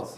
[0.00, 0.08] foto?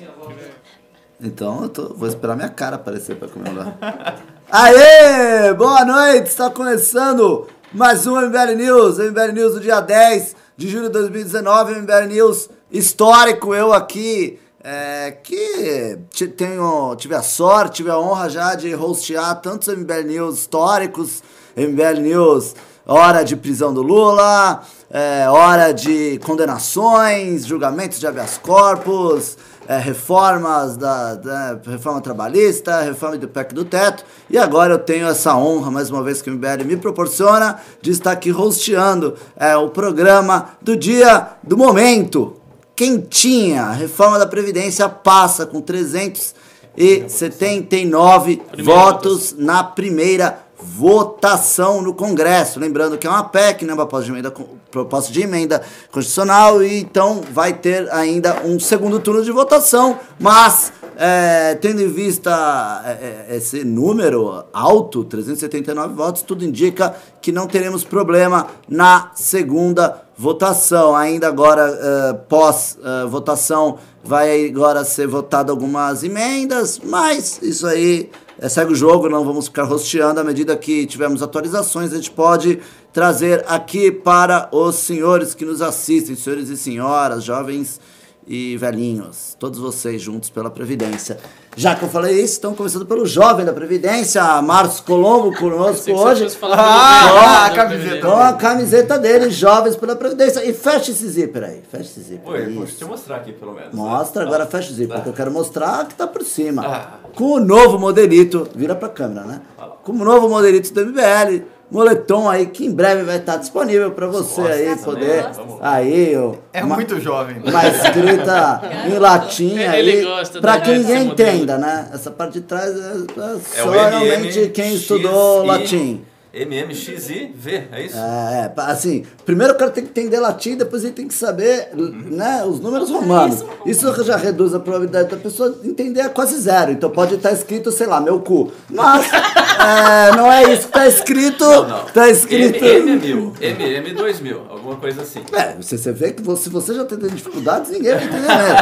[1.21, 3.77] Então eu tô, vou esperar minha cara aparecer pra comemorar.
[4.51, 5.53] Aê!
[5.55, 6.29] Boa noite!
[6.29, 8.99] Está começando mais um MBL News.
[8.99, 11.81] MBL News do dia 10 de julho de 2019.
[11.81, 13.55] MBL News histórico.
[13.55, 15.99] Eu aqui, é, que
[16.37, 21.23] tenho, tive a sorte, tive a honra já de hostear tantos MBL News históricos.
[21.57, 22.55] MBL News,
[22.87, 29.37] hora de prisão do Lula, é, hora de condenações, julgamentos de habeas corpus,
[29.69, 34.05] é, reformas da, da reforma trabalhista, reforma do PEC do teto.
[34.29, 37.91] E agora eu tenho essa honra, mais uma vez que o MBL me proporciona, de
[37.91, 42.37] estar aqui hosteando é, o programa do dia do momento.
[42.77, 52.59] Quentinha, a reforma da Previdência passa com 379 votos na primeira votação no Congresso.
[52.59, 54.35] Lembrando que é uma PEC, né, uma proposta de emenda,
[54.71, 60.73] proposta de emenda constitucional, e então vai ter ainda um segundo turno de votação, mas
[60.97, 67.47] é, tendo em vista é, é, esse número alto, 379 votos, tudo indica que não
[67.47, 70.95] teremos problema na segunda votação.
[70.95, 78.11] Ainda agora, eh, pós eh, votação, vai agora ser votado algumas emendas, mas isso aí
[78.45, 80.21] é, segue o jogo, não vamos ficar rosteando.
[80.21, 82.61] À medida que tivermos atualizações, a gente pode
[82.93, 87.81] trazer aqui para os senhores que nos assistem, senhores e senhoras, jovens
[88.27, 91.19] e velhinhos, todos vocês juntos pela Previdência.
[91.57, 96.27] Já que eu falei isso, estão começando pelo jovem da Previdência, Marcos Colombo conosco hoje.
[96.43, 98.07] Ah, ah, a da camiseta.
[98.07, 100.45] Com a camiseta dele, Jovens pela Previdência.
[100.45, 101.63] E fecha esse zíper aí.
[101.71, 102.33] Fecha esse zíper.
[102.33, 102.61] Oi, Isso.
[102.61, 103.73] deixa eu mostrar aqui pelo menos.
[103.73, 103.81] né?
[103.81, 104.95] Mostra, agora fecha o zíper, Tá.
[104.97, 106.63] porque eu quero mostrar que tá por cima.
[106.67, 107.04] Ah.
[107.15, 109.41] Com o novo modelito, vira pra câmera, né?
[109.85, 114.07] Com o novo modelito do MBL, moletom aí, que em breve vai estar disponível pra
[114.07, 115.27] você Nossa, aí poder.
[115.61, 116.33] Aí, ó.
[116.53, 117.37] É uma- muito jovem.
[117.45, 120.05] Uma escrita em latim Ele aí.
[120.05, 121.37] gosta pra da que ideia de ninguém ser modelo.
[121.37, 121.89] entenda, né?
[121.93, 126.03] Essa parte de trás é, é É só realmente quem estudou latim.
[126.35, 127.97] MMXIV, é isso?
[127.97, 131.69] É, pa- assim, primeiro o cara tem que entender latim, depois ele tem que saber
[131.75, 133.45] né, os números romanos.
[133.65, 136.73] Isso já reduz a probabilidade da pessoa entender a quase zero.
[136.73, 138.51] Então pode estar escrito, sei lá, meu cu.
[138.69, 141.45] Mas é, não é isso que está escrito.
[141.45, 141.85] Não, não.
[141.87, 142.59] Tá escrito.
[142.59, 145.21] MM1000, MM2000, alguma coisa assim.
[145.33, 148.59] É, você, você vê que você, você já tem dificuldades, ninguém vai entender mesmo.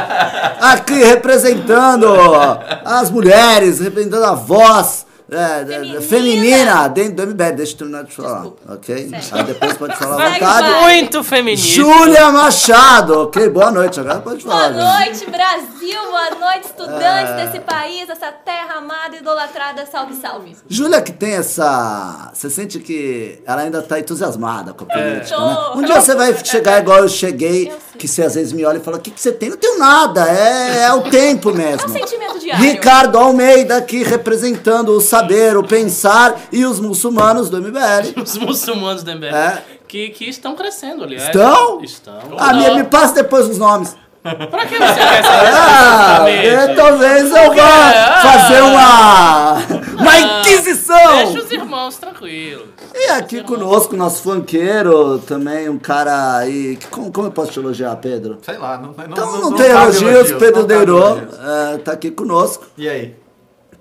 [0.60, 2.06] Aqui representando
[2.84, 6.00] as mulheres, representando a voz é, Feminina.
[6.02, 7.52] feminina dentro do MBL.
[7.56, 9.10] Deixa eu terminar de falar, ok?
[9.32, 10.70] Aí depois pode falar à vontade.
[10.82, 11.66] Muito feminista.
[11.68, 13.48] Júlia Machado, ok?
[13.48, 14.70] Boa noite, agora pode falar.
[14.72, 16.00] Boa noite, Brasil!
[16.10, 17.46] Boa noite, estudantes É.
[17.46, 19.84] desse país, essa terra amada idolatrada.
[19.86, 20.56] Salve, salve!
[20.68, 22.30] Júlia que tem essa...
[22.32, 25.54] Você sente que ela ainda tá entusiasmada com a política, né?
[25.72, 25.78] Tô.
[25.78, 28.78] Um dia você vai chegar igual eu cheguei, Eu que você às vezes me olha
[28.78, 29.50] e fala, o que, que você tem?
[29.50, 31.88] Não tenho nada, é, é o tempo É um mesmo.
[31.88, 32.62] sentimento diário.
[32.64, 35.21] Ricardo Almeida aqui representando o saber,
[35.58, 38.12] o pensar e os muçulmanos do MBL.
[38.22, 39.26] Os muçulmanos do MBL.
[39.34, 39.62] É.
[39.88, 41.26] Que, que estão crescendo, aliás.
[41.26, 41.82] Estão?
[41.82, 42.18] Estão.
[42.38, 43.96] Ah, me, me passa depois os nomes.
[44.22, 48.20] Pra que você quer saber Ah, eu, talvez eu vá Ah.
[48.22, 49.52] fazer uma,
[50.00, 51.16] uma Ah, inquisição.
[51.16, 52.68] Deixa os irmãos tranquilos.
[52.94, 56.76] E aqui conosco, nosso funkeiro, também um cara aí.
[56.76, 58.38] que- Como, como eu posso te elogiar, Pedro?
[58.42, 61.34] Sei lá, não, não, Então não, tem cabe elogios, Pedro não Deirô elogios.
[61.74, 62.64] é, tá aqui conosco.
[62.78, 63.16] E aí?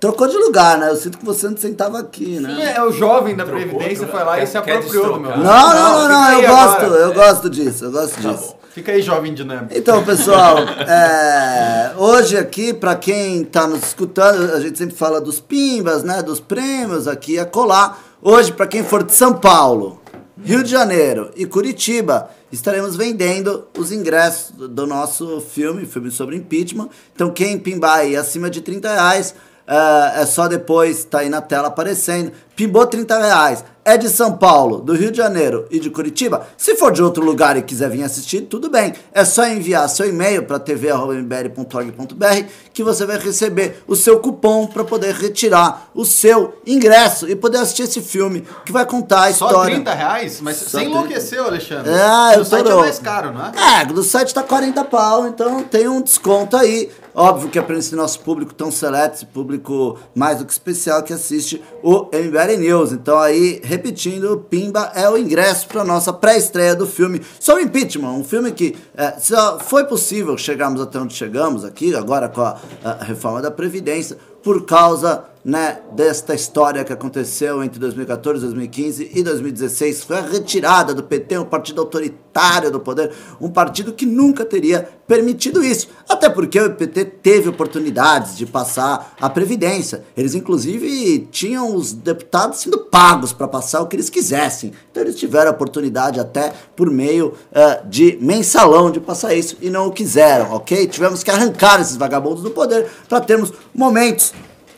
[0.02, 0.90] Trocou de lugar, né?
[0.90, 2.74] Eu sinto que você não sentava aqui, né?
[2.76, 4.16] É, o jovem da Trocou, Previdência trocou.
[4.16, 5.30] foi lá e Quer- se quer apropriou do meu.
[5.30, 7.00] Não, não, não, não, eu gosto, agora.
[7.02, 8.56] eu gosto disso, eu gosto disso.
[8.72, 9.72] Fica aí, jovem dinâmico.
[9.72, 15.38] Então, pessoal, é, hoje aqui, para quem tá nos escutando, a gente sempre fala dos
[15.38, 18.02] pimbas, né, dos prêmios aqui a colar.
[18.20, 20.02] Hoje, para quem for de São Paulo,
[20.42, 26.34] Rio de Janeiro e Curitiba, estaremos vendendo os ingressos do, do nosso filme, filme sobre
[26.34, 26.88] impeachment.
[27.14, 29.32] Então, quem pimbar aí acima de 30 reais,
[29.66, 32.32] é, é só depois, tá aí na tela aparecendo.
[32.54, 33.64] Pimbou 30 reais.
[33.84, 36.46] É de São Paulo, do Rio de Janeiro e de Curitiba.
[36.56, 38.92] Se for de outro lugar e quiser vir assistir, tudo bem.
[39.12, 44.84] É só enviar seu e-mail para tv.mbr.org.br que você vai receber o seu cupom para
[44.84, 49.46] poder retirar o seu ingresso e poder assistir esse filme que vai contar a Só
[49.46, 49.74] história.
[49.74, 50.40] 30 reais?
[50.40, 50.90] Mas Só você 30.
[50.90, 51.90] enlouqueceu, Alexandre.
[51.90, 53.80] É, eu o site tô é mais caro, não é?
[53.80, 56.88] É, do site tá 40 pau, então tem um desconto aí.
[57.14, 61.02] Óbvio que é para esse nosso público tão seleto, esse público mais do que especial
[61.02, 62.92] que assiste o MBL News.
[62.92, 68.12] Então aí, repetindo, Pimba é o ingresso para nossa pré-estreia do filme sobre impeachment.
[68.12, 72.56] Um filme que é, só foi possível chegarmos até onde chegamos aqui, agora com a,
[72.82, 79.22] a reforma da Previdência, por causa né, desta história que aconteceu entre 2014, 2015 e
[79.22, 83.10] 2016 foi a retirada do PT, um partido autoritário do poder,
[83.40, 85.88] um partido que nunca teria permitido isso.
[86.08, 90.04] Até porque o PT teve oportunidades de passar a Previdência.
[90.16, 94.72] Eles, inclusive, tinham os deputados sendo pagos para passar o que eles quisessem.
[94.90, 99.68] Então, eles tiveram a oportunidade, até por meio eh, de mensalão, de passar isso e
[99.68, 100.86] não o quiseram, ok?
[100.86, 104.32] Tivemos que arrancar esses vagabundos do poder para termos momentos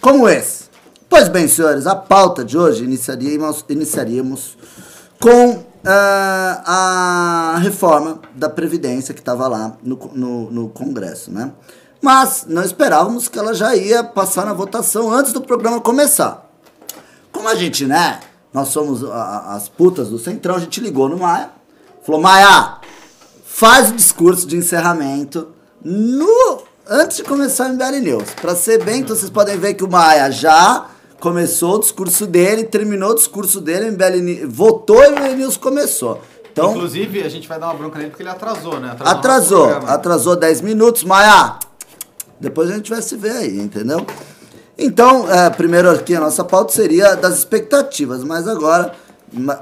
[0.05, 0.65] como esse.
[1.09, 4.59] Pois bem, senhores, a pauta de hoje iniciaríamos, iniciaríamos
[5.19, 11.53] com ah, a reforma da Previdência que estava lá no, no, no Congresso, né?
[12.03, 16.51] Mas não esperávamos que ela já ia passar na votação antes do programa começar.
[17.33, 18.21] Como a gente, né?
[18.53, 21.49] Nós somos a- as putas do Centrão, a gente ligou no Maia,
[22.05, 22.77] falou: Maia,
[23.47, 25.49] faz o discurso de encerramento
[25.83, 28.31] no antes de começar o MBL News.
[28.41, 30.87] Pra ser bem, então vocês podem ver que o Maia já
[31.21, 35.57] começou o discurso dele, terminou o discurso dele, o MBL votou e o MBL News
[35.57, 36.21] começou.
[36.53, 38.93] Então, Inclusive, a gente vai dar uma bronca nele porque ele atrasou, né?
[38.93, 39.65] Atrasou.
[39.65, 41.59] atrasou, atrasou 10 minutos, Maia.
[42.39, 44.07] Depois a gente vai se ver aí, entendeu?
[44.77, 48.93] Então, é, primeiro aqui a nossa pauta seria das expectativas, mas agora,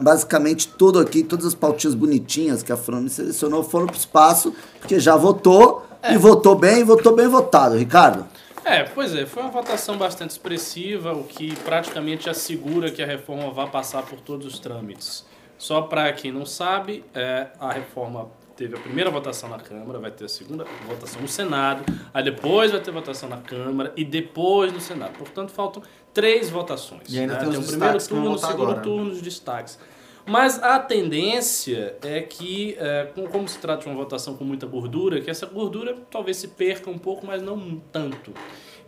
[0.01, 4.99] basicamente tudo aqui, todas as pautinhas bonitinhas que a Fran selecionou foram pro espaço, porque
[4.99, 8.27] já votou, e votou bem, votou bem votado, Ricardo.
[8.65, 13.51] É, pois é, foi uma votação bastante expressiva, o que praticamente assegura que a reforma
[13.51, 15.25] vai passar por todos os trâmites.
[15.59, 20.11] Só para quem não sabe, é, a reforma teve a primeira votação na Câmara, vai
[20.11, 24.73] ter a segunda votação no Senado, aí depois vai ter votação na Câmara e depois
[24.73, 25.13] no Senado.
[25.19, 25.83] Portanto, faltam
[26.13, 27.03] três votações.
[27.09, 27.41] E ainda né?
[27.41, 28.83] tem os o primeiro turno, o segundo agora, né?
[28.83, 29.79] turno, os destaques.
[30.25, 34.67] Mas a tendência é que, é, com- como se trata de uma votação com muita
[34.67, 38.33] gordura, que essa gordura talvez se perca um pouco, mas não tanto.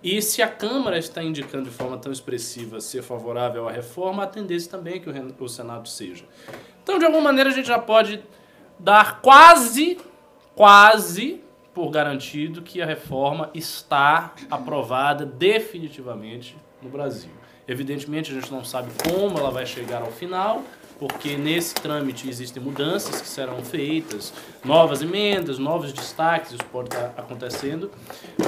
[0.03, 4.27] E se a Câmara está indicando de forma tão expressiva ser favorável à reforma, a
[4.27, 5.11] tendência também é que
[5.43, 6.25] o Senado seja.
[6.83, 8.23] Então, de alguma maneira, a gente já pode
[8.79, 9.99] dar quase,
[10.55, 11.41] quase
[11.73, 17.31] por garantido que a reforma está aprovada definitivamente no Brasil.
[17.67, 20.63] Evidentemente, a gente não sabe como ela vai chegar ao final,
[20.99, 24.33] porque nesse trâmite existem mudanças que serão feitas,
[24.65, 27.91] novas emendas, novos destaques, isso pode estar acontecendo,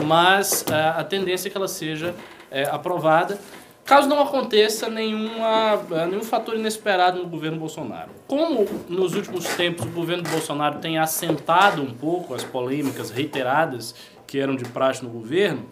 [0.04, 2.14] mas ah, a tendência é que ela seja
[2.50, 3.38] eh, aprovada,
[3.84, 8.10] caso não aconteça nenhuma, ah, nenhum fator inesperado no governo Bolsonaro.
[8.26, 13.94] Como nos últimos tempos o governo Bolsonaro tem assentado um pouco as polêmicas reiteradas
[14.26, 15.66] que eram de praxe no governo,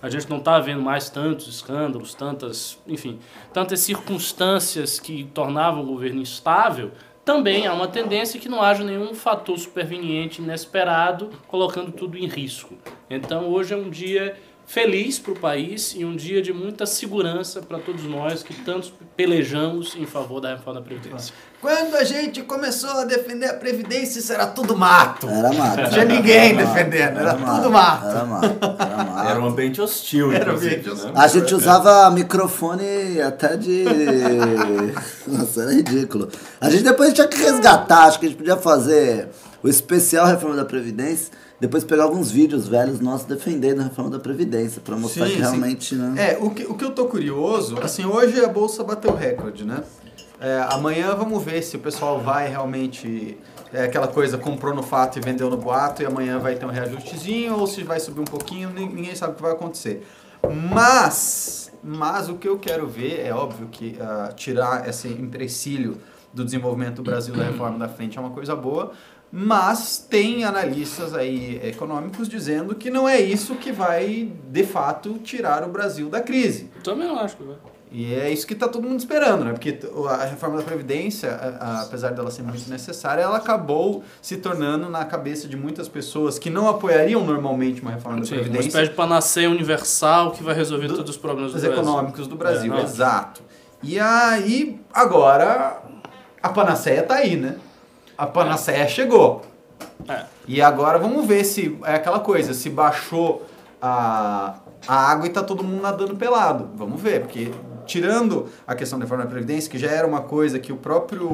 [0.00, 3.18] a gente não está vendo mais tantos escândalos, tantas, enfim,
[3.52, 6.92] tantas circunstâncias que tornavam o governo instável,
[7.24, 12.74] também há uma tendência que não haja nenhum fator superveniente inesperado colocando tudo em risco.
[13.10, 14.34] Então hoje é um dia
[14.68, 18.92] feliz para o país e um dia de muita segurança para todos nós que tantos
[19.16, 21.34] pelejamos em favor da reforma da Previdência.
[21.58, 25.26] Quando a gente começou a defender a Previdência, isso era tudo mato.
[25.26, 25.80] Era mato.
[25.80, 28.06] Não tinha ninguém Era mato, defendendo, era tudo mato.
[28.06, 28.46] Era mato,
[28.78, 29.28] era mato.
[29.30, 31.06] Era um ambiente hostil, Era um ambiente hostil.
[31.08, 31.14] né?
[31.16, 33.84] A gente usava microfone até de.
[35.26, 36.28] Nossa, era ridículo.
[36.60, 39.28] A gente depois tinha que resgatar, acho que a gente podia fazer
[39.62, 44.18] o especial Reforma da Previdência, depois pegar alguns vídeos velhos nossos defendendo a reforma da
[44.20, 45.42] Previdência, pra mostrar Sim, que sim.
[45.42, 46.32] realmente, né?
[46.32, 49.82] É, o que, o que eu tô curioso, assim, hoje a bolsa bateu recorde, né?
[50.40, 53.36] É, amanhã vamos ver se o pessoal vai realmente.
[53.72, 56.70] É aquela coisa, comprou no fato e vendeu no boato, e amanhã vai ter um
[56.70, 60.06] reajustezinho, ou se vai subir um pouquinho, nin- ninguém sabe o que vai acontecer.
[60.72, 65.98] Mas, mas o que eu quero ver é óbvio que ah, tirar esse empecilho
[66.32, 68.92] do desenvolvimento do Brasil da reforma da frente é uma coisa boa,
[69.30, 75.62] mas tem analistas aí econômicos dizendo que não é isso que vai de fato tirar
[75.64, 76.70] o Brasil da crise.
[76.82, 77.56] Também não acho que vai.
[77.90, 79.52] E é isso que está todo mundo esperando, né?
[79.52, 79.78] Porque
[80.10, 84.90] a reforma da Previdência, a- a- apesar dela ser muito necessária, ela acabou se tornando
[84.90, 88.68] na cabeça de muitas pessoas que não apoiariam normalmente uma reforma da Sim, uma Previdência
[88.68, 92.82] espécie de panaceia universal que vai resolver todos os problemas do econômicos do Brasil, É,
[92.82, 93.40] exato.
[93.82, 95.80] E aí, agora,
[96.42, 97.56] a panaceia tá aí, né?
[98.18, 99.42] A panaceia chegou.
[100.08, 100.24] É.
[100.46, 103.46] E agora vamos ver se é aquela coisa, se baixou
[103.80, 104.56] a,
[104.86, 106.68] a água e tá todo mundo nadando pelado.
[106.74, 107.52] Vamos ver, porque
[107.86, 111.28] tirando a questão da reforma da Previdência, que já era uma coisa que o próprio.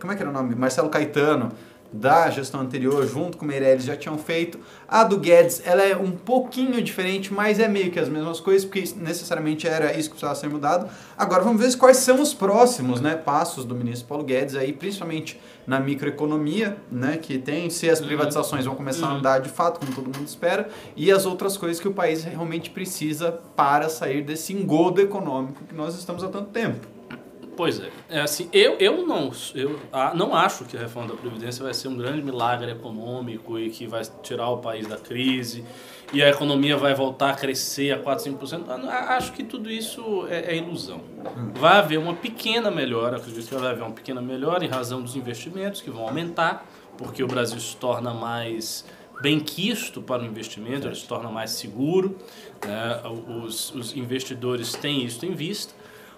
[0.00, 0.54] Como é que era o nome?
[0.54, 1.50] Marcelo Caetano
[1.92, 4.58] da gestão anterior, junto com o Meirelles, já tinham feito.
[4.88, 8.64] A do Guedes, ela é um pouquinho diferente, mas é meio que as mesmas coisas,
[8.64, 10.88] porque necessariamente era isso que precisava ser mudado.
[11.16, 15.40] Agora vamos ver quais são os próximos né, passos do ministro Paulo Guedes, aí, principalmente
[15.66, 19.92] na microeconomia, né, que tem, se as privatizações vão começar a andar de fato, como
[19.92, 24.52] todo mundo espera, e as outras coisas que o país realmente precisa para sair desse
[24.52, 26.99] engodo econômico que nós estamos há tanto tempo.
[27.60, 27.90] Pois é.
[28.08, 31.74] é assim, eu, eu, não, eu ah, não acho que a reforma da Previdência vai
[31.74, 35.62] ser um grande milagre econômico e que vai tirar o país da crise
[36.10, 38.88] e a economia vai voltar a crescer a 4, 5%.
[38.88, 41.02] Acho que tudo isso é, é ilusão.
[41.52, 45.14] Vai haver uma pequena melhora, acredito que vai haver uma pequena melhora em razão dos
[45.14, 48.86] investimentos que vão aumentar, porque o Brasil se torna mais
[49.20, 52.16] bem quisto para o investimento, ele se torna mais seguro,
[52.66, 53.02] né?
[53.44, 55.74] os, os investidores têm isso em vista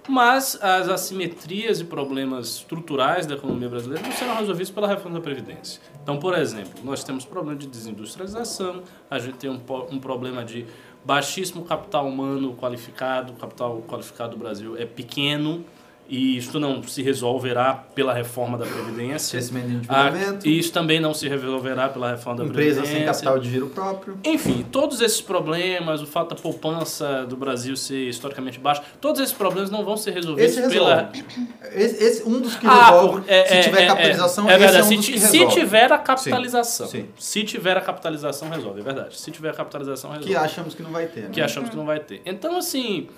[0.08, 5.22] mas as assimetrias e problemas estruturais da economia brasileira não serão resolvidos pela reforma da
[5.22, 5.80] Previdência.
[6.02, 10.66] Então, por exemplo, nós temos problema de desindustrialização, a gente tem um, um problema de
[11.04, 15.64] baixíssimo capital humano qualificado, o capital qualificado do Brasil é pequeno,
[16.08, 19.38] e isso não se resolverá pela reforma da Previdência.
[19.38, 20.46] Crescimento de endividamento.
[20.46, 22.98] Ah, isso também não se resolverá pela reforma da Empresa Previdência.
[22.98, 24.18] sem capital de giro próprio.
[24.24, 29.34] Enfim, todos esses problemas, o fato da poupança do Brasil ser historicamente baixa, todos esses
[29.34, 31.10] problemas não vão ser resolvidos esse pela...
[31.72, 34.58] Esse, esse, um dos que ah, resolve, é, se é, tiver é, capitalização, é, é
[34.58, 34.78] verdade.
[34.78, 35.60] é um se, dos que se resolve.
[35.60, 36.86] tiver a capitalização.
[36.88, 37.08] Sim, sim.
[37.16, 39.18] Se tiver a capitalização, resolve, é verdade.
[39.18, 40.28] Se tiver a capitalização, resolve.
[40.28, 41.22] Que achamos que não vai ter.
[41.22, 41.28] Né?
[41.32, 42.20] Que achamos que não vai ter.
[42.26, 43.08] Então, assim,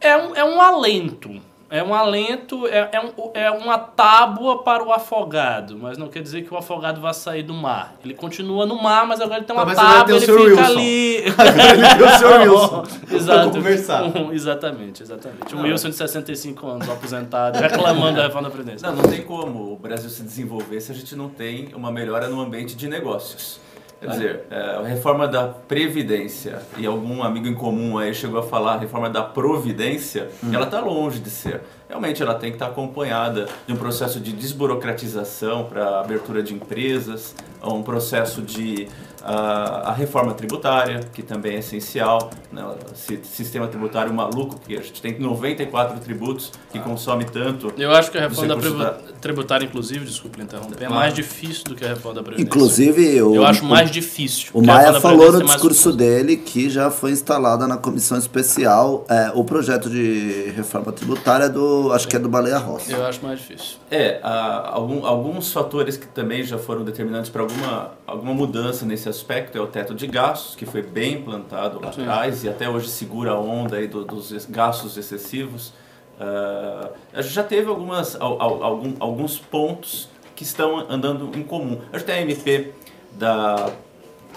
[0.00, 4.84] é um, é um alento é um alento, é, é, um, é uma tábua para
[4.84, 7.94] o afogado, mas não quer dizer que o afogado vai sair do mar.
[8.04, 10.50] Ele continua no mar, mas agora ele tem uma Mas agora tábua, tem o ele
[10.50, 10.72] fica Wilson.
[10.72, 11.16] ali.
[11.26, 12.50] Ele deu o Sr.
[12.50, 12.84] Wilson.
[13.10, 13.50] Exato.
[13.50, 14.02] Conversar.
[14.04, 15.54] Um, exatamente, exatamente.
[15.54, 18.88] Um Wilson de 65 anos, aposentado, reclamando da reforma da Previdência.
[18.88, 22.28] Não, não tem como o Brasil se desenvolver se a gente não tem uma melhora
[22.28, 23.60] no ambiente de negócios.
[24.06, 28.42] Quer dizer, é, a reforma da Previdência, e algum amigo em comum aí chegou a
[28.42, 31.62] falar a reforma da Providência, ela está longe de ser.
[31.88, 37.34] Realmente ela tem que estar acompanhada de um processo de desburocratização para abertura de empresas,
[37.62, 38.88] um processo de
[39.26, 42.64] a, a reforma tributária, que também é essencial, né?
[42.92, 47.72] Esse sistema tributário maluco, que a gente tem 94 tributos que consome tanto.
[47.76, 48.84] Eu acho que a reforma da tribu-
[49.20, 52.46] tributária, inclusive, desculpe interromper, é mais difícil do que a reforma da Previdência.
[52.48, 54.50] Inclusive, o, Eu acho o- mais difícil.
[54.50, 57.76] O porque a Maia da falou no é discurso dele que já foi instalada na
[57.76, 62.92] comissão especial é, o projeto de reforma tributária do, acho que é do Baleia Rossi.
[62.92, 63.78] Eu acho mais difícil.
[63.90, 69.08] É, há algum- alguns fatores que também já foram determinantes para alguma, alguma mudança nesse
[69.16, 72.88] aspecto é o teto de gastos, que foi bem implantado lá atrás e até hoje
[72.88, 75.72] segura a onda aí do- dos gastos excessivos.
[76.20, 81.42] Ah, a gente já teve algumas, al- al- algum- alguns pontos que estão andando em
[81.42, 81.80] comum.
[81.92, 82.72] A gente tem a MP
[83.12, 83.70] da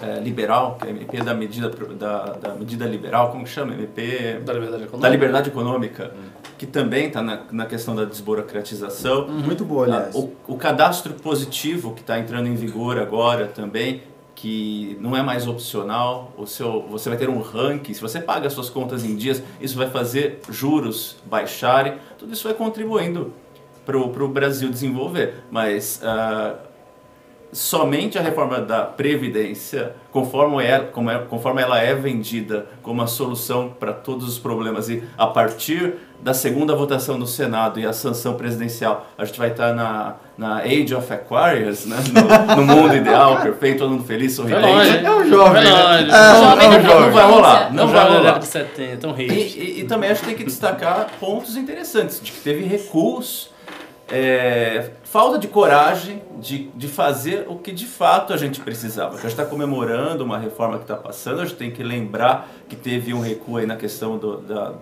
[0.02, 3.74] eh, liberal, que é a MP da medida, da, da medida liberal, como que chama?
[3.74, 4.98] MP Da liberdade econômica.
[5.02, 6.14] da liberdade econômica,
[6.56, 9.28] que também está na, na questão da desburocratização.
[9.28, 10.14] Muito boa, aliás.
[10.16, 14.02] Ah, O, o cadastro positivo que está entrando em vigor agora também,
[14.40, 18.48] que não é mais opcional, o seu, você vai ter um ranking, se você paga
[18.48, 23.34] suas contas em dias, isso vai fazer juros baixarem, tudo isso vai contribuindo
[23.84, 25.44] para o Brasil desenvolver.
[25.50, 26.54] Mas ah,
[27.52, 33.06] somente a reforma da Previdência, conforme ela, como é, conforme ela é vendida como a
[33.06, 37.92] solução para todos os problemas, e a partir da segunda votação no Senado e a
[37.92, 41.96] sanção presidencial, a gente vai estar na, na Age of Aquarius, né?
[42.12, 44.66] no, no mundo ideal, perfeito, todo mundo feliz, sorridente.
[44.66, 44.96] longe.
[45.04, 45.70] É um jovem, né?
[45.72, 46.10] longe.
[46.10, 48.38] Jovem não, da não, não vai rolar, não vai rolar.
[48.38, 52.30] de 70, um E, e- e também acho que tem que destacar pontos interessantes, de
[52.32, 53.50] que teve recuos,
[54.12, 59.14] é, falta de coragem de, de fazer o que de fato a gente precisava.
[59.14, 62.74] A gente está comemorando uma reforma que está passando, a gente tem que lembrar que
[62.76, 64.72] teve um recuo aí na questão do- da-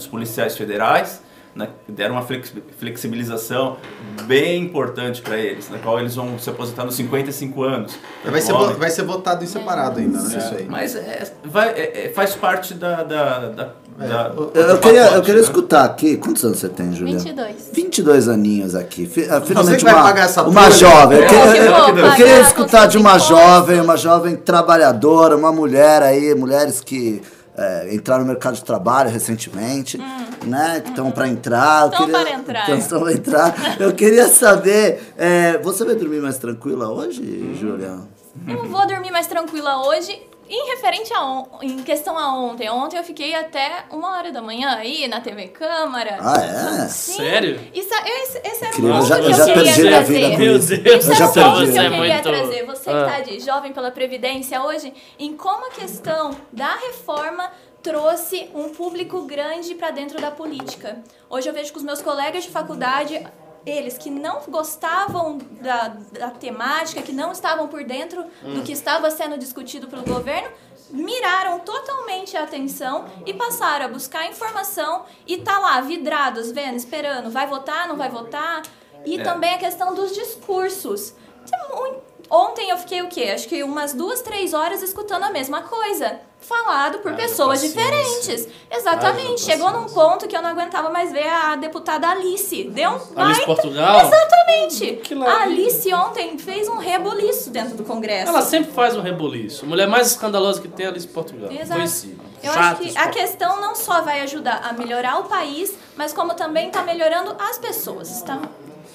[0.00, 1.20] dos policiais federais,
[1.54, 3.76] na- deram uma flex- flexibilização
[4.24, 7.92] bem importante para eles, na qual eles vão se aposentar nos 55 anos.
[8.24, 8.76] Vai ser, Homem.
[8.76, 10.38] vai ser votado em separado ainda, né?
[10.38, 10.66] Isso aí.
[10.68, 13.02] Mas é, vai- é- é- faz parte da.
[13.02, 13.68] da, da,
[14.02, 15.40] É, da- Eu, queria, eu pacote, queria né?
[15.46, 16.16] escutar aqui.
[16.16, 17.18] Quantos anos você tem, Julia?
[17.18, 17.70] 22.
[17.70, 19.02] 22 aninhos aqui.
[19.28, 21.18] Ah, Finalmente que vai uma, pagar essa uma jovem.
[21.18, 25.36] Eu, É, queria- eu eu- eu pagar queria escutar de uma jovem, uma jovem trabalhadora,
[25.36, 27.20] uma mulher aí, mulheres que
[27.56, 29.98] é, entraram no mercado de trabalho recentemente,
[30.46, 30.80] né?
[30.80, 31.86] Que estão para entrar.
[31.90, 32.62] Estão queria- para entrar.
[32.64, 33.76] Então, Estão para entrar.
[33.80, 37.98] Eu queria saber, é, você vai dormir mais tranquila hoje, Julia?
[38.46, 40.20] Eu vou dormir mais tranquila hoje.
[40.52, 41.46] Em referente a on...
[41.62, 45.46] em questão a ontem, ontem eu fiquei até uma hora da manhã aí na TV
[45.48, 46.18] Câmara.
[46.20, 46.88] Ah, é?
[46.88, 47.12] Sim.
[47.12, 47.60] Sério?
[47.72, 49.90] Isso, esse, esse era Incrível, eu ponto já- que eu eu já queria perdi a
[49.92, 50.12] trazer.
[50.12, 50.76] vida com Meu isso.
[50.76, 51.72] Deus, Isso Eu é já um ponto perdi.
[51.72, 52.66] que eu é queria muito- trazer.
[52.66, 53.06] Você que Ah.
[53.06, 57.48] está de jovem pela Previdência hoje, em como a questão da reforma
[57.82, 60.98] trouxe um público grande para dentro da política.
[61.30, 63.24] Hoje eu vejo que os meus colegas de faculdade,
[63.66, 69.10] eles que não gostavam da, da temática, que não estavam por dentro do que estava
[69.10, 70.48] sendo discutido pelo governo,
[70.90, 77.30] miraram totalmente a atenção e passaram a buscar informação e tá lá vidrados, vendo, esperando,
[77.30, 78.62] vai votar, não vai votar.
[79.04, 79.22] E É.
[79.22, 81.14] também a questão dos discursos.
[81.48, 81.98] Tem mui-
[82.30, 83.32] Ontem eu fiquei o quê?
[83.34, 86.20] Acho que umas duas, três horas escutando a mesma coisa.
[86.38, 87.82] Falado por Haja pessoas paciência.
[87.82, 88.48] diferentes.
[88.70, 89.42] Exatamente.
[89.42, 92.64] Chegou num ponto que eu não aguentava mais ver a deputada Alice.
[92.64, 94.00] Deu um Alice baita- Portugal?
[94.06, 94.96] Exatamente.
[95.02, 95.42] Que a.
[95.42, 98.28] Alice ontem fez um reboliço dentro do Congresso.
[98.30, 99.64] Ela sempre faz um reboliço.
[99.66, 101.50] A mulher mais escandalosa que tem é a Alice Portugal.
[101.52, 101.72] Exato.
[101.72, 102.24] Conhecida.
[102.42, 106.12] Eu Chata, acho que a questão não só vai ajudar a melhorar o país, mas
[106.14, 108.22] como também está melhorando as pessoas.
[108.22, 108.40] Tá?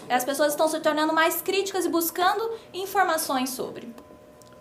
[0.09, 3.87] As pessoas estão se tornando mais críticas e buscando informações sobre.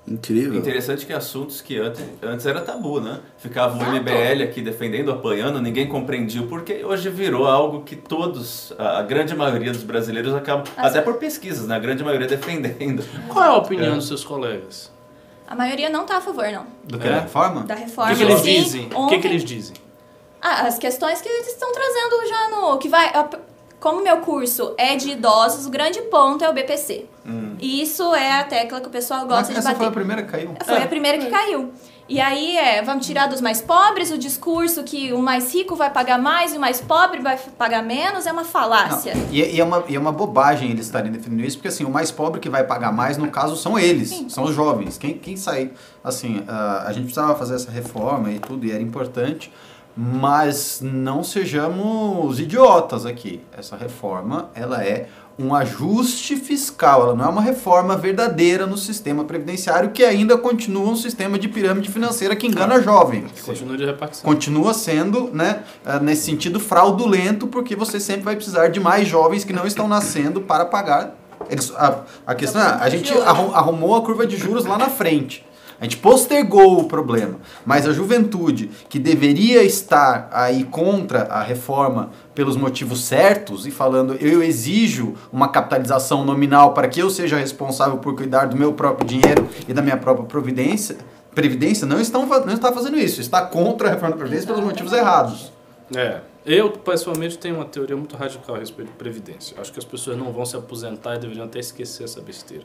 [0.07, 0.59] Incrível.
[0.59, 3.21] Interessante que assuntos que antes, antes era tabu, né?
[3.39, 3.93] Ficava o.
[3.95, 6.85] MBL aqui defendendo, apanhando, ninguém compreendia o porquê.
[6.85, 11.67] Hoje virou algo que todos, a grande maioria dos brasileiros acabam, As- até por pesquisas,
[11.67, 11.77] né?
[11.77, 13.03] A grande maioria defendendo.
[13.29, 14.93] Qual é a opinião dos seus colegas?
[15.47, 17.07] A maioria não está a favor, não, Do que?
[17.07, 17.11] É?
[17.13, 17.63] Da reforma?
[17.63, 18.11] da O reforma.
[18.13, 18.91] que, que eles Sim, dizem?
[18.95, 19.77] O que, que eles dizem?
[20.41, 22.77] Ah, as questões que eles estão trazendo já no.
[22.79, 23.11] que vai.
[23.89, 27.07] A- Como meu curso é de idosos, o grande ponto é o BPC.
[27.61, 29.79] E isso é a tecla que o pessoal gosta de Essa bater.
[29.79, 30.55] foi a primeira que caiu.
[30.65, 31.73] Foi a primeira que caiu.
[32.07, 35.89] E aí é, vamos tirar dos mais pobres o discurso que o mais rico vai
[35.91, 39.15] pagar mais e o mais pobre vai pagar menos, é uma Não, falácia.
[39.31, 41.89] e, e é uma, e é uma bobagem eles estarem defendendo isso, porque assim, o
[41.91, 44.29] mais pobre que vai pagar mais, no caso, são eles, Sim.
[44.29, 44.99] são os jovens.
[44.99, 45.71] Quem, quem sai,
[46.03, 49.51] assim, ah, a gente precisava fazer essa reforma e tudo, e era importante,
[49.97, 53.41] mas não sejamos idiotas aqui.
[53.57, 59.25] Essa reforma, ela é um ajuste fiscal, ela não é uma reforma verdadeira no sistema
[59.25, 63.25] previdenciário, que ainda continua um sistema de pirâmide financeira que engana jovem.
[63.45, 64.25] Continua de repartição.
[64.25, 69.43] Continua sendo, né, ah, nesse sentido, fraudulento, porque você sempre vai precisar de mais jovens
[69.45, 71.17] que não estão nascendo para pagar.
[71.51, 74.89] Eles, a, a questão é, a gente arru- arrumou a curva de juros lá na
[74.89, 75.45] frente.
[75.81, 82.11] A gente postergou o problema, mas a juventude que deveria estar aí contra a reforma
[82.35, 87.99] pelos motivos certos e falando eu exijo uma capitalização nominal para que eu seja responsável
[87.99, 90.97] por cuidar do meu próprio dinheiro e da minha própria providência,
[91.35, 94.93] previdência não estão não está fazendo isso, está contra a reforma da previdência pelos motivos
[94.93, 95.53] errados.
[95.95, 96.21] É.
[96.47, 99.59] Eu, pessoalmente, tenho uma teoria muito radical a respeito de Previdência.
[99.59, 102.65] Acho que as pessoas não vão se aposentar e deveriam até esquecer essa besteira.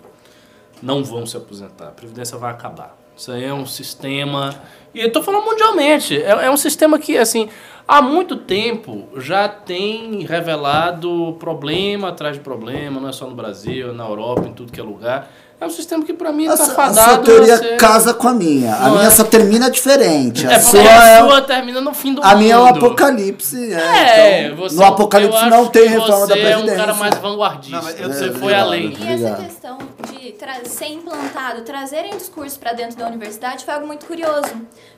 [0.81, 1.87] Não vão se aposentar.
[1.87, 2.98] A Previdência vai acabar.
[3.19, 4.55] Isso aí é um sistema.
[4.93, 6.15] E eu tô falando mundialmente.
[6.15, 7.49] É, é um sistema que, assim,
[7.85, 13.89] há muito tempo já tem revelado problema atrás de problema, não é só no Brasil,
[13.89, 15.29] é na Europa, em tudo que é lugar.
[15.61, 17.75] É um sistema que, pra mim, A, tá sua- a fadado sua teoria a ser...
[17.77, 18.73] casa com a minha.
[18.75, 19.09] A Não minha é?
[19.09, 20.47] só termina diferente.
[20.47, 21.19] A É sua porque a é.
[21.19, 22.77] sua termina no fim do A minha é o mundo.
[22.77, 23.73] apocalipse.
[23.73, 26.71] É, É, então, você, no apocalipse não tem reforma da você Previdência.
[26.71, 27.75] é um cara mais vanguardista.
[27.75, 28.93] Não, mas eu- você É, foi além.
[28.97, 29.77] E essa questão
[30.09, 34.49] de ser implantado, trazerem discurso para dentro da universidade foi algo muito curioso.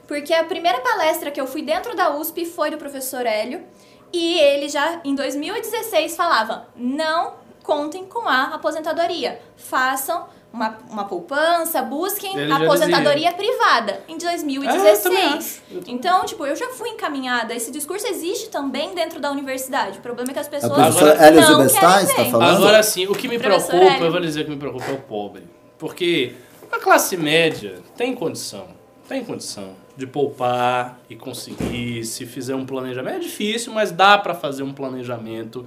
[0.08, 3.62] Porque a primeira palestra que eu fui dentro da USP foi do professor Hélio.
[4.14, 9.40] E ele já, em 2016, falava: não contem com a aposentadoria.
[9.56, 15.16] Façam uma, uma poupança, busquem Ele a aposentadoria privada em É, eu também 2016.
[15.38, 15.62] acho.
[15.72, 17.54] Eu também então, tipo, eu já fui encaminhada.
[17.56, 20.00] Esse discurso existe também dentro da universidade.
[20.00, 22.32] O problema é que as A pessoas professora Agora- Hélio não Zubestais querem está ver.
[22.32, 22.58] falando?
[22.58, 24.06] Agora sim, o que me preocupa, Hélio.
[24.06, 25.44] eu vou dizer que me preocupa é o pobre.
[25.78, 26.34] Porque
[26.72, 28.68] a classe média tem condição,
[29.08, 33.16] tem condição de poupar e conseguir, se fizer um planejamento.
[33.16, 35.66] É difícil, mas dá para fazer um planejamento.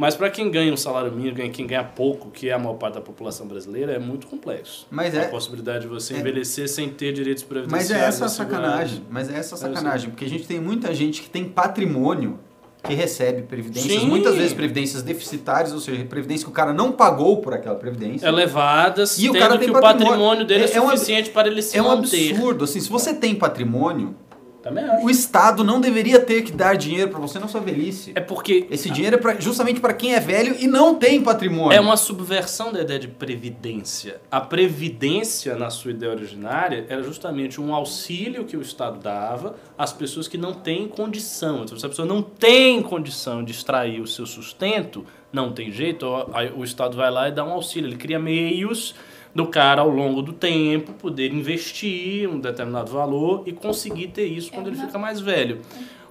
[0.00, 2.94] Mas para quem ganha um salário mínimo, quem ganha pouco, que é a maior parte
[2.94, 4.86] da população brasileira, é muito complexo.
[4.90, 7.90] Mas a é- possibilidade de você é- envelhecer sem ter direitos Mas previdenciários.
[8.02, 9.02] é essa a sacanagem.
[9.10, 12.40] Mas é essa a É, sacanagem, porque a gente tem muita gente que tem patrimônio
[12.82, 14.06] que recebe previdências, Sim.
[14.06, 18.26] muitas vezes previdências deficitárias, ou seja, previdência que o cara não pagou por aquela previdência.
[18.26, 20.06] Elevadas, E o cara tem que o patrimônio.
[20.08, 22.30] patrimônio dele é, É- é um suficiente para ele se é um manter.
[22.32, 24.14] absurdo, assim, se você tem patrimônio,
[24.70, 25.04] Também acho.
[25.06, 28.12] o Estado não deveria ter que dar dinheiro para você na sua velhice.
[28.14, 31.76] É porque Esse dinheiro é pra- justamente para quem é velho e não tem patrimônio.
[31.76, 34.20] É uma subversão da ideia de previdência.
[34.30, 39.92] A previdência, na sua ideia originária, era justamente um auxílio que o Estado dava às
[39.92, 41.64] pessoas que não têm condição.
[41.64, 46.06] Então, se a pessoa não tem condição de extrair o seu sustento, não tem jeito,
[46.56, 47.88] o Estado vai lá e dá um auxílio.
[47.88, 48.94] Ele cria meios
[49.34, 54.50] do cara ao longo do tempo poder investir um determinado valor e conseguir ter isso
[54.50, 55.60] quando ele fica mais velho.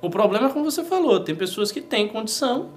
[0.01, 2.69] O problema é como você falou, tem pessoas que têm condição,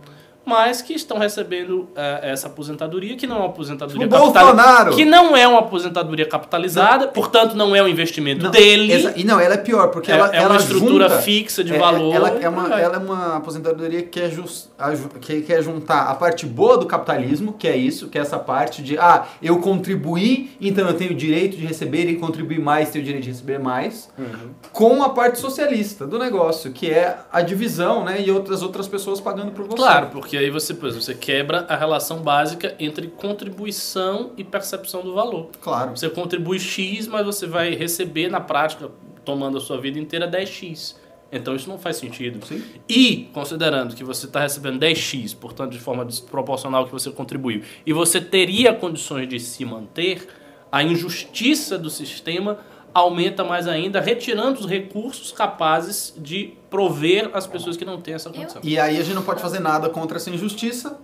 [0.45, 4.97] mas que estão recebendo eh, essa aposentadoria, que não é uma aposentadoria O capitalizada, Bolsonaro!
[4.97, 8.93] que não é uma aposentadoria capitalizada, portanto não é um investimento Não, dele.
[8.93, 11.63] exa- E não, ela é pior, porque É- ela é uma ela estrutura junta- fixa
[11.63, 12.15] de é- valor.
[12.15, 12.83] Ela é, uma, Vai.
[12.83, 16.87] ela é uma aposentadoria que quer, jus- aju- que quer juntar a parte boa do
[16.87, 21.13] capitalismo, que é isso, que é essa parte de, ah, eu contribuí, então eu tenho
[21.13, 24.51] o direito de receber e contribuir mais, tenho o direito de receber mais, Uhum.
[24.73, 29.21] com a parte socialista do negócio, que é a divisão, né, e outras outras pessoas
[29.21, 29.77] pagando por você.
[29.77, 35.15] Claro, porque aí você, pois, você quebra a relação básica entre contribuição e percepção do
[35.15, 35.51] valor.
[35.61, 35.97] Claro.
[35.97, 38.91] Você contribui X, mas você vai receber na prática,
[39.25, 40.97] tomando a sua vida inteira, 10X.
[41.33, 42.45] Então isso não faz sentido.
[42.47, 42.63] Sim.
[42.87, 47.93] E, considerando que você está recebendo 10x, portanto, de forma desproporcional que você contribuiu, e
[47.93, 50.29] você teria condições de se manter,
[50.71, 52.59] a injustiça do sistema
[52.95, 58.31] aumenta mais ainda, retirando os recursos capazes de prover as pessoas que não têm essa
[58.31, 58.61] condição.
[58.65, 60.99] E aí a gente não pode fazer nada contra essa injustiça,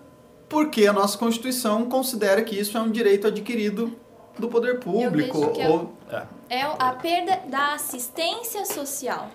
[0.48, 3.96] porque a nossa Constituição considera que isso é um direito adquirido
[4.38, 5.52] do poder público.
[5.58, 5.92] é ou...
[6.48, 9.28] É a perda da assistência social.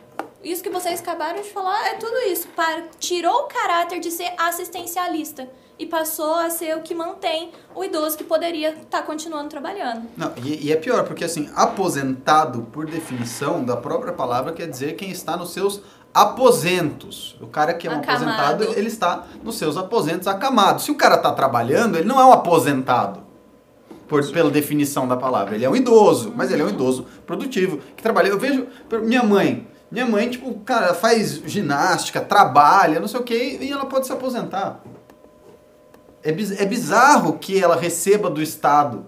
[0.43, 2.47] Isso que vocês acabaram de falar é tudo isso.
[2.49, 7.83] Para- tirou o caráter de ser assistencialista e passou a ser o que mantém o
[7.83, 10.07] idoso que poderia estar continuando trabalhando.
[10.15, 14.95] Não, e, e é pior, porque assim, aposentado, por definição da própria palavra, quer dizer
[14.95, 15.81] quem está nos seus
[16.13, 17.35] aposentos.
[17.41, 18.23] O cara que é um Acamado.
[18.23, 20.85] aposentado, ele está nos seus aposentos acamados.
[20.85, 23.23] Se o cara está trabalhando, ele não é um aposentado.
[24.07, 25.55] Por, pela definição da palavra.
[25.55, 28.27] Ele é um idoso, mas ele é um idoso produtivo, que trabalha.
[28.27, 28.67] Eu vejo
[29.01, 29.67] minha mãe.
[29.89, 34.11] Minha mãe, tipo, cara, faz ginástica, trabalha, não sei o quê, e ela pode se
[34.11, 34.81] aposentar.
[36.23, 39.05] É, é bizarro que ela receba do Estado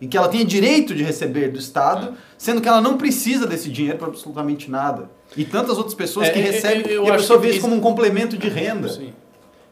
[0.00, 3.68] e que ela tenha direito de receber do Estado, sendo que ela não precisa desse
[3.68, 5.10] dinheiro para absolutamente nada.
[5.36, 7.60] E tantas outras pessoas É, que é, é, recebem eu e a pessoa vê isso
[7.60, 8.88] como um complemento de renda.
[8.88, 9.12] Sim.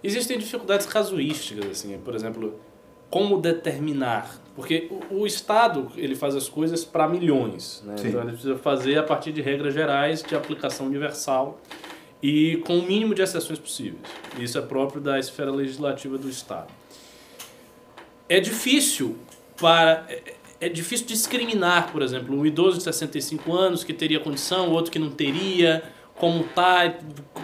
[0.02, 2.54] Existem dificuldades casuísticas, assim, por exemplo,
[3.10, 7.94] como determinar, porque o, o Estado ele faz as coisas para milhões, né?
[8.04, 11.60] Então ele precisa fazer a partir de regras gerais de aplicação universal
[12.22, 14.02] e com o mínimo de exceções possíveis.
[14.38, 16.68] Isso é próprio da esfera legislativa do Estado.
[18.28, 19.16] É difícil
[19.56, 24.70] para é- é difícil discriminar, por exemplo, um idoso de 65 anos que teria condição,
[24.70, 25.82] outro que não teria,
[26.14, 26.94] como tá,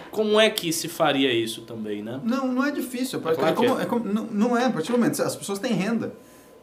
[0.09, 2.19] como é que se faria isso também, né?
[2.23, 3.19] Não, não é difícil.
[3.19, 3.83] É, claro como- que é.
[3.83, 5.21] é como- não, não é, a partir do momento.
[5.21, 6.13] As pessoas têm renda.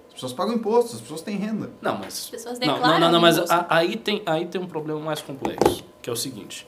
[0.09, 1.71] As pessoas pagam impostos, as pessoas têm renda.
[1.81, 4.67] Não, mas As pessoas não, não, não, não, mas a- aí tem aí tem um
[4.67, 6.67] problema mais complexo, que é o seguinte: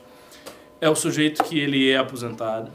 [0.79, 2.71] é o sujeito que ele é aposentado,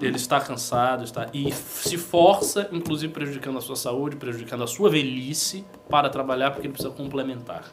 [0.00, 4.88] ele está cansado, está e se força, inclusive prejudicando a sua saúde, prejudicando a sua
[4.90, 7.64] velhice para trabalhar porque ele precisa complementar.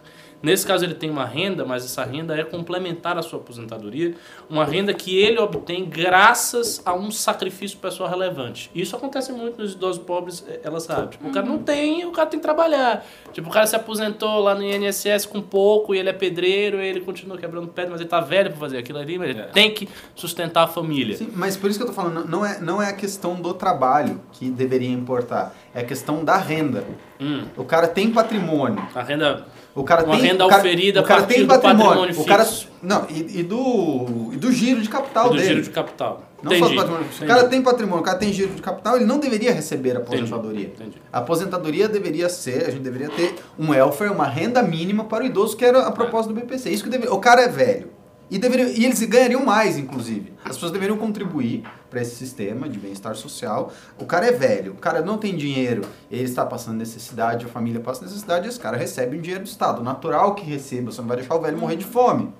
[0.41, 4.15] Nesse caso ele tem uma renda, mas essa renda é complementar à sua aposentadoria,
[4.49, 8.71] uma renda que ele obtém graças a um sacrifício pessoal relevante.
[8.73, 11.11] Isso acontece muito nos idosos pobres, eh, ela sabe.
[11.11, 13.05] Tipo, o cara não tem, o cara tem que trabalhar.
[13.33, 16.87] Tipo, o cara se aposentou lá no INSS com pouco e ele é pedreiro, e
[16.87, 19.43] ele continua quebrando pedra, mas ele tá velho para fazer aquilo ali, mas ele É.
[19.45, 21.17] tem que sustentar a família.
[21.17, 23.53] Sim, mas por isso que eu tô falando, não é, não é a questão do
[23.53, 25.53] trabalho que deveria importar.
[25.73, 26.83] É a questão da renda.
[27.19, 28.81] Hum, O cara tem patrimônio.
[28.95, 31.85] a renda O cara Uma tem, renda o cara, oferida o cara tem patrimônio.
[31.85, 32.49] patrimônio o cara,
[32.81, 35.47] não, e, e do, e do giro de capital do dele.
[35.47, 36.23] giro de capital.
[36.41, 37.05] Não só Entendi, do patrimônio.
[37.07, 37.27] Se o entendi.
[37.33, 40.67] cara tem patrimônio, o cara tem giro de capital, ele não deveria receber a aposentadoria.
[40.67, 40.97] Entendi.
[41.11, 45.27] A aposentadoria deveria ser, a gente deveria ter um welfare, uma renda mínima para o
[45.27, 46.69] idoso, que era a proposta do BPC.
[46.71, 47.89] Isso que deveria, o cara é velho.
[48.29, 50.33] E, deveria, e eles ganhariam mais, inclusive.
[50.45, 53.73] As pessoas deveriam contribuir para esse sistema de bem-estar social.
[53.99, 57.79] O cara é velho, o cara não tem dinheiro, ele está passando necessidade, a família
[57.79, 59.81] passa necessidade, esse cara recebe um dinheiro do Estado.
[59.81, 62.31] Natural que receba, você não vai deixar o velho morrer de fome.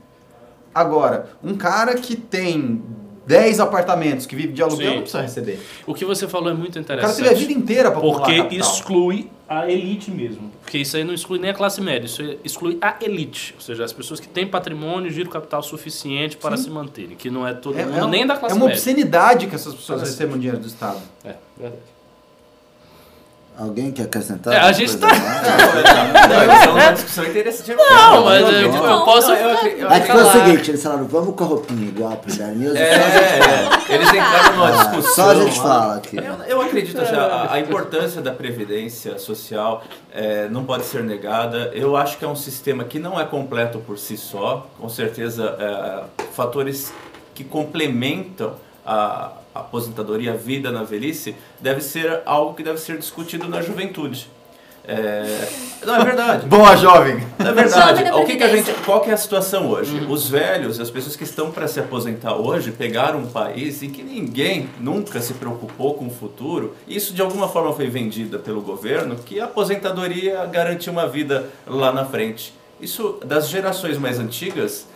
[0.73, 2.83] Agora, um cara que tem
[3.29, 4.95] 10 apartamentos, que vive de aluguel, Sim.
[4.95, 5.59] não precisa receber.
[5.85, 7.15] O que você falou é muito O cara interessante.
[7.17, 10.51] teve a vida inteira para Porque exclui a elite mesmo.
[10.63, 13.53] Porque isso aí não exclui nem a classe média, isso exclui a elite.
[13.55, 17.15] Ou seja, as pessoas que têm patrimônio e giro capital suficiente para se manterem.
[17.15, 18.75] Que não é todo É, mundo, é um- nem da classe é uma média.
[18.79, 20.99] obscenidade que essas pessoas recebam dinheiro do Estado.
[21.23, 21.81] É, verdade.
[23.59, 24.53] Alguém quer acrescentar?
[24.53, 25.19] É, a gente tá- mais?
[25.19, 27.75] Não, isso é uma discussão interessante.
[27.75, 28.85] Não, mas eu, não.
[28.89, 29.27] eu posso.
[29.27, 32.11] Não, eu eu É que foi o seguinte, eles falaram, vamos com a roupinha igual
[32.15, 32.75] pro Primeiro News.
[32.77, 35.25] É, é, eles entraram numa Ah, discussão.
[35.25, 36.15] só a gente fala aqui.
[36.17, 41.69] Eu, eu acredito assim, a, a importância da previdência social é, não pode ser negada.
[41.73, 44.67] Eu acho que é um sistema que não é completo por si só.
[44.79, 46.93] Com certeza, é, fatores
[47.35, 48.53] que complementam
[48.85, 54.29] a aposentadoria, a vida na velhice, deve ser algo que deve ser discutido na juventude.
[54.91, 55.47] É,
[55.85, 56.45] não, é verdade.
[56.49, 57.17] Boa, jovem!
[57.37, 58.03] É Jovem verdade.
[58.05, 60.03] da O que que a gente, qual que é a situação hoje?
[60.09, 64.01] Os velhos, as pessoas que estão para se aposentar hoje, pegaram um país em que
[64.01, 66.75] ninguém nunca se preocupou com o futuro.
[66.87, 71.91] Isso de alguma forma foi vendida pelo governo, que a aposentadoria garantia uma vida lá
[71.91, 72.51] na frente.
[72.81, 74.87] Isso das gerações mais antigas,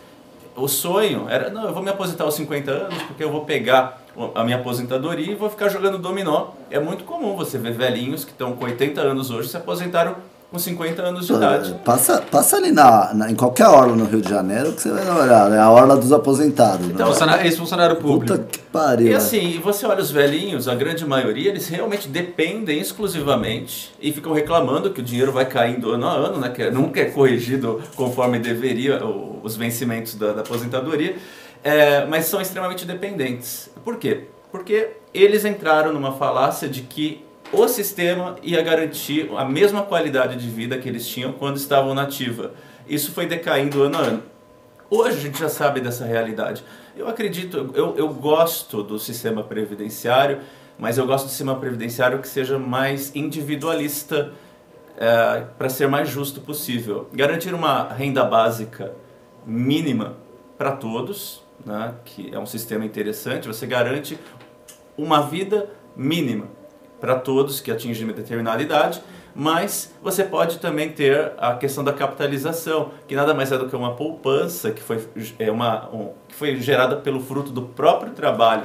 [0.56, 4.02] o sonho era, não, eu vou me aposentar aos 50 anos porque eu vou pegar
[4.36, 6.50] a minha aposentadoria e vou ficar jogando dominó.
[6.70, 10.16] É muito comum você ver velhinhos que estão com 80 anos hoje se aposentaram
[10.54, 11.76] com 50 anos de idade.
[11.84, 15.04] Passa, passa ali na, na- em qualquer orla no Rio de Janeiro que você vai
[15.10, 15.56] olhada.
[15.56, 16.86] É a orla dos aposentados.
[16.86, 17.12] Então, né?
[17.12, 18.44] Funcionário- Ex-funcionário Puta público.
[18.52, 19.08] que pariu.
[19.08, 19.16] E né?
[19.16, 24.92] assim, você olha os velhinhos, a grande maioria, eles realmente dependem exclusivamente e ficam reclamando
[24.92, 26.50] que o dinheiro vai caindo ano a ano, né?
[26.50, 29.04] Que nunca é corrigido conforme deveria
[29.42, 31.16] os vencimentos da, da aposentadoria,
[31.64, 33.72] é, mas são extremamente dependentes.
[33.84, 34.26] Por quê?
[34.52, 40.50] Porque eles entraram numa falácia de que o sistema ia garantir a mesma qualidade de
[40.50, 42.52] vida que eles tinham quando estavam na ativa.
[42.88, 44.24] Isso foi decaindo ano a ano.
[44.90, 46.64] Hoje a gente já sabe dessa realidade.
[46.96, 50.40] Eu acredito, eu, eu gosto do sistema previdenciário,
[50.78, 54.34] mas eu gosto do sistema previdenciário que seja mais individualista
[55.58, 57.08] para ser mais justo possível.
[57.14, 58.94] Garantir uma renda básica
[59.46, 60.16] mínima
[60.58, 64.18] para todos, né, que é um sistema interessante, você garante
[64.98, 66.48] uma vida mínima
[67.04, 69.02] para todos que atingem uma determinada idade,
[69.36, 73.76] mas você pode também ter a questão da capitalização, que nada mais é do que
[73.76, 75.06] uma poupança que foi,
[75.38, 78.64] é uma, um- que foi gerada pelo fruto do próprio trabalho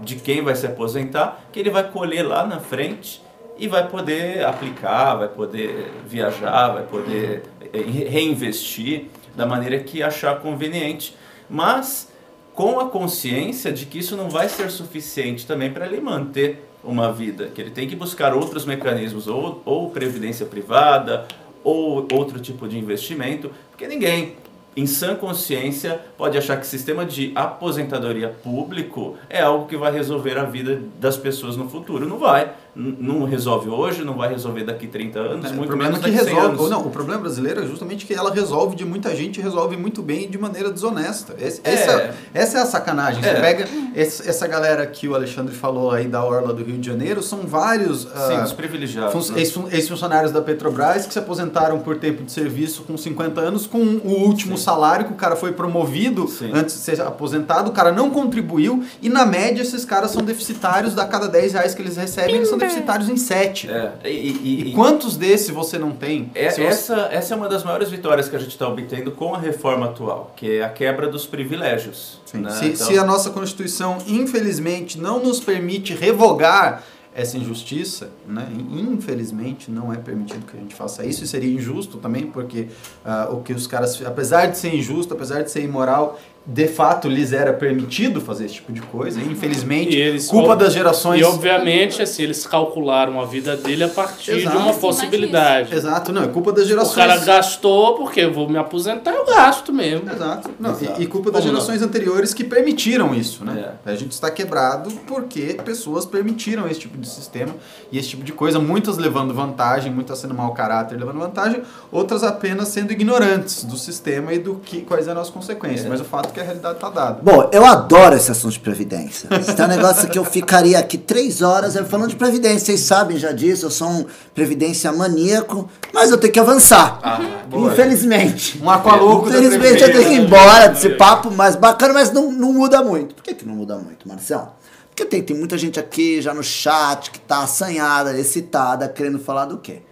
[0.00, 3.20] de quem vai se aposentar, que ele vai colher lá na frente
[3.58, 7.42] e vai poder aplicar, vai poder viajar, vai poder
[7.74, 11.14] eh, reinvestir da maneira que achar conveniente.
[11.46, 12.10] Mas
[12.54, 17.12] com a consciência de que isso não vai ser suficiente também para ele manter uma
[17.12, 21.26] vida, que ele tem que buscar outros mecanismos, ou, ou previdência privada,
[21.62, 24.36] ou outro tipo de investimento, porque ninguém,
[24.76, 30.38] em sã consciência, pode achar que sistema de aposentadoria público é algo que vai resolver
[30.38, 32.08] a vida das pessoas no futuro.
[32.08, 32.52] Não vai.
[32.74, 36.10] Não resolve hoje, não vai resolver daqui 30 anos, É, o muito problema menos é
[36.10, 36.56] que daqui 100 resolve.
[36.58, 36.70] anos.
[36.70, 40.02] Não, o problema brasileiro é justamente que ela resolve de muita gente e resolve muito
[40.02, 41.34] bem de maneira desonesta.
[41.38, 41.72] Esse- É.
[41.74, 43.22] Essa, essa é a sacanagem.
[43.22, 43.40] Você É.
[43.40, 47.22] pega esse- essa galera que o Alexandre falou aí da Orla do Rio de Janeiro,
[47.22, 48.02] são vários.
[48.02, 49.30] Sim, ah, os privilegiados.
[49.30, 49.40] Né?
[49.40, 53.78] ex- Ex-funcionários da Petrobras que se aposentaram por tempo de serviço com 50 anos, com
[53.78, 54.64] o último Sim.
[54.64, 56.50] salário que o cara foi promovido Sim.
[56.54, 60.94] antes de ser aposentado, o cara não contribuiu e na média esses caras são deficitários,
[60.94, 63.68] da cada 10 reais que eles recebem, eles são deficitários em 7.
[63.70, 66.30] É, e, e- E e- quantos desses você não tem?
[66.34, 69.34] É, você- essa, essa é uma das maiores vitórias que a gente está obtendo com
[69.34, 72.20] a reforma atual, que é a quebra dos privilégios.
[72.32, 72.50] Né?
[72.50, 78.46] se, Então, se a nossa Constituição, infelizmente, não nos permite revogar essa injustiça, né?
[78.70, 82.68] infelizmente não é permitido que a gente faça isso, e seria injusto também, porque
[83.04, 87.06] ah, o que os caras, apesar de ser injusto, apesar de ser imoral, de fato
[87.06, 91.20] lhes era permitido fazer esse tipo de coisa, e infelizmente, E eles- culpa das gerações...
[91.20, 94.56] E obviamente, assim, eles calcularam a vida dele a partir Exato.
[94.56, 95.74] de uma possibilidade.
[95.74, 96.94] Exato, não, é culpa das O gerações...
[96.96, 100.10] cara gastou, porque eu vou me aposentar, eu gasto mesmo.
[100.10, 100.50] Exato.
[100.58, 101.02] Não, e- Exato.
[101.02, 101.60] E, culpa das Como não?
[101.60, 103.74] gerações anteriores que permitiram isso, né?
[103.86, 103.90] É.
[103.92, 107.54] A gente está quebrado porque pessoas permitiram esse tipo de sistema
[107.92, 112.24] e esse tipo de coisa, muitas levando vantagem, muitas sendo mau caráter levando vantagem, outras
[112.24, 115.84] apenas sendo ignorantes do sistema e do que quais eram as consequências.
[115.86, 115.88] É.
[115.88, 117.20] Mas o fato é que a realidade está dada.
[117.22, 119.28] Bom, eu adoro esse assunto de previdência.
[119.30, 122.66] Esse é um negócio que eu ficaria aqui três horas falando de previdência.
[122.66, 126.98] Vocês sabem já disso, eu sou um previdência maníaco, mas eu tenho que avançar.
[127.02, 127.20] Ah.
[127.52, 128.60] Infelizmente.
[128.62, 132.52] Um aqualouco Infelizmente eu tenho que ir embora desse papo mais bacana, mas não, não
[132.52, 133.14] muda muito.
[133.14, 134.48] Por que, que não muda muito, Marcelo?
[134.88, 139.46] Porque tem, tem muita gente aqui já no chat que tá assanhada, excitada, querendo falar
[139.46, 139.82] do quê?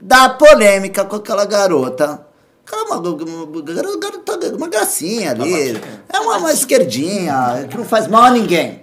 [0.00, 2.27] Da polêmica com aquela garota.
[2.68, 5.80] Aquela uma, garota, uma gracinha ali.
[6.06, 8.82] É uma, uma esquerdinha, que não faz mal a ninguém.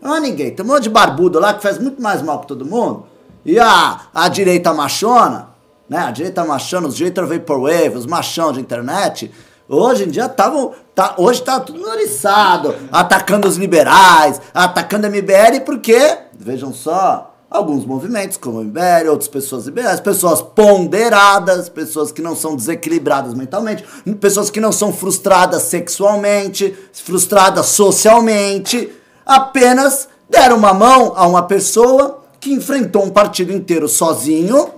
[0.00, 0.54] Não a ninguém.
[0.54, 3.04] Tem um monte de barbudo lá que faz muito mais mal que todo mundo.
[3.44, 5.50] E a, a direita machona,
[5.86, 5.98] né?
[5.98, 9.30] A direita machona, os direitos vaporwave, os machão de internet,
[9.68, 10.72] hoje em dia estavam.
[10.94, 17.84] Tá, hoje tá tudo noriçado, atacando os liberais, atacando a MBL, porque, vejam só, alguns
[17.84, 23.84] movimentos, como o MBL, outras pessoas liberais, pessoas ponderadas, pessoas que não são desequilibradas mentalmente,
[24.20, 28.92] pessoas que não são frustradas sexualmente, frustradas socialmente,
[29.24, 34.70] apenas deram uma mão a uma pessoa que enfrentou um partido inteiro sozinho,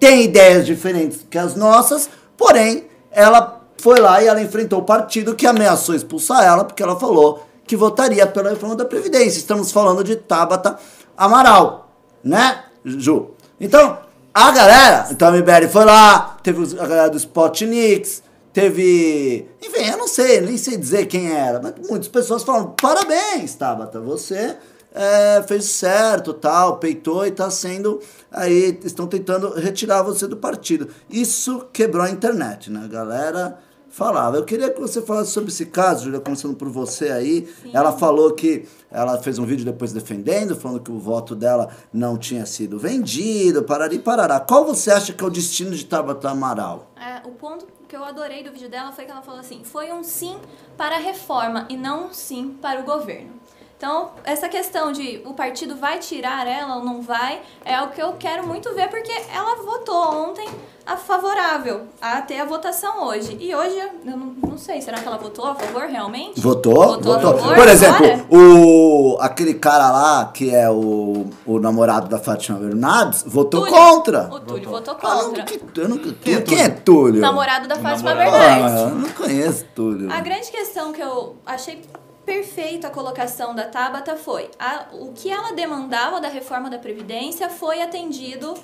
[0.00, 5.34] tem ideias diferentes que as nossas, porém, ela foi lá e ela enfrentou o partido
[5.34, 9.38] que ameaçou expulsar ela, porque ela falou que votaria pela reforma da Previdência.
[9.38, 10.78] Estamos falando de Tabata
[11.16, 11.90] Amaral,
[12.22, 13.30] né, Ju?
[13.60, 13.98] Então,
[14.34, 19.48] a galera, então a MBL foi lá, teve a galera do Spotnix, teve.
[19.62, 23.98] Enfim, eu não sei, nem sei dizer quem era, mas muitas pessoas falam: parabéns, Tabata,
[23.98, 24.56] você
[24.94, 28.00] é, fez certo, tal, peitou e tá sendo.
[28.30, 30.88] Aí estão tentando retirar você do partido.
[31.08, 32.82] Isso quebrou a internet, né?
[32.84, 33.58] A galera
[33.96, 34.36] falava.
[34.36, 37.48] Eu queria que você falasse sobre esse caso, Júlia, começando por você aí.
[37.72, 42.18] Ela falou que ela fez um vídeo depois defendendo, falando que o voto dela não
[42.18, 44.38] tinha sido vendido, parari parará.
[44.38, 46.90] Qual você acha que é o destino de Tabata Amaral?
[46.94, 49.90] É, o ponto que eu adorei do vídeo dela foi que ela falou assim: foi
[49.90, 50.36] um sim
[50.76, 53.30] para a reforma e não um sim para o governo.
[53.78, 58.02] Então, essa questão de o partido vai tirar ela ou não vai, é o que
[58.02, 60.48] eu quero muito ver, porque ela votou ontem
[60.86, 63.36] a favorável a ter a votação hoje.
[63.40, 64.16] E hoje, eu não,
[64.50, 66.40] não sei, será que ela votou a favor realmente?
[66.40, 66.74] Votou?
[67.00, 72.18] Votou a favor Por exemplo, o, aquele cara lá, que é o, o namorado da
[72.18, 73.74] Fátima Bernardes, votou Túlio.
[73.74, 74.28] contra.
[74.32, 75.42] O Túlio votou Ah, não, contra.
[75.44, 77.20] que, eu não, quem, quem é Túlio?
[77.20, 78.38] Namorado da Fátima namorado.
[78.38, 78.80] Bernardes.
[78.80, 80.12] Ah, eu não conheço Túlio.
[80.12, 81.82] A grande questão que eu achei
[82.24, 87.48] perfeita a colocação da Tabata foi a- o que ela demandava da reforma da Previdência
[87.48, 88.54] foi atendido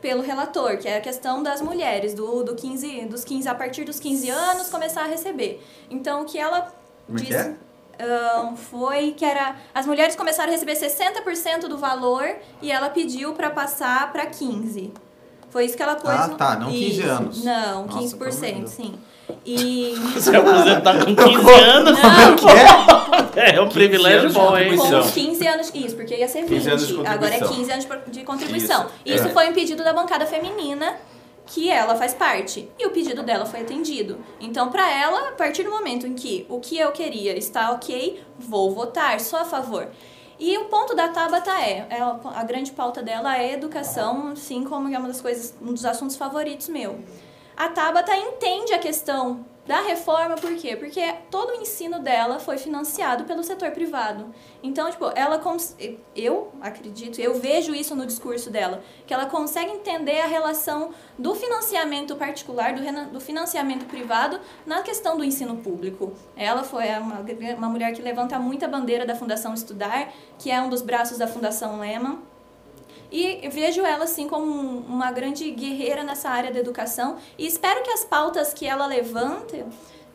[0.00, 3.84] pelo relator, que é a questão das mulheres, do, do 15, dos 15, a partir
[3.84, 5.64] dos 15 anos começar a receber.
[5.90, 6.72] Então, o que ela
[7.06, 7.56] Como é disse é?
[8.00, 12.24] ahn, foi que era as mulheres começaram a receber 60% do valor
[12.62, 14.92] e ela pediu para passar para 15.
[15.50, 16.14] Foi isso que ela pôs.
[16.14, 17.08] Ah, no- tá, não 15 Isso.
[17.10, 17.42] anos.
[17.44, 18.70] Não, Nossa, 15%, pelo amor de Deus.
[18.70, 18.98] sim.
[19.44, 21.98] E Se aposentar com 15 anos,
[23.36, 24.76] é um privilégio anos de bom, hein?
[24.76, 26.48] Com 15 anos, isso, porque ia ser 20.
[26.50, 27.56] 15 anos de agora é contribuição.
[27.56, 28.86] 15 anos de- contribuição.
[29.04, 29.30] Isso, Isso, é.
[29.30, 30.96] foi um pedido da bancada feminina,
[31.46, 32.68] que ela faz parte.
[32.78, 34.18] E o pedido dela foi atendido.
[34.40, 38.20] Então, pra ela, a partir do momento em que o que eu queria está ok,
[38.38, 39.88] vou votar, sou a favor.
[40.40, 44.88] E o ponto da Tabata é, ela- a grande pauta dela é educação, assim como
[44.94, 47.00] é uma das coisas, um dos assuntos favoritos meu.
[47.58, 50.76] A Tabata entende a questão da reforma, por quê?
[50.76, 54.32] Porque todo o ensino dela foi financiado pelo setor privado.
[54.62, 55.76] Então, tipo, ela cons-
[56.14, 61.34] eu acredito, eu vejo isso no discurso dela, que ela consegue entender a relação do
[61.34, 66.12] financiamento particular, do, do financiamento privado na questão do ensino público.
[66.36, 67.24] Ela foi uma,
[67.56, 71.26] uma mulher que levanta muita bandeira da Fundação Estudar, que é um dos braços da
[71.26, 72.20] Fundação Lehman.
[73.10, 77.82] E vejo ela assim como um- uma grande guerreira nessa área da educação e espero
[77.82, 79.64] que as pautas que ela levanta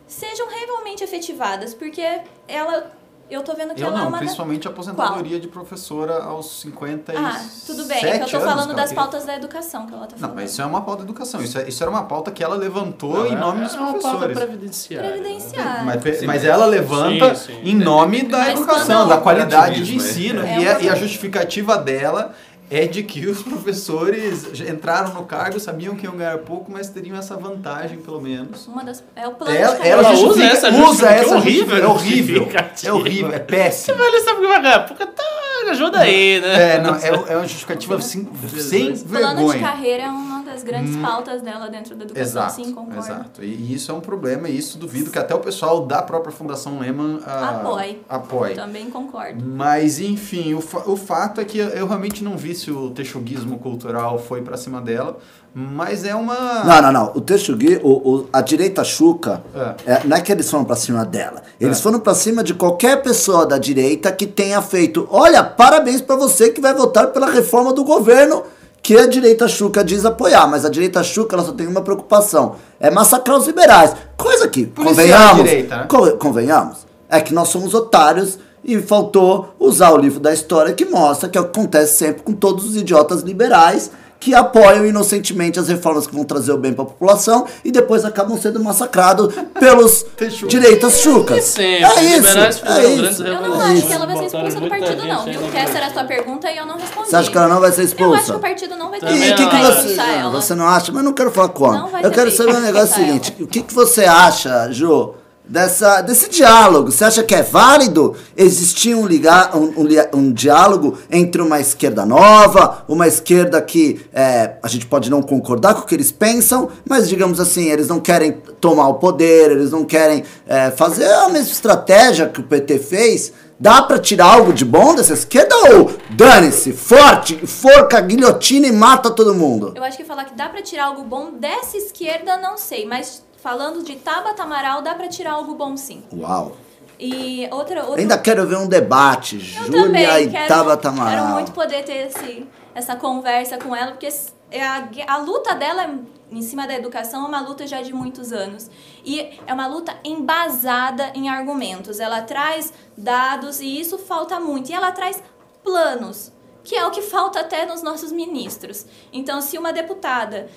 [0.08, 2.06] sejam realmente efetivadas, porque
[2.48, 2.92] ela
[3.32, 6.22] eu tô vendo que Eu ela é não, uma da- principalmente a aposentadoria de professora
[6.24, 9.94] aos 50 Ah, tudo bem, é que eu tô falando das pautas da educação que
[9.94, 10.36] ela tá Não, falando.
[10.36, 11.42] mas isso é uma pauta de educação.
[11.42, 14.00] Isso, é- isso era uma pauta que ela levantou em nome dos é uma pauta
[14.10, 14.38] professores.
[14.38, 15.10] previdenciária.
[15.10, 15.84] Previdenciária.
[15.84, 17.62] Mas, pe- Sim, mas mas- ela levanta Sim, sim.
[17.64, 20.42] em nome da Mas educação, quando- da qualidade de ensino.
[20.46, 20.60] é.
[20.60, 22.36] E, É a, uma- e a justificativa dela
[22.76, 27.18] é de que os professores entraram no cargo, sabiam que iam ganhar pouco, mas teriam
[27.18, 28.68] essa vantagem, pelo menos.
[28.68, 29.98] Uma das é o plano de Ela, carreira.
[30.00, 31.78] ela Ela usa essa usa justificativa, essa é horrível.
[31.78, 32.48] É horrível.
[32.84, 33.98] É horrível, é péssimo.
[33.98, 34.80] Velho, sabe o que vai ganhar?
[34.88, 35.24] Porque tá.
[35.70, 36.76] Ajuda aí, né?
[36.76, 38.28] É, não, é, é uma justificativa sem,
[38.60, 39.60] sem Plano de vergonha.
[39.62, 43.00] carreira é uma das grandes pautas dela dentro da educação, Exato, sim, concordo.
[43.00, 43.44] exato.
[43.44, 46.32] E, e isso é um problema, e isso duvido que até o pessoal da própria
[46.32, 48.02] Fundação Lehman ah, Apoie.
[48.08, 48.54] apoie.
[48.56, 49.44] Também concordo.
[49.44, 53.58] Mas, enfim, o, fa- o fato é que eu realmente não vi se o texuguismo
[53.58, 55.18] cultural foi pra cima dela,
[55.56, 56.64] mas é uma...
[56.64, 57.12] Não, não, não.
[57.16, 59.44] O Texugui, o, o- a direita chuca,
[59.86, 59.94] É.
[59.94, 61.44] é, não é que eles foram pra cima dela.
[61.60, 61.82] Eles É.
[61.82, 65.08] foram pra cima de qualquer pessoa da direita que tenha feito.
[65.12, 68.44] Olha, parabéns pra você que vai votar pela reforma do governo
[68.84, 70.46] que a direita chuca diz apoiar.
[70.46, 73.96] Mas a direita chuca ela só tem uma preocupação: é massacrar os liberais.
[74.16, 75.86] Coisa que, a convenhamos, direita, né?
[75.90, 78.38] co- convenhamos, é que nós somos otários.
[78.66, 82.78] E faltou usar o livro da história que mostra que acontece sempre com todos os
[82.78, 83.92] idiotas liberais
[84.24, 88.06] que apoiam inocentemente as reformas que vão trazer o bem para a população e depois
[88.06, 90.06] acabam sendo massacrados pelos
[90.48, 91.60] direitas chucas.
[91.60, 93.22] É isso, é isso.
[93.22, 95.26] Eu não acho que ela vai ser expulsa do partido, não.
[95.26, 95.42] Viu?
[95.52, 97.10] Que essa era a sua pergunta e eu não respondi.
[97.10, 98.36] Você acha que ela não vai ser Eu acho que expulsa?
[98.38, 99.96] o partido não vai ter E o que, você.
[99.96, 100.32] Não, ela.
[100.32, 100.92] você não acha?
[100.94, 101.90] Mas eu não quero falar como.
[102.02, 105.16] Eu quero saber um negócio seguinte: o que, que você acha, Jô,
[105.48, 106.92] dessa, desse diálogo?
[106.92, 112.06] Você acha que é válido existir um, ligar, um, um, um diálogo entre uma esquerda
[112.06, 116.70] nova, uma esquerda que é, a gente pode não concordar com o que eles pensam,
[116.88, 121.30] mas digamos assim, eles não querem tomar o poder, eles não querem é, fazer a
[121.30, 123.34] mesma estratégia que o PT fez?
[123.60, 129.10] Dá pra tirar algo de bom dessa esquerda ou dane-se, forte, forca, guilhotina e mata
[129.10, 129.74] todo mundo?
[129.76, 132.86] Eu acho que falar que dá pra tirar algo bom dessa esquerda, não sei.
[132.86, 136.02] Mas falando de Tabata Amaral, dá pra tirar algo bom sim.
[136.14, 136.56] Uau.
[136.98, 137.84] E outra...
[137.84, 138.00] outra...
[138.00, 141.34] Ainda quero ver um debate, Eu Júlia e quero, Tabata quero Amaral.
[141.34, 144.08] muito poder ter esse, essa conversa com ela, porque
[144.50, 146.00] é a, a luta dela
[146.32, 148.70] em cima da educação é uma luta já de muitos anos.
[149.04, 152.00] E é uma luta embasada em argumentos.
[152.00, 154.70] Ela traz dados e isso falta muito.
[154.70, 155.22] E ela traz
[155.64, 156.32] planos,
[156.64, 158.86] que é o que falta até nos nossos ministros.
[159.12, 160.50] Então, se uma deputada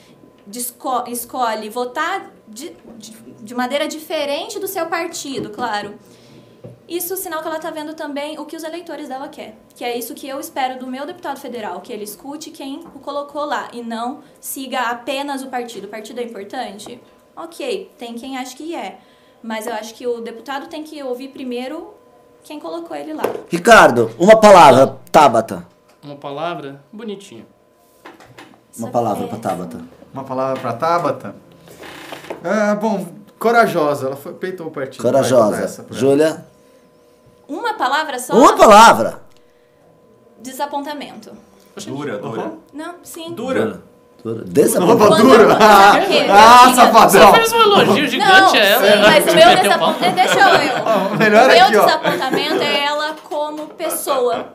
[1.08, 5.98] escolhe votar de, de, de maneira diferente do seu partido, claro,
[6.88, 9.56] isso é sinal que ela está vendo também o que os eleitores dela quer.
[9.74, 13.00] Que é isso que eu espero do meu deputado federal, que ele escute quem o
[13.00, 15.86] colocou lá e não siga apenas o partido.
[15.86, 17.00] O partido é importante?
[17.34, 19.00] Ok, tem quem acha que é.
[19.42, 21.92] Mas eu acho que o deputado tem que ouvir primeiro
[22.44, 23.24] quem colocou ele lá.
[23.50, 25.66] Ricardo, uma palavra, Tabata.
[26.04, 27.44] Uma palavra bonitinha.
[28.78, 29.95] Uma palavra para Tabata.
[30.16, 31.34] Uma palavra para Tabata?
[32.42, 33.06] Ah, bom,
[33.38, 34.06] corajosa.
[34.06, 35.02] Ela foi, peitou o partido.
[35.02, 35.84] Corajosa.
[35.90, 36.46] Júlia?
[37.46, 38.34] Uma palavra só?
[38.34, 39.20] Uma palavra.
[40.38, 41.32] Desapontamento.
[41.86, 42.42] Dura, dura.
[42.44, 42.58] Uhum.
[42.72, 43.34] Não, sim.
[43.34, 43.82] Dura.
[44.26, 44.44] Dura.
[44.44, 45.04] Desapontamento.
[45.14, 45.58] Opa, dura.
[45.60, 47.30] Ah, safadão.
[47.30, 48.82] Você fez um elogio gigante Não, a ela.
[48.92, 50.14] sim, mas o meu desapontamento...
[50.16, 50.76] Deixa eu...
[51.14, 51.84] O melhor o meu aqui, ó.
[51.84, 54.46] desapontamento é ela como pessoa.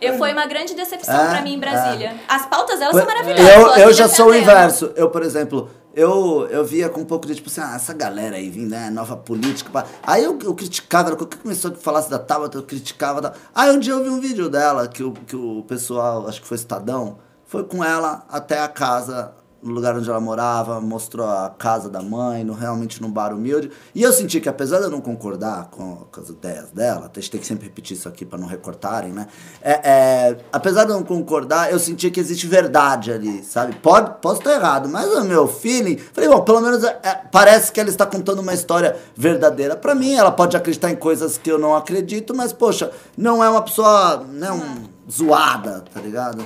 [0.00, 2.14] Eu, foi uma grande decepção Ah, pra mim em Brasília.
[2.28, 3.46] As pautas dela são maravilhosas.
[3.54, 4.90] eu, eu já sou o inverso.
[4.96, 8.36] Eu, por exemplo, eu, eu via com um pouco de tipo assim, ah, essa galera
[8.36, 9.70] aí vindo, né, nova política.
[9.70, 9.84] pá.
[10.02, 13.20] Aí eu, eu criticava, ela começou a falar da Tabata, eu criticava.
[13.20, 16.40] da- Aí um dia eu vi um vídeo dela que o, que o pessoal, acho
[16.40, 19.32] que foi Estadão, foi com ela até a casa,
[19.64, 23.70] no lugar onde ela morava, mostrou a casa da mãe, no, realmente num bar humilde.
[23.94, 27.18] E eu senti que apesar de eu não concordar com, com as ideias dela, a
[27.18, 29.26] gente tem que sempre repetir isso aqui para não recortarem, né?
[29.62, 33.74] É, é, apesar de eu não concordar, eu senti que existe verdade ali, sabe?
[33.76, 37.72] Pode, posso estar errado, mas o meu feeling, falei, bom, pelo menos é, é, parece
[37.72, 40.12] que ela está contando uma história verdadeira para mim.
[40.14, 44.26] Ela pode acreditar em coisas que eu não acredito, mas poxa, não é uma pessoa,
[44.28, 46.44] né, um, zoada, tá ligado?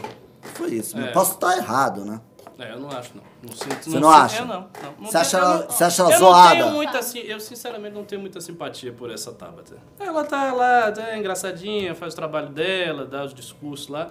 [0.58, 0.98] Foi isso.
[0.98, 1.08] É.
[1.12, 2.20] Posso estar errado, né?
[2.58, 3.22] É, eu não acho, não.
[3.40, 4.36] não sinto, Você não sinto- acha?
[4.38, 4.46] É, não.
[4.48, 4.60] não,
[4.98, 6.48] não Você tenho- acha ela- não- você acha ela eu zoada?
[6.56, 9.76] Não tenho muita, assim, eu, sinceramente, não tenho muita simpatia por essa Tabata.
[10.00, 14.08] Ela tá lá, é engraçadinha, faz o trabalho dela, dá os discursos lá.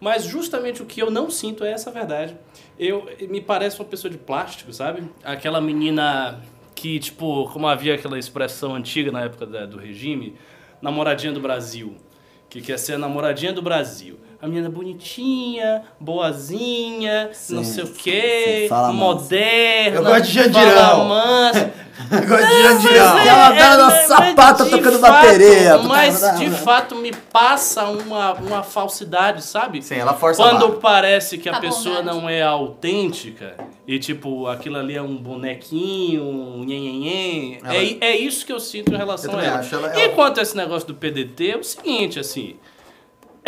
[0.00, 2.36] Mas justamente o que eu não sinto é essa verdade.
[2.78, 5.02] Eu, me parece uma pessoa de plástico, sabe?
[5.24, 6.40] Aquela menina
[6.76, 10.36] que, tipo, como havia aquela expressão antiga na época da- do regime,
[10.80, 11.96] namoradinha do Brasil.
[12.48, 14.20] Que quer ser a namoradinha do Brasil.
[14.40, 19.96] A menina bonitinha, boazinha, não Sim, sei o quê, moderna.
[19.96, 20.74] Eu gosto de Jandirão.
[20.74, 21.66] fala manso.
[22.08, 23.18] Agora de Jandirão.
[23.18, 25.78] é uma bela mas sapata tocando fato, bateria.
[25.78, 29.82] Mas de fato me passa uma, uma falsidade, sabe?
[29.82, 32.16] Sim, ela força Quando parece que a Tá pessoa bondade.
[32.20, 33.56] não é autêntica
[33.88, 37.58] e tipo, aquilo ali é um bonequinho, um nhenhenhen.
[37.64, 39.58] Ela- É, é isso que eu sinto em relação Eu a ela.
[39.58, 42.54] acho, ela- E ela- quanto a esse negócio do PDT, é o seguinte, assim,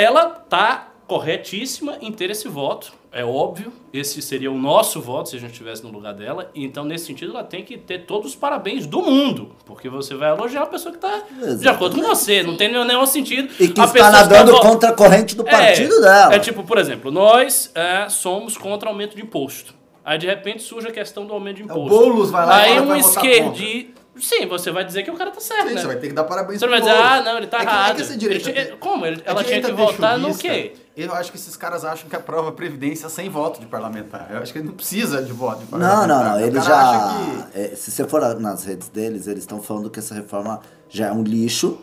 [0.01, 2.93] ela tá corretíssima em ter esse voto.
[3.13, 6.49] É óbvio, esse seria o nosso voto se a gente estivesse no lugar dela.
[6.55, 9.51] Então, nesse sentido, ela tem que ter todos os parabéns do mundo.
[9.67, 11.25] Porque você vai elogiar a pessoa que está
[11.59, 12.45] de acordo com você.
[12.45, 13.53] Não tem nenhum sentido.
[13.59, 16.35] E que a está nadando contra a corrente do partido é, dela.
[16.37, 19.75] É tipo, por exemplo, nós é, somos contra aumento de imposto.
[20.05, 21.89] Aí de repente surge a questão do aumento de imposto.
[21.89, 23.93] Boulos vai lá Aí um esquerdi.
[24.21, 25.81] Sim, você vai dizer que o cara tá certo, Sim, né?
[25.81, 27.61] você vai ter que dar parabéns Você não vai dizer, ah, não, ele tá é
[27.61, 27.91] que, errado.
[27.91, 29.07] É que essa direita, Ele tinha- como?
[29.07, 30.75] Ele- a ela tinha que votar no quê?
[30.97, 34.29] Eu acho que esses caras acham que aprova a Previdência sem voto de parlamentar.
[34.31, 36.09] Eu acho que ele não precisa de voto de Não, parlamentar.
[36.09, 36.37] não, não.
[36.37, 36.81] O Ele já.
[36.81, 40.61] acha que- é, se você for nas redes deles, eles estão falando que essa reforma
[40.89, 41.79] já é um lixo.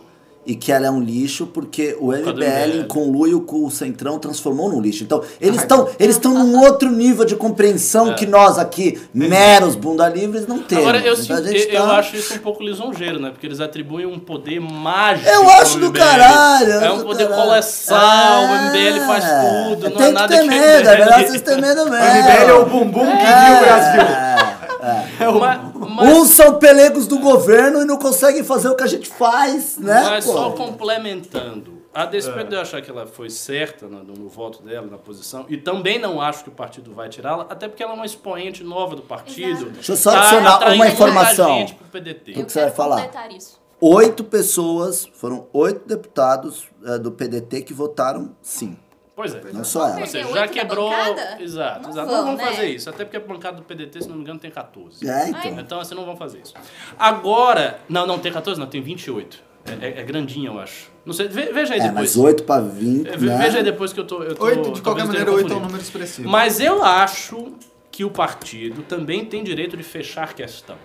[0.48, 4.70] E que ela é um lixo porque o MBL, em conluio com o Centrão, transformou
[4.72, 5.04] num lixo.
[5.04, 10.08] Então, eles estão eles estão num outro nível de compreensão que nós aqui, meros bunda
[10.08, 10.86] livres, não temos.
[10.86, 13.30] Agora, eu, Então, sinto- a gente eu tá- acho isso um pouco lisonjeiro, né?
[13.32, 15.28] Porque eles atribuem um poder mágico.
[15.30, 16.00] Eu acho do MBL.
[16.00, 16.72] caralho.
[16.72, 17.44] eu É um poder caralho.
[17.50, 20.98] colossal, o É, MBL faz tudo, não tem é nada que ter que medo, é
[20.98, 21.98] melhor vocês terem medo mesmo.
[22.08, 24.57] O MBL é o bumbum que viu o Brasil.
[24.80, 25.26] É.
[25.32, 29.10] Mas, mas- Uns são pelegos do governo e não conseguem fazer o que a gente
[29.10, 30.04] faz, né?
[30.10, 30.34] Mas pô?
[30.34, 31.78] só complementando.
[31.94, 35.46] A despeito de eu achar que ela foi certa no, no voto dela, na posição,
[35.50, 38.64] e também não acho que o partido vai tirá-la, até porque ela é uma expoente
[38.64, 39.50] nova do partido.
[39.50, 39.72] Exato.
[39.72, 41.58] Deixa eu só tá adicionar atraindo uma muita informação.
[41.58, 42.34] gente pro PDT.
[42.34, 43.10] que Eu você vai falar?
[43.36, 43.60] isso.
[43.82, 48.78] Oito pessoas, foram oito deputados eh, do PDT que votaram sim.
[49.18, 49.42] Pois é.
[49.52, 50.06] Não só ela.
[50.06, 50.92] Você oito já quebrou.
[51.40, 52.08] Exato, Não exato.
[52.08, 52.46] vão, não vamos né?
[52.52, 52.88] fazer isso.
[52.88, 55.10] Até porque a bancada do PDT, se não me engano, tem 14.
[55.10, 55.60] É, então.
[55.60, 56.54] Então, assim, não vão fazer isso.
[57.00, 57.80] Agora.
[57.90, 59.42] Não, não, tem 14, não, tem 28.
[59.66, 60.92] É, é, é grandinha, eu acho.
[61.04, 62.16] Não sei, ve- veja aí É, depois.
[62.16, 63.38] mas oito pra 20, É, né?
[63.40, 64.22] Veja aí depois que eu tô.
[64.22, 66.30] Eu tô Oito, de talvez qualquer maneira, esteja oito é um número expressivo.
[66.30, 67.54] Mas eu acho
[67.92, 70.76] que o partido também tem direito de fechar questão.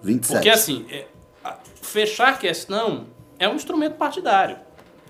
[0.00, 0.32] 27.
[0.36, 1.06] Porque assim, é,
[1.82, 4.58] fechar questão é um instrumento partidário,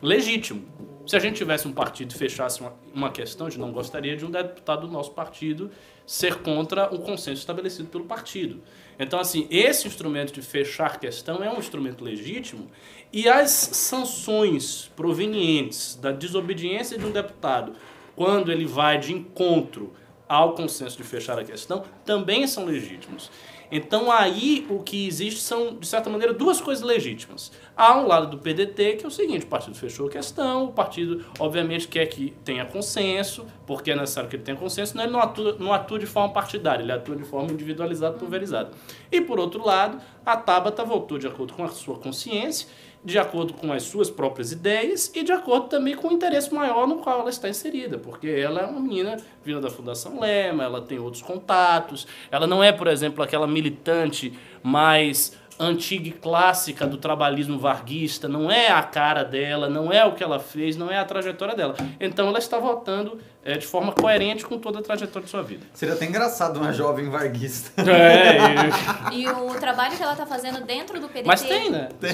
[0.00, 0.64] legítimo.
[1.10, 4.16] Se a gente tivesse um partido e fechasse uma, uma questão, a gente não gostaria
[4.16, 5.68] de um deputado do nosso partido
[6.06, 8.62] ser contra o consenso estabelecido pelo partido.
[8.96, 12.70] Então, assim, esse instrumento de fechar questão é um instrumento legítimo
[13.12, 17.72] e as sanções provenientes da desobediência de um deputado
[18.14, 19.92] quando ele vai de encontro
[20.28, 23.32] ao consenso de fechar a questão também são legítimos.
[23.70, 27.52] Então aí o que existe são, de certa maneira, duas coisas legítimas.
[27.76, 30.72] Há um lado do PDT que é o seguinte, o partido fechou a questão, o
[30.72, 35.12] partido obviamente quer que tenha consenso, porque é necessário que ele tenha consenso, não, ele
[35.12, 38.70] não atua, não atua de forma partidária, ele atua de forma individualizada, pulverizada.
[39.10, 42.68] E por outro lado, a Tabata voltou de acordo com a sua consciência
[43.02, 46.86] de acordo com as suas próprias ideias e de acordo também com o interesse maior
[46.86, 50.82] no qual ela está inserida, porque ela é uma menina vinda da Fundação Lema, ela
[50.82, 56.96] tem outros contatos, ela não é, por exemplo, aquela militante mais antiga e clássica do
[56.96, 60.96] trabalhismo varguista, não é a cara dela, não é o que ela fez, não é
[60.96, 61.74] a trajetória dela.
[62.00, 65.64] Então ela está votando é, de forma coerente com toda a trajetória de sua vida.
[65.72, 67.70] Seria até engraçado uma jovem varguista.
[67.90, 71.26] É, E o trabalho que ela tá fazendo dentro do PDT.
[71.26, 71.88] mas tem, né?
[72.00, 72.12] Tem.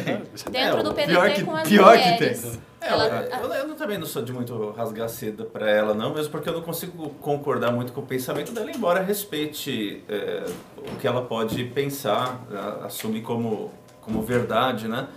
[0.50, 2.42] Dentro É, do PDT pior que- com as pior que mulheres.
[2.42, 2.60] tem.
[2.80, 3.06] É, Ela-
[3.42, 6.52] eu, eu também não sou de muito rasgar seda pra ela, não, mesmo porque eu
[6.52, 10.44] não consigo concordar muito com o pensamento dela, embora respeite é,
[10.92, 13.72] o que ela pode pensar, a- assumir como,
[14.06, 15.08] como verdade, né?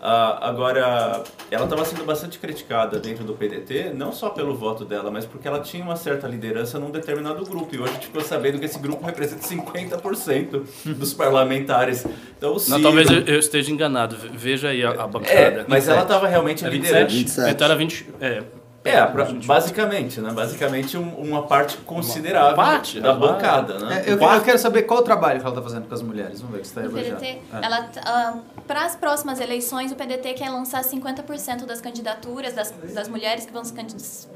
[0.00, 5.10] Ah, agora, ela estava sendo bastante criticada dentro do PDT, não só pelo voto dela,
[5.10, 7.74] mas porque ela tinha uma certa liderança num determinado grupo.
[7.74, 10.62] E hoje a gente ficou sabendo que esse grupo representa 50%
[10.94, 12.06] dos parlamentares.
[12.38, 14.16] Então, o Não, Ciro- talvez eu, eu esteja enganado.
[14.16, 15.32] Ve- Veja aí a, a bancada.
[15.34, 16.02] É, mas ela 27.
[16.02, 17.08] estava realmente É liderando.
[17.10, 17.16] 27?
[17.24, 17.50] 27.
[17.52, 18.06] Então era 20.
[18.20, 18.42] É,
[18.88, 19.46] É, pra- 21.
[19.46, 20.32] basicamente, né?
[20.32, 23.32] Basicamente um- uma parte considerável parte, da rapaz.
[23.32, 24.02] bancada, né?
[24.06, 26.40] É, eu, eu quero saber qual o trabalho que ela tá fazendo com as mulheres.
[26.40, 27.16] Vamos ver que você tá O elogiando.
[27.20, 27.64] PDT, É.
[27.64, 27.88] ela,
[28.66, 33.52] para as próximas eleições, o PDT quer lançar 50% das candidaturas das, das mulheres que
[33.52, 34.35] vão se candidatar.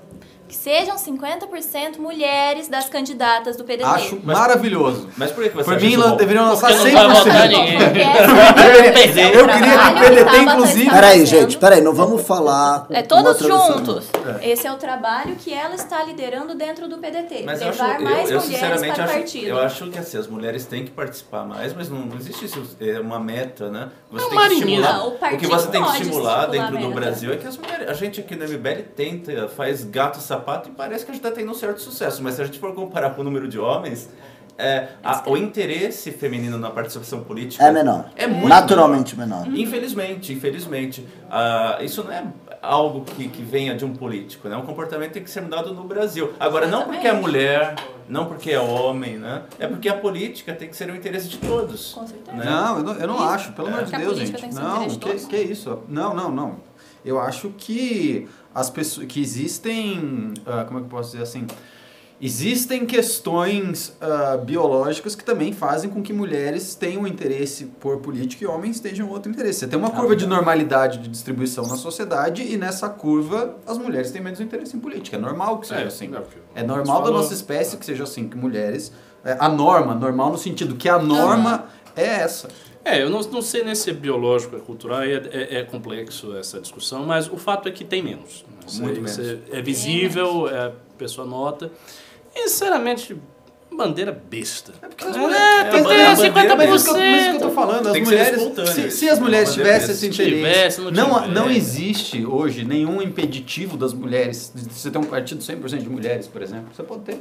[0.50, 3.84] Que sejam 50% mulheres das candidatas do PDT.
[3.84, 5.08] Acho maravilhoso.
[5.16, 6.16] Mas por que você Por acha mim, bom?
[6.16, 7.48] deveriam lançar Porque não vai votar 100%.
[7.50, 7.78] ninguém.
[7.78, 12.86] Porque essa Eu é queria que o PDT, inclusive- Peraí, gente, peraí, não vamos falar.
[12.90, 14.08] É todos juntos.
[14.42, 17.44] Esse é o trabalho que ela está liderando dentro do PDT.
[17.46, 19.46] Mas eu, acho, levar eu, mais eu mulheres sinceramente para o acho, partido.
[19.46, 22.76] eu acho que assim, as mulheres têm que participar mais, mas não, não existe isso,
[22.80, 23.88] é uma meta, né?
[24.10, 24.92] Você É tem que estimular.
[24.94, 26.90] Não, o o que você tem que estimular estipular dentro do.
[26.90, 30.68] Brasil é que as mulheres, a gente aqui no MBL tenta, faz gato e sapato
[30.68, 32.74] e parece que a gente está tendo um certo sucesso, mas se a gente for
[32.74, 34.08] comparar com o número de homens,
[34.58, 38.10] é, a- o interesse feminino na participação política É menor.
[38.14, 39.46] É muito Naturalmente menor.
[39.48, 41.06] Infelizmente, infelizmente.
[41.30, 42.24] Ah, isso não é
[42.60, 44.56] algo que, que venha de um político, né?
[44.58, 46.32] O comportamento tem que ser mudado no Brasil.
[46.38, 47.74] Agora, não porque é mulher,
[48.06, 49.44] não porque é homem, né?
[49.58, 51.94] É porque a política tem que ser o interesse de todos.
[51.94, 52.36] Com certeza.
[52.36, 52.44] né?
[52.44, 54.32] Não, eu não, eu não acho, pelo amor de Que a Deus, gente.
[54.32, 55.24] tem que ser o Não, interesse de que, todos.
[55.26, 55.78] que isso?
[55.88, 56.56] Não, não, não.
[57.02, 61.46] Eu acho que as pessoas que existem, ah, como é que eu posso dizer assim?
[62.22, 68.46] Existem questões ah, biológicas que também fazem com que mulheres tenham interesse por política e
[68.46, 69.60] homens tenham outro interesse.
[69.60, 74.10] Você tem uma curva de normalidade de distribuição na sociedade e nessa curva as mulheres
[74.10, 75.16] têm menos interesse em política.
[75.16, 76.10] É normal que seja É, assim.
[76.54, 78.92] é É normal da nossa espécie que seja assim, que mulheres.
[79.24, 81.64] é, a norma, normal no sentido que a norma
[81.96, 82.48] é essa.
[82.84, 86.34] É, eu não, não sei nem se é biológico, é cultural, é, é, é complexo
[86.36, 88.44] essa discussão, mas o fato é que tem menos.
[88.66, 89.18] Isso Muito menos.
[89.18, 91.70] é, é visível, é, a pessoa nota.
[92.34, 93.16] E, sinceramente,
[93.70, 94.72] bandeira besta.
[94.82, 95.70] É, porque as é, mulheres-
[96.20, 97.54] tem que ter a bandeira Mas isso que eu- mas isso que eu tô 50%.
[97.54, 98.40] falando, as Tem mulheres.
[98.74, 100.34] Se, se as mulheres tivessem esse interesse.
[100.36, 104.52] Tivesse, não não, não existe hoje nenhum impeditivo das mulheres.
[104.54, 106.68] de Você ter um partido 100% de mulheres, por exemplo.
[106.74, 107.20] Você pode ter.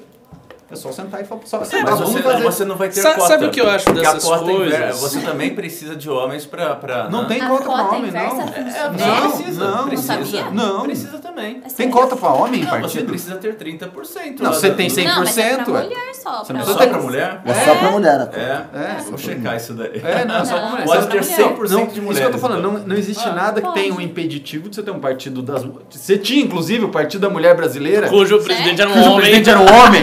[0.71, 1.41] É só sentar e falar.
[1.45, 2.43] Só, sei lá, Mas vamos você, fazer.
[2.43, 3.27] você não vai ter Sa- cota.
[3.27, 4.99] sabe o que eu acho dessas coisas?
[4.99, 6.75] Você também precisa de homens pra...
[6.75, 7.27] pra Não né?
[7.27, 8.43] tem A cota pra cota homem, inversa não.
[8.43, 10.15] É, você Não, precisa, não, precisa.
[10.15, 10.51] não sabia?
[10.51, 10.81] Não.
[10.83, 11.61] Precisa também.
[11.65, 13.05] É Tem cota pra homem em Não, você partido?
[13.07, 14.39] precisa ter 30%.
[14.39, 15.05] Não, lá você tem do- 100%.
[15.07, 16.43] Não, mas é pra mulher só.
[16.43, 17.41] Você pra não É precisa só ter- pra mulher?
[17.45, 18.29] É só pra mulher.
[18.33, 18.39] É?
[18.77, 19.01] É.
[19.09, 20.01] Vou checar isso daí.
[20.03, 20.85] É, não, é só pra mulher.
[20.85, 21.35] Pode Você- ter mulher.
[21.57, 22.19] 100% Não, de isso mulheres.
[22.19, 22.83] que eu tô falando, então.
[22.87, 25.65] não, existe Ah, nada que tenha um impeditivo de você ter um partido das.
[25.89, 29.19] Você tinha, inclusive, o Partido da Mulher Brasileira, Cujo presidente era um cujo homem.
[29.21, 30.01] presidente era um homem.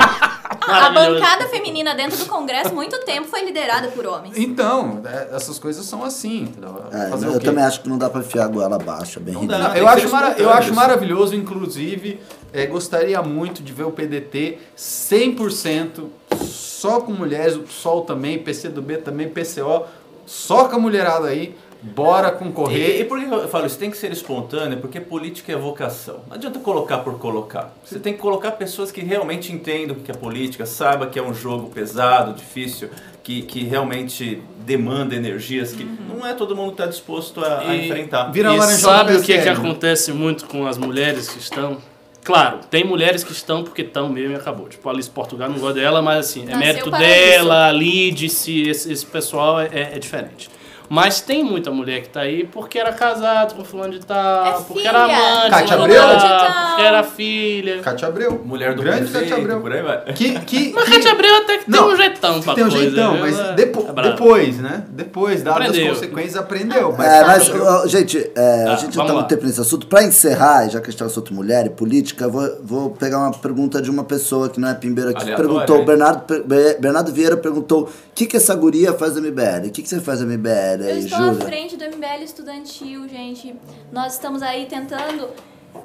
[0.66, 4.36] A bancada feminina dentro do Congresso, muito tempo, foi liderada por homens.
[4.36, 6.42] Então, é, essas coisas são assim.
[6.42, 6.84] entendeu?
[6.92, 7.46] É, Fazer eu o quê?
[7.46, 9.76] também acho que não dá pra enfiar a goela abaixo, é bem Não dá.
[9.76, 10.08] Eu acho,
[10.38, 12.20] eu acho maravilhoso, inclusive,
[12.52, 16.04] é, gostaria muito de ver o PDT 100%
[16.44, 19.84] só com mulheres, o PSOL também, PCdoB também, PCO,
[20.26, 23.06] só com a mulherada aí, Bora E, e concorrer.
[23.08, 23.78] por que eu falo isso?
[23.78, 26.20] Tem que ser espontâneo, porque política é vocação.
[26.28, 27.74] Não adianta colocar por colocar.
[27.84, 31.22] Você tem que colocar pessoas que realmente entendam o que é política, saiba que é
[31.22, 32.90] um jogo pesado, difícil,
[33.22, 37.74] que, que realmente demanda energias que não é todo mundo que está disposto a, a
[37.76, 38.30] E- enfrentar.
[38.32, 39.68] Vira e sabe o que, que PSL, né?
[39.68, 41.78] acontece muito com as mulheres que estão?
[42.24, 44.68] Claro, tem mulheres que estão porque estão mesmo e acabou.
[44.68, 48.62] Tipo, a Alice Portugal não gosta dela, mas assim, é Nasceu mérito dela, a Lidice,
[48.68, 50.50] esse, esse pessoal é, é diferente.
[50.88, 54.52] Mas tem muita mulher que tá aí porque era casado com fulano de tal, É
[54.52, 54.88] porque filha.
[54.88, 56.02] era amante, Cátia Abreu?
[56.02, 57.78] tal, porque era filha.
[57.80, 58.42] Cátia Abreu.
[58.44, 59.60] Mulher do Grande Cátia Abreu.
[59.60, 60.04] por aí vai.
[60.12, 62.70] Que, que, Mas que- Cátia Abreu até que Não, tem um jeitão pra tem um
[62.70, 62.84] coisa.
[62.84, 63.20] jeitão, viu?
[63.20, 64.84] mas É- depo- é depois, né?
[64.88, 65.94] Depois, dadas as Aprendeu.
[65.94, 66.94] consequências, aprendeu.
[66.96, 69.60] Mas, É, mas, ó, gente, é, a Ah, gente já vamos tá muito tempo nesse
[69.60, 69.86] assunto.
[69.86, 72.90] Pra encerrar, já que a gente tá no assunto mulher e política, eu vou, vou
[72.90, 75.84] pegar uma pergunta de uma pessoa que não é pimbeira, que Aleatória, perguntou, hein?
[75.84, 79.68] Bernardo, Be- Bernardo Vieira perguntou, o que que essa guria faz no MBL?
[79.68, 81.46] O que que você faz no MBL Eu estou à Júlia?
[81.46, 83.54] frente do MBL Estudantil, gente.
[83.92, 85.30] Nós estamos aí tentando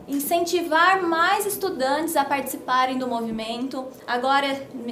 [0.08, 3.88] incentivar mais estudantes a participarem do movimento.
[4.08, 4.48] Agora,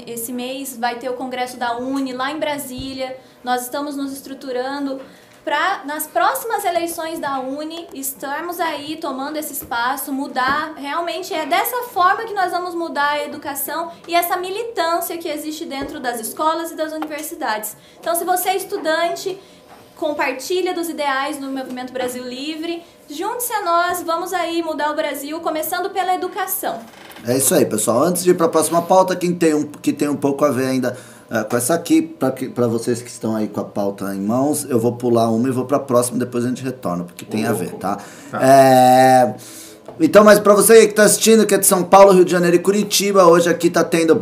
[0.06, 3.18] esse mês, vai ter o congresso da Uni lá em Brasília.
[3.44, 5.00] Nós estamos nos estruturando
[5.44, 10.74] para, nas próximas eleições da Uni, estarmos aí tomando esse espaço, mudar.
[10.76, 15.66] Realmente é dessa forma que nós vamos mudar a educação e essa militância que existe
[15.66, 17.76] dentro das escolas e das universidades.
[18.00, 19.40] Então, se você é estudante,
[20.00, 22.82] compartilha dos ideais do Movimento Brasil Livre.
[23.10, 26.80] Junte-se a nós, vamos aí mudar o Brasil, começando pela educação.
[27.28, 28.04] É isso aí, pessoal.
[28.04, 30.50] Antes de ir para a próxima pauta, quem tem um, que tem um pouco a
[30.50, 30.98] ver ainda
[31.30, 34.80] eh, com essa aqui, para vocês que estão aí com a pauta em mãos, eu
[34.80, 37.52] vou pular uma e vou para a próxima, depois a gente retorna, porque tem a
[37.52, 37.98] ver, tá?
[38.40, 39.34] É,
[40.02, 42.56] Então, mas para você que está assistindo, que é de São Paulo, Rio de Janeiro
[42.56, 44.16] e Curitiba, hoje aqui tá tendo.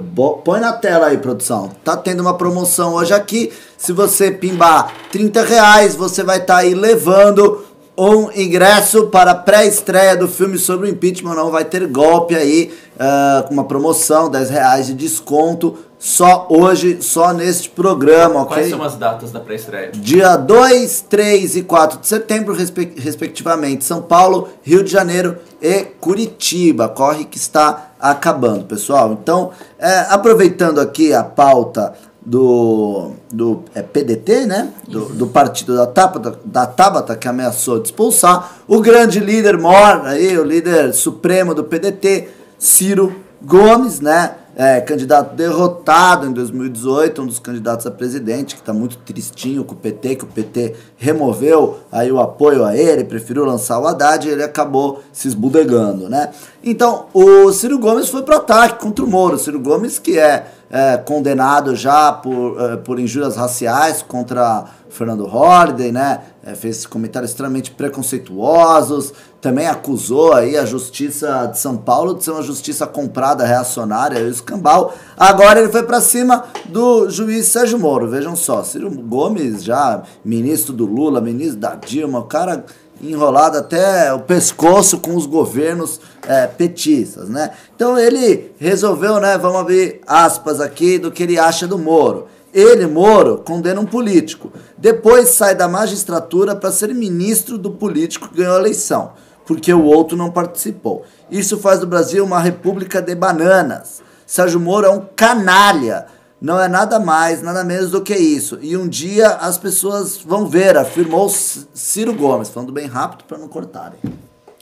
[0.43, 1.69] Põe na tela aí, produção.
[1.84, 3.53] Tá tendo uma promoção hoje aqui.
[3.78, 7.63] Se você pimbar 30 reais, você vai estar aí levando
[7.95, 11.36] um ingresso para a pré-estreia do filme sobre o impeachment.
[11.36, 15.78] Não vai ter golpe aí, ah, com uma promoção, 10 reais de desconto.
[16.00, 18.58] Só hoje, só neste programa, ok?
[18.58, 19.89] Quais são as datas da pré-estreia?
[19.93, 25.86] Dia 2, 3 e 4 de setembro, respe- respectivamente, São Paulo, Rio de Janeiro e
[26.00, 26.88] Curitiba.
[26.88, 29.18] Corre que está acabando, pessoal.
[29.20, 31.93] Então, é, aproveitando aqui a pauta
[32.24, 34.70] do, do é, PDT, né?
[34.88, 40.02] Do, do partido da Tabata, da Tabata, que ameaçou de expulsar, o grande líder mor,
[40.06, 42.28] aí, o líder supremo do PDT,
[42.60, 44.32] Ciro Gomes, né?
[44.60, 49.76] É, candidato derrotado em 2018, um dos candidatos a presidente, que está muito tristinho com
[49.76, 54.28] o PT, que o PT removeu aí o apoio a ele, preferiu lançar o Haddad
[54.28, 56.32] e ele acabou se esbudegando, né?
[56.64, 59.38] Então, o Ciro Gomes foi pro ataque contra o Moro.
[59.38, 65.91] Ciro Gomes, que é, é, condenado já por, eh, por injúrias raciais contra Fernando Holliday,
[65.91, 66.22] né?
[66.48, 72.32] É, fez comentários extremamente preconceituosos, também acusou aí a justiça de São Paulo de ser
[72.32, 74.93] uma justiça comprada, reacionária, e escambau.
[75.18, 78.10] Agora ele foi pra cima do juiz Sérgio Moro.
[78.10, 82.64] Vejam só, Ciro Gomes já ministro do Lula, ministro da Dilma, o cara
[83.02, 87.52] enrolado até o pescoço com os governos é, petistas, né?
[87.76, 89.38] Então ele resolveu, né?
[89.38, 92.28] Vamos abrir aspas aqui do que ele acha do Moro.
[92.54, 94.52] Ele, Moro, condena um político.
[94.78, 99.14] Depois sai da magistratura para ser ministro do político que ganhou a eleição,
[99.45, 101.06] porque o outro não participou.
[101.30, 104.02] Isso faz do Brasil uma república de bananas.
[104.26, 106.08] Sérgio Moro é um canalha.
[106.39, 108.60] Não é nada mais, nada menos do que isso.
[108.62, 113.48] E um dia as pessoas vão ver, afirmou Ciro Gomes, falando bem rápido para não
[113.48, 114.00] cortarem.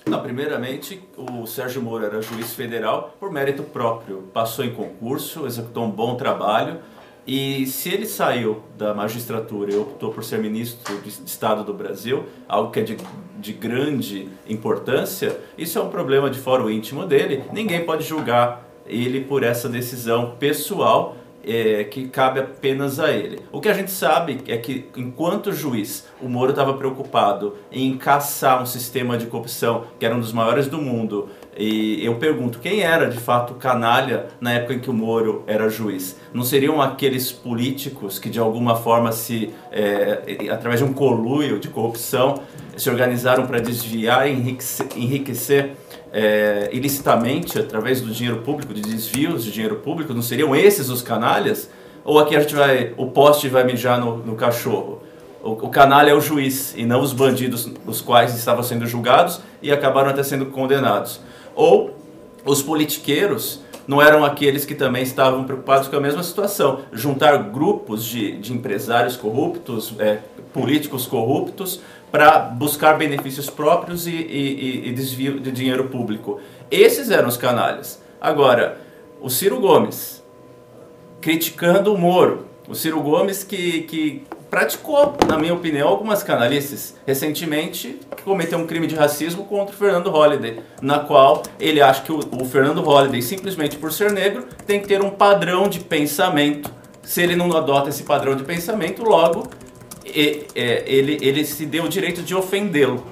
[0.07, 4.23] Não, primeiramente, o Sérgio Moro era juiz federal por mérito próprio.
[4.31, 6.77] Passou em concurso, executou um bom trabalho.
[7.27, 12.25] E se ele saiu da magistratura e optou por ser ministro de Estado do Brasil,
[12.47, 12.97] algo que é de,
[13.39, 17.43] de grande importância, isso é um problema de o íntimo dele.
[17.51, 23.39] Ninguém pode julgar ele por essa decisão pessoal é, que cabe apenas a ele.
[23.51, 28.61] O que a gente sabe é que, enquanto juiz, o Moro estava preocupado em caçar
[28.61, 31.29] um sistema de corrupção que era um dos maiores do mundo.
[31.57, 35.69] E eu pergunto, quem era de fato canalha na época em que o Moro era
[35.69, 36.17] juiz?
[36.33, 41.69] Não seriam aqueles políticos que de alguma forma se, é, através de um conluio de
[41.69, 42.41] corrupção,
[42.75, 45.71] se organizaram para desviar e enriquecer, enriquecer
[46.11, 51.01] é, ilicitamente através do dinheiro público, de desvios de dinheiro público, não seriam esses os
[51.01, 51.69] canalhas?
[52.03, 55.01] Ou aqui a gente vai, o poste vai mijar no, no cachorro?
[55.41, 59.39] O, o canalha é o juiz e não os bandidos, os quais estavam sendo julgados
[59.61, 61.21] e acabaram até sendo condenados.
[61.55, 61.95] Ou
[62.43, 66.81] os politiqueiros não eram aqueles que também estavam preocupados com a mesma situação.
[66.91, 70.19] Juntar grupos de, de empresários corruptos, é,
[70.53, 71.79] políticos corruptos,
[72.11, 76.39] para buscar benefícios próprios e, e- e- desvio de dinheiro público.
[76.71, 78.01] Esses eram os canalhas.
[78.21, 78.77] Agora,
[79.21, 80.23] o Ciro Gomes
[81.21, 82.45] criticando o Moro.
[82.67, 84.23] O Ciro Gomes que, que
[84.55, 86.95] praticou, na minha opinião, algumas canalices.
[87.05, 92.11] Recentemente, cometeu um crime de racismo contra o Fernando Holliday, na qual ele acha que
[92.13, 96.71] o, o Fernando Holliday, simplesmente por ser negro, tem que ter um padrão de pensamento.
[97.03, 99.45] Se ele não adota esse padrão de pensamento, logo
[100.05, 103.03] e- é, ele, ele se deu o direito de ofendê-lo.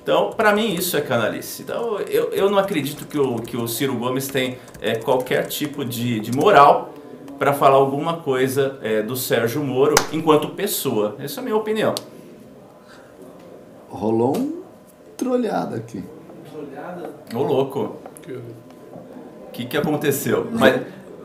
[0.00, 1.62] Então, para mim, isso é canalice.
[1.62, 5.84] Então, eu, eu não acredito que o, que o Ciro Gomes tem é, qualquer tipo
[5.84, 6.93] de, de moral
[7.38, 11.16] para falar alguma coisa é, do Sérgio Moro enquanto pessoa.
[11.18, 11.94] Essa é a minha opinião.
[13.88, 14.62] Rolou um
[15.16, 16.02] trolhada aqui.
[17.34, 17.96] Ô, louco.
[19.46, 20.48] O que, que aconteceu?
[20.50, 20.82] Mas,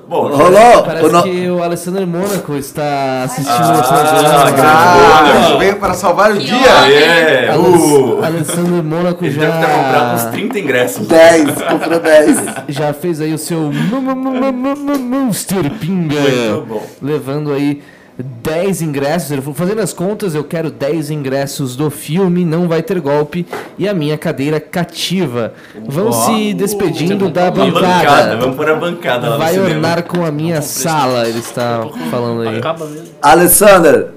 [0.10, 0.84] bom, Rolou!
[0.84, 4.43] Parece o no- que o Alessandro Mônaco está assistindo Ah, o programa.
[4.51, 5.57] grande Ah, Mônaco.
[5.60, 6.57] veio para salvar o Que dia.
[6.57, 6.93] homem.
[6.97, 11.07] É, uh, Alessandro Mônaco ele já, deve ter comprado uns 30 ingressos.
[11.07, 12.38] 10, comprou 10.
[12.68, 16.16] já fez aí o seu Monster Pinga.
[16.20, 16.84] Muito bom.
[17.01, 17.82] Levando aí
[18.24, 19.32] 10 ingressos.
[19.32, 23.45] Ele falou, fazendo as contas, eu quero 10 ingressos do filme, não vai ter golpe.
[23.78, 25.53] E a minha cadeira cativa.
[25.88, 28.38] Vão se despedindo da bancada, bancada.
[28.38, 32.57] vamos pôr a bancada lá Vai ornar com a minha sala, ele está falando aí.
[32.57, 33.07] Acaba mesmo.
[33.22, 34.09] Alessander,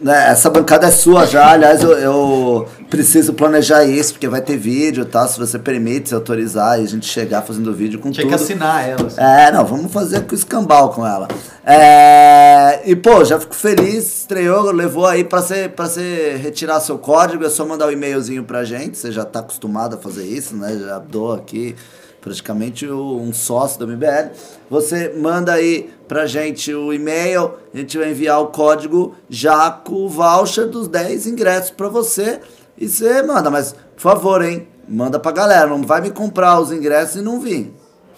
[0.00, 1.52] né, essa bancada é sua já.
[1.52, 5.28] Aliás, eu, eu preciso planejar isso, porque vai ter vídeo tal.
[5.28, 8.36] Se você permite, se autorizar e a gente chegar fazendo vídeo com Tinha tudo.
[8.36, 9.16] que assinar elas.
[9.18, 11.28] É, não, vamos fazer com escambau com ela.
[11.64, 16.98] É, e, pô, já fico feliz, estreou, levou aí pra você, pra você retirar seu
[16.98, 20.56] código, é só mandar um e-mailzinho pra gente, você já tá acostumado a fazer isso,
[20.56, 20.76] né?
[20.78, 21.76] Já dou aqui
[22.20, 24.30] praticamente o- um sócio da MBL.
[24.68, 30.04] Você manda aí pra gente o e-mail, a gente vai enviar o código já com
[30.04, 32.40] o voucher dos 10 ingressos pra você.
[32.80, 34.68] E você manda, mas, por favor, hein?
[34.88, 37.74] Manda pra galera, não vai me comprar os ingressos e não vir.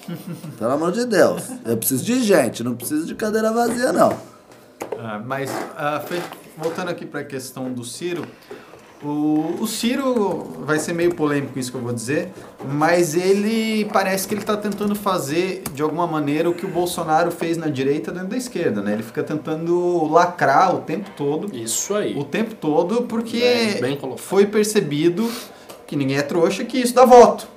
[0.59, 1.43] Pelo amor de Deus.
[1.65, 4.17] Eu preciso de gente, não preciso de cadeira vazia, não.
[4.99, 6.03] Ah, mas, ah,
[6.57, 8.27] voltando aqui para a questão do Ciro,
[9.03, 12.29] o, o Ciro vai ser meio polêmico isso que eu vou dizer,
[12.69, 17.31] mas ele parece que ele está tentando fazer de alguma maneira o que o Bolsonaro
[17.31, 18.93] fez na direita dentro da esquerda, né?
[18.93, 22.15] Ele fica tentando lacrar o tempo todo, Isso aí.
[22.15, 23.41] o tempo todo, porque
[23.81, 25.27] Bem- bem foi percebido
[25.87, 27.49] que ninguém é trouxa, que isso dá voto,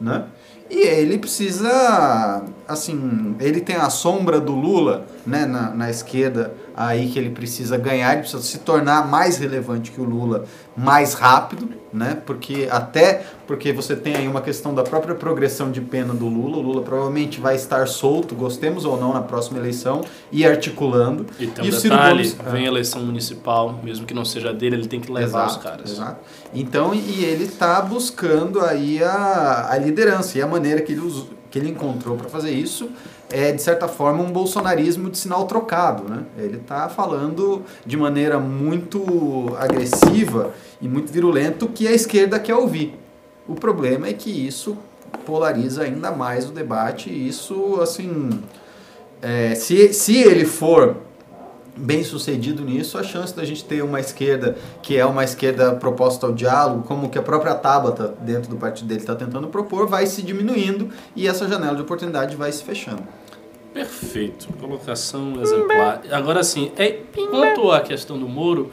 [0.00, 0.24] né?
[0.70, 7.08] E ele precisa, assim, ele tem a sombra do Lula, né, na, na esquerda, aí
[7.08, 10.44] que ele precisa ganhar, ele precisa se tornar mais relevante que o Lula
[10.76, 15.80] mais rápido, né, porque até porque você tem aí uma questão da própria progressão de
[15.80, 20.02] pena do Lula, o Lula provavelmente vai estar solto, gostemos ou não, na próxima eleição,
[20.32, 21.26] e articulando.
[21.38, 24.76] E tem um Ciro detalhe, Gomes- vem a eleição municipal, mesmo que não seja dele,
[24.76, 25.90] ele tem que levar os caras.
[25.92, 26.20] Exato.
[26.52, 31.58] Então, e ele está buscando aí a, a liderança e a maneira que ele, que
[31.58, 32.88] ele encontrou para fazer isso
[33.30, 36.08] é, de certa forma, um bolsonarismo de sinal trocado.
[36.08, 36.24] Né?
[36.38, 42.54] Ele está falando de maneira muito agressiva e muito virulenta o que a esquerda quer
[42.54, 42.98] ouvir.
[43.48, 44.76] O problema é que isso
[45.26, 48.30] polariza ainda mais o debate e isso, assim,
[49.22, 50.96] é, se, se ele for
[51.76, 56.26] bem sucedido nisso, a chance da gente ter uma esquerda que é uma esquerda proposta
[56.26, 60.06] ao diálogo, como que a própria Tabata dentro do partido dele está tentando propor, vai
[60.06, 63.02] se diminuindo e essa janela de oportunidade vai se fechando.
[63.72, 66.02] Perfeito, colocação exemplar.
[66.12, 66.92] Agora sim, é,
[67.28, 68.70] quanto à questão do Moro,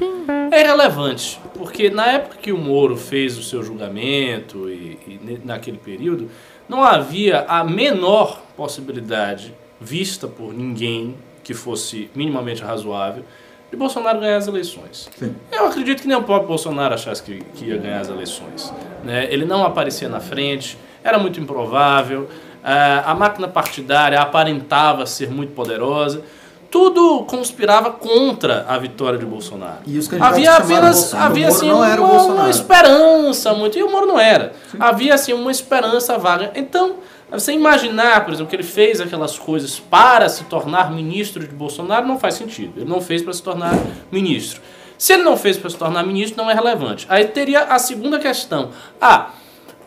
[0.52, 5.80] é relevante, porque na época que o Moro fez o seu julgamento e, e naquele
[5.80, 6.30] período,
[6.70, 11.16] não havia a menor possibilidade vista por ninguém
[11.52, 13.24] que fosse minimamente razoável
[13.70, 15.10] de Bolsonaro ganhar as eleições.
[15.18, 15.36] Sim.
[15.52, 18.74] Eu acredito que nem o próprio Bolsonaro achasse que, que ia ganhar as eleições.
[19.04, 19.28] né?
[19.30, 22.30] Ele não aparecia na frente, era muito improvável,
[22.64, 26.22] ah, a máquina partidária aparentava ser muito poderosa.
[26.70, 29.80] Tudo conspirava contra a vitória de Bolsonaro.
[29.86, 34.18] E os candidatos Havia apenas havia assim uma, uma esperança muito e o Moro não
[34.18, 34.54] era.
[34.80, 36.52] Havia assim uma esperança vaga.
[36.56, 36.95] Então
[37.39, 42.05] você imaginar, por exemplo, que ele fez aquelas coisas para se tornar ministro de Bolsonaro
[42.05, 42.73] não faz sentido.
[42.82, 43.73] Ele não fez para se tornar
[44.11, 44.61] ministro.
[44.97, 47.05] Se ele não fez para se tornar ministro, não é relevante.
[47.09, 48.71] Aí teria a segunda questão.
[48.99, 49.32] Ah,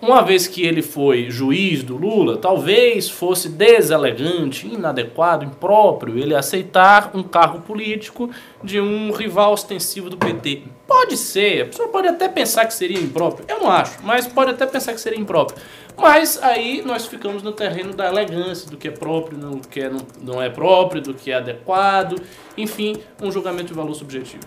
[0.00, 7.10] uma vez que ele foi juiz do Lula, talvez fosse deselegante, inadequado, impróprio ele aceitar
[7.14, 8.28] um cargo político
[8.62, 10.64] de um rival ostensivo do PT.
[10.86, 13.46] Pode ser, a pessoa pode até pensar que seria impróprio.
[13.48, 15.58] Eu não acho, mas pode até pensar que seria impróprio.
[15.96, 19.90] Mas aí nós ficamos no terreno da elegância, do que é próprio, do que é-
[20.20, 22.16] não, é próprio, do que é adequado,
[22.56, 24.42] enfim, um julgamento de valor subjetivo.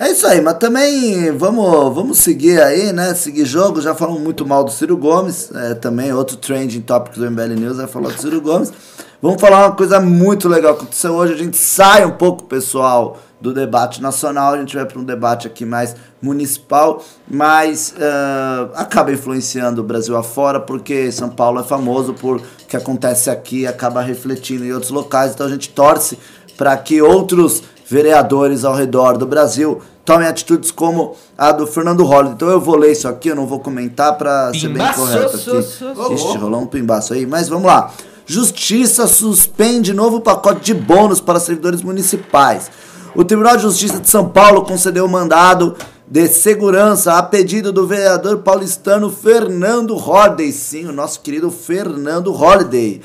[0.00, 3.14] É isso aí, mas também vamos, vamos seguir aí, né?
[3.14, 3.80] Seguir jogo.
[3.80, 7.78] Já falamos muito mal do Ciro Gomes, é, também outro trending topic do MBL News
[7.80, 8.72] é falar do Ciro Gomes.
[9.20, 11.32] Vamos falar uma coisa muito legal que aconteceu hoje.
[11.32, 15.46] A gente sai um pouco, pessoal, do debate nacional, a gente vai para um debate
[15.46, 22.14] aqui mais municipal, mas uh, acaba influenciando o Brasil afora, porque São Paulo é famoso
[22.14, 26.18] por o que acontece aqui acaba refletindo em outros locais, então a gente torce
[26.56, 32.32] para que outros vereadores ao redor do Brasil tomem atitudes como a do Fernando Holliday.
[32.34, 36.14] Então eu vou ler isso aqui, eu não vou comentar para ser bem correto aqui.
[36.14, 37.92] Ixi, rolou um pimbaço aí, mas vamos lá.
[38.26, 42.70] Justiça suspende novo pacote de bônus para servidores municipais.
[43.14, 45.74] O Tribunal de Justiça de São Paulo concedeu o mandado
[46.06, 50.52] de segurança a pedido do vereador paulistano Fernando Holliday.
[50.52, 53.00] Sim, o nosso querido Fernando Holliday.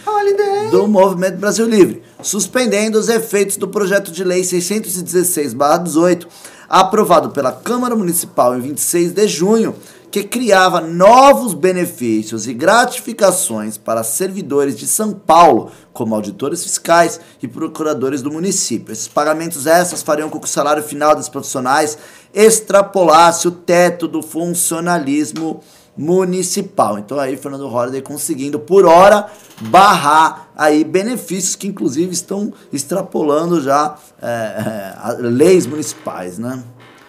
[0.71, 2.03] Do Movimento Brasil Livre.
[2.21, 6.27] Suspendendo os efeitos do projeto de lei 616-18,
[6.69, 9.75] aprovado pela Câmara Municipal em 26 de junho,
[10.13, 17.47] que criava novos benefícios e gratificações para servidores de São Paulo, como auditores fiscais e
[17.47, 18.93] procuradores do município.
[18.93, 21.97] Esses pagamentos extras fariam com que o salário final dos profissionais
[22.31, 25.61] extrapolasse o teto do funcionalismo
[25.97, 26.99] municipal.
[26.99, 33.95] Então aí Fernando Holliday conseguindo por hora barrar aí benefícios que inclusive estão extrapolando já
[34.21, 36.63] é, é, leis municipais, né?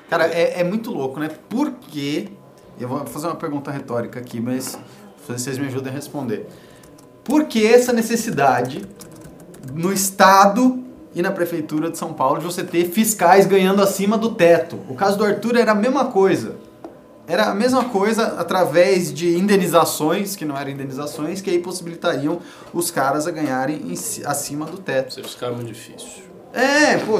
[0.08, 1.28] Cara, é, é muito louco, né?
[1.50, 2.32] Por que.
[2.78, 4.78] Eu vou fazer uma pergunta retórica aqui, mas
[5.26, 6.46] vocês me ajudem a responder.
[7.22, 8.84] Por que essa necessidade
[9.72, 10.82] no Estado
[11.14, 14.78] e na Prefeitura de São Paulo de você ter fiscais ganhando acima do teto?
[14.88, 16.56] O caso do Arthur era a mesma coisa.
[17.26, 22.38] Era a mesma coisa através de indenizações, que não eram indenizações, que aí possibilitariam
[22.72, 25.14] os caras a ganharem em ci- acima do teto.
[25.14, 26.24] Você ficar muito difícil.
[26.52, 27.18] É, pô,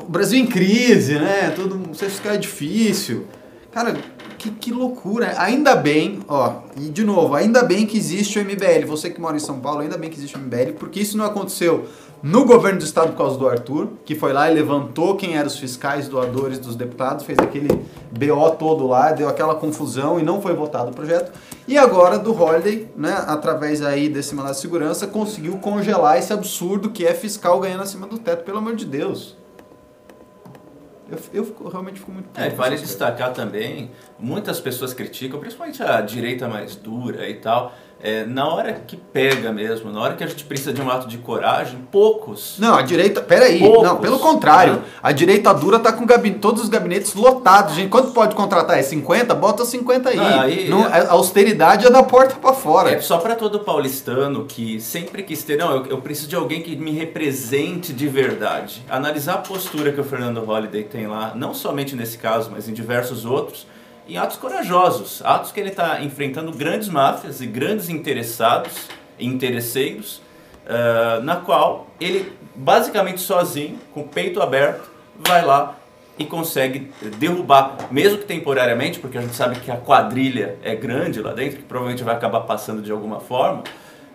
[0.00, 1.50] o Brasil em crise, né?
[1.56, 3.26] Tudo, você ficar difícil.
[3.72, 3.96] Cara,
[4.40, 5.34] que, que loucura.
[5.36, 8.86] Ainda bem, ó, e de novo, ainda bem que existe o MBL.
[8.86, 11.26] Você que mora em São Paulo, ainda bem que existe o MBL, porque isso não
[11.26, 11.86] aconteceu
[12.22, 15.46] no governo do estado por causa do Arthur, que foi lá e levantou quem eram
[15.46, 17.68] os fiscais doadores dos deputados, fez aquele
[18.10, 21.32] BO todo lá, deu aquela confusão e não foi votado o projeto.
[21.68, 26.90] E agora do Holiday, né, através aí desse mandado de segurança, conseguiu congelar esse absurdo
[26.90, 29.39] que é fiscal ganhando acima do teto, pelo amor de Deus.
[31.10, 36.00] Eu, eu fico- realmente fico muito É, vale destacar também, muitas pessoas criticam, principalmente a
[36.00, 40.26] direita mais dura e tal, é, na hora que pega mesmo, na hora que a
[40.26, 42.56] gente precisa de um ato de coragem, poucos.
[42.58, 43.20] Não, a direita.
[43.20, 43.58] Peraí.
[43.58, 43.82] Poucos.
[43.82, 44.74] Não, pelo contrário.
[44.74, 44.82] Né?
[45.02, 46.06] A direita dura tá com
[46.40, 47.74] todos os gabinetes lotados.
[47.74, 48.78] Gente, quanto pode contratar?
[48.78, 49.34] É 50?
[49.34, 50.16] Bota 50 aí.
[50.16, 52.90] Não, aí- Não, a austeridade é da porta pra fora.
[52.90, 56.62] É só para todo paulistano que sempre quis ter, não, eu, eu preciso de alguém
[56.62, 58.82] que me represente de verdade.
[58.88, 62.72] Analisar a postura que o Fernando Holliday tem lá, não somente nesse caso, mas em
[62.72, 63.66] diversos outros,
[64.10, 68.88] em atos corajosos, atos que ele está enfrentando grandes máfias e grandes interessados,
[69.18, 70.20] interesseiros,
[70.66, 75.76] ah, na qual ele basicamente sozinho, com o peito aberto, vai lá
[76.18, 81.22] e consegue derrubar, mesmo que temporariamente, porque a gente sabe que a quadrilha é grande
[81.22, 83.62] lá dentro, que provavelmente vai acabar passando de alguma forma,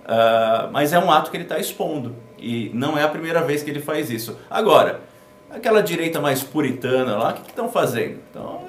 [0.06, 3.64] ah, mas é um ato que ele está expondo e não é a primeira vez
[3.64, 4.38] que ele faz isso.
[4.50, 5.00] Agora,
[5.50, 8.20] aquela direita mais puritana lá, o que estão fazendo?
[8.30, 8.62] Então,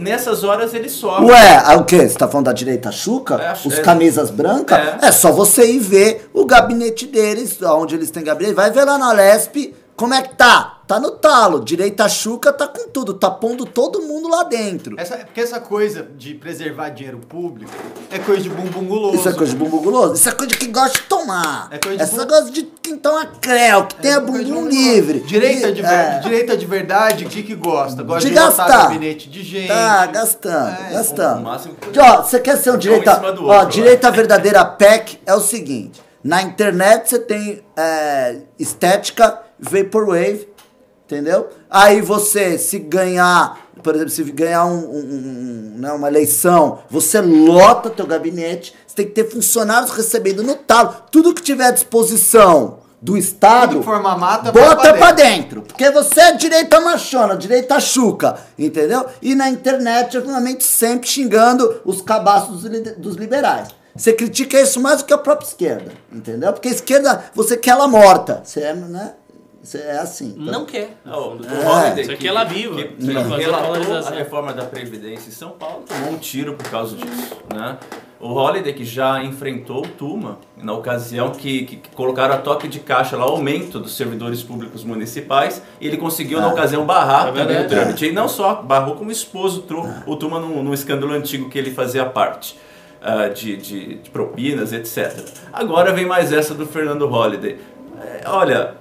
[0.00, 1.26] nessas horas ele sobe.
[1.26, 2.08] Ué, ah, o quê?
[2.08, 3.34] Você tá falando da direita chuca?
[3.36, 3.82] É, Os é.
[3.82, 4.78] camisas brancas?
[4.78, 5.06] É.
[5.06, 5.12] É.
[5.12, 8.54] só você ir ver o gabinete deles, onde eles têm gabinete.
[8.54, 10.79] Vai ver lá na Lesp como é que tá.
[10.90, 11.60] Tá no talo.
[11.60, 13.14] Direita chuca tá com tudo.
[13.14, 14.98] Tá pondo todo mundo lá dentro.
[14.98, 17.70] Essa, porque essa coisa de preservar dinheiro público
[18.10, 19.14] é coisa de bumbum guloso.
[19.16, 20.14] Isso é coisa de bumbum guloso?
[20.14, 21.68] Isso é coisa de quem gosta de tomar.
[21.70, 24.68] É coisa de Essa bum- coisa de quem toma creu, que tem a bumbum bumbum
[24.68, 25.20] livre.
[25.20, 26.18] Direita de, ver- É.
[26.18, 28.02] direita de verdade, o que que gosta?
[28.02, 28.66] Gosta De de, gastar.
[28.66, 29.68] gabinete de gente.
[29.68, 31.46] Tá gastando, É, gastando.
[31.46, 33.14] Ó, você quer ser um direita.
[33.32, 39.38] do Ó, outro, direita verdadeira PEC é o seguinte: na internet você tem é, estética
[39.62, 40.48] Vaporwave,
[41.10, 41.48] entendeu?
[41.68, 47.20] Aí você, se ganhar, por exemplo, se ganhar um, um- um- né, uma eleição, você
[47.20, 50.94] lota teu gabinete, você tem que ter funcionários recebendo no talo.
[51.10, 53.80] Tudo que tiver à disposição do Estado.
[54.52, 55.62] Põe Bota pra pra dentro.
[55.62, 59.06] Porque você é direita machona, direita chuca, entendeu?
[59.22, 62.62] E na internet, ultimamente, sempre xingando os cabaços
[62.98, 63.68] dos liberais.
[63.96, 66.52] Você critica isso mais do que a própria esquerda, entendeu?
[66.52, 68.42] Porque a esquerda, você quer ela morta.
[68.44, 69.14] Você é, né?
[69.74, 70.34] É assim.
[70.38, 70.44] então.
[70.52, 70.96] Não quer.
[71.04, 71.64] Não, o É.
[71.64, 72.76] Holliday, Isso aqui é ela viva.
[72.82, 77.36] que, relatou a reforma da Previdência em São Paulo, tomou um tiro por causa disso.
[77.54, 77.76] Né?
[78.18, 82.80] O Holiday que já enfrentou o Tuma na ocasião que, que, colocaram a toque de
[82.80, 87.60] caixa lá, aumento dos servidores públicos municipais, e ele conseguiu na ocasião barrar É também
[87.62, 88.06] o trâmite.
[88.06, 91.58] E não só barrou, como expôs o, tru- o Tuma num, num escândalo antigo que
[91.58, 92.58] ele fazia parte.
[93.02, 95.18] ah, de, de, de propinas, etc.
[95.52, 97.58] Agora vem mais essa do Fernando Holliday.
[98.02, 98.74] É, olha,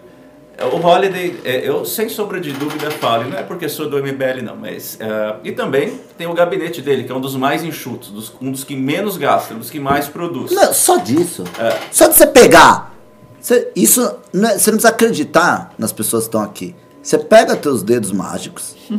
[0.66, 3.97] o Holiday, é, eu sem sombra de dúvida falo, e não é porque sou do
[3.97, 4.97] MBL não, mas...
[4.99, 8.51] é, e também tem o gabinete dele, que é um dos mais enxutos, dos- um
[8.51, 10.51] dos que menos gasta, um dos que mais produz.
[10.51, 11.43] Não, só disso.
[11.60, 11.78] É.
[11.91, 12.93] Só de você pegar.
[13.39, 14.01] Você, isso,
[14.34, 16.76] não é- você não precisa acreditar nas pessoas que estão aqui.
[17.01, 18.76] Você pega teus dedos mágicos,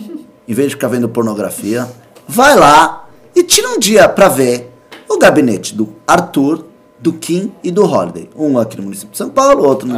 [0.48, 1.86] em vez de ficar vendo pornografia,
[2.26, 4.72] vai lá e tira um dia pra ver
[5.08, 6.64] o gabinete do Arthur,
[7.00, 8.28] do Kim e do Holiday.
[8.36, 9.96] Um aqui no município de São Paulo, outro no,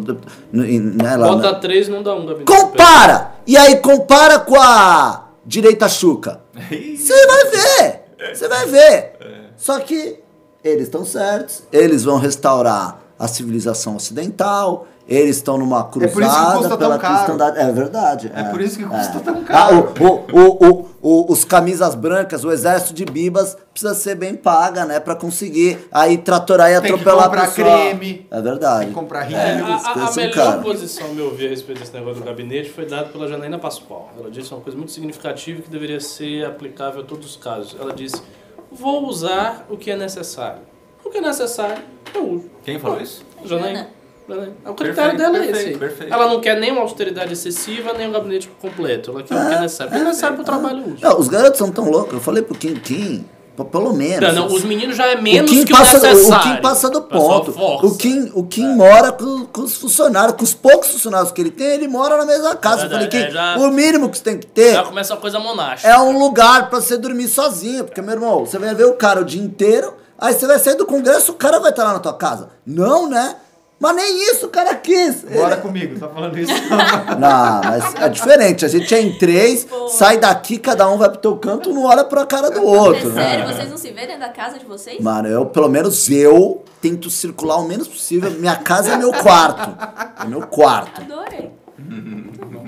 [0.00, 0.18] no-
[0.52, 2.44] no- em- né, lá Bota na- três, não dá um gabinete.
[2.44, 3.34] Compara!
[3.46, 6.40] E aí compara com a direita chuca.
[6.54, 8.00] Você vai ver!
[8.34, 9.12] Você vai ver!
[9.56, 10.18] Só que
[10.64, 16.78] eles estão certos, eles vão restaurar a civilização ocidental, eles estão numa cruzada custa tão
[16.78, 17.14] pela caro.
[17.16, 17.58] cristandade.
[17.58, 18.32] É verdade.
[18.34, 19.92] É por isso que custa tão Ah, caro.
[20.00, 24.36] o- o- o- o- o- os camisas brancas, o exército de bibas precisa ser bem
[24.36, 25.00] paga, né?
[25.00, 27.76] Pra conseguir aí tratorar e Tem que atropelar comprar a pessoa.
[27.78, 28.26] creme.
[28.30, 28.78] É verdade.
[28.80, 29.40] Tem que comprar rímel.
[29.40, 30.62] É, a, a- a coisas são melhor caras.
[30.62, 34.10] posição, ao meu ver, a respeito desse negócio do gabinete foi dada pela Janaína Pascoal.
[34.16, 37.76] Ela disse uma coisa muito significativa que deveria ser aplicável a todos os casos.
[37.80, 38.22] Ela disse:
[38.70, 40.60] Vou usar o que é necessário.
[41.04, 41.82] O que é necessário,
[42.14, 42.44] eu uso.
[42.62, 43.24] Quem falou isso?
[43.44, 43.88] Janaína.
[44.34, 44.54] Janaína.
[44.66, 45.78] O critério Perfeito, dela é perfeito, esse.
[45.78, 46.14] perfeito.
[46.14, 49.10] Ela não quer nem uma austeridade excessiva, nem um gabinete completo.
[49.10, 49.92] Ela quer o que é necessário.
[49.92, 50.96] O que é necessário para o trabalho.
[51.00, 52.14] Não, os garotos são tão loucos.
[52.14, 53.24] Eu falei pro Kim Kim,
[53.70, 54.20] pelo menos.
[54.34, 56.52] Não, não, os meninos já é o menos Kim que passa, o necessário.
[56.52, 57.86] O Kim passa do O ponto.
[57.86, 61.50] O Kim, o Kim mora com, com os funcionários, com os poucos funcionários que ele
[61.50, 62.84] tem, ele mora na mesma casa.
[62.86, 65.20] Eu falei, Kim, é, já- o mínimo que você tem que ter Já começa uma
[65.20, 65.92] coisa monástica.
[65.92, 67.84] é um lugar pra você dormir sozinho.
[67.84, 70.76] Porque, meu irmão, você vai ver o cara o dia inteiro, aí você vai sair
[70.76, 72.48] do congresso, o cara vai estar lá na tua casa.
[72.64, 73.36] Não, né?
[73.80, 75.24] Mas nem isso o cara quis.
[75.24, 76.52] Bora comigo, tá falando isso?
[77.18, 78.62] Não, mas é diferente.
[78.66, 82.04] A gente é em três, sai daqui, cada um vai pro teu canto, não olha
[82.04, 83.08] pra cara do outro.
[83.08, 83.22] É né?
[83.22, 83.46] sério?
[83.46, 85.00] Vocês não se vêem dentro da casa de vocês?
[85.00, 88.30] Mano, eu, pelo menos eu, tento circular o menos possível.
[88.32, 89.74] Minha casa é meu quarto.
[90.22, 91.00] É meu quarto.
[91.00, 91.50] Adorei.
[91.78, 92.66] Muito bom.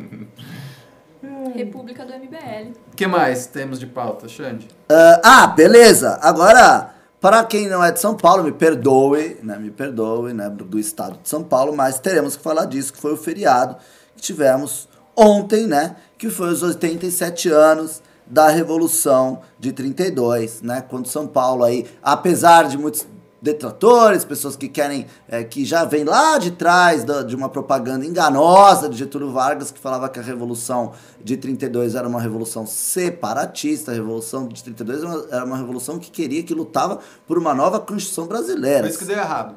[1.54, 2.72] República do MBL.
[2.90, 4.66] O que mais temos de pauta, Xande?
[4.88, 6.18] Ah, ah, beleza.
[6.22, 9.56] Agora, para quem não é de São Paulo, me perdoe, né?
[9.56, 10.50] Me perdoe, né?
[10.50, 13.76] Do, do estado de São Paulo, mas teremos que falar disso, que foi o feriado
[14.16, 15.94] que tivemos ontem, né?
[16.18, 20.80] Que foi os 87 anos da Revolução de 32, né?
[20.80, 23.06] Quando São Paulo aí, apesar de muitos
[23.42, 28.06] detratores, pessoas que querem, é, que já vem lá de trás da- de uma propaganda
[28.06, 33.90] enganosa de Getúlio Vargas, que falava que a Revolução de 32 era uma revolução separatista,
[33.90, 37.52] a Revolução de 32 era uma, era uma revolução que queria, que lutava por uma
[37.52, 38.82] nova Constituição brasileira.
[38.84, 39.56] Por isso que deu errado.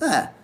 [0.00, 0.37] É.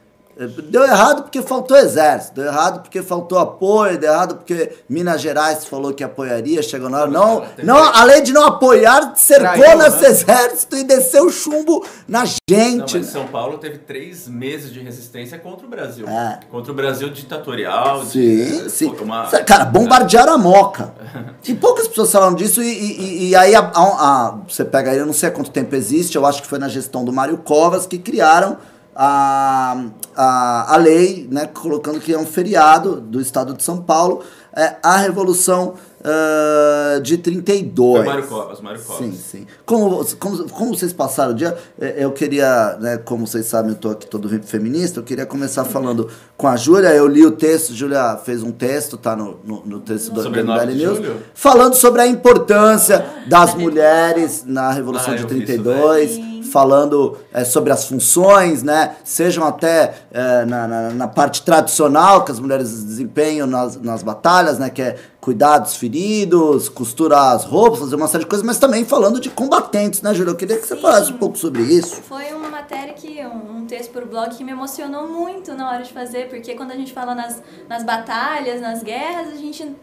[0.69, 5.65] Deu errado porque faltou exército, deu errado porque faltou apoio, deu errado porque Minas Gerais
[5.65, 7.11] falou que apoiaria, chegou na hora.
[7.11, 10.09] Não, não, além de não apoiar, cercou Traiu, nosso né?
[10.09, 12.99] exército e desceu chumbo na Não, gente.
[12.99, 16.09] mas São Paulo teve três meses de resistência contra o Brasil.
[16.09, 16.41] É.
[16.51, 18.05] Contra o Brasil ditatorial.
[18.05, 18.95] Sim, de, sim.
[19.01, 20.93] Uma, Cara, bombardearam a moca.
[21.47, 24.97] E poucas pessoas falam disso, e, e- e aí a- a- a- você pega aí,
[24.99, 27.37] eu não sei há quanto tempo existe, eu acho que foi na gestão do Mário
[27.37, 28.57] Covas que criaram
[28.95, 29.85] a,
[30.15, 34.23] a, a lei, né, colocando que é um feriado do estado de São Paulo,
[34.57, 35.75] é, a Revolução
[36.07, 37.97] ah, de 32.
[37.97, 39.07] Foi Mário Covas, Mário Covas.
[39.07, 39.47] Sim, sim.
[39.65, 43.79] Como, como, como vocês passaram o dia, eh, eu queria, né, como vocês sabem, eu
[43.79, 47.73] tô aqui todo feminista, eu queria começar falando com a Júlia, eu li o texto,
[47.73, 50.99] Júlia fez um texto, tá no, no, no texto do, de News,
[51.33, 56.19] falando sobre a importância das mulheres na Revolução Ah, de eu vi isso 32,
[56.55, 62.31] falando eh, sobre as funções, né, sejam até eh, na, na, na parte tradicional que
[62.31, 67.81] as mulheres desempenham nas, nas batalhas, né, que é cuidar dos feridos, costurar as roupas,
[67.81, 70.31] fazer uma série de coisas, mas também falando de combatentes, né, Júlia?
[70.31, 70.81] Eu queria que você Sim.
[70.81, 71.97] falasse um pouco sobre isso.
[72.03, 75.83] Foi uma matéria que, um, um texto pro blog que me emocionou muito na hora
[75.83, 79.75] de fazer, porque quando a gente fala nas, nas batalhas, nas guerras, a gente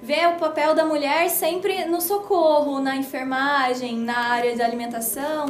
[0.00, 5.46] vê o papel da mulher sempre no socorro, na enfermagem, na área de alimentação.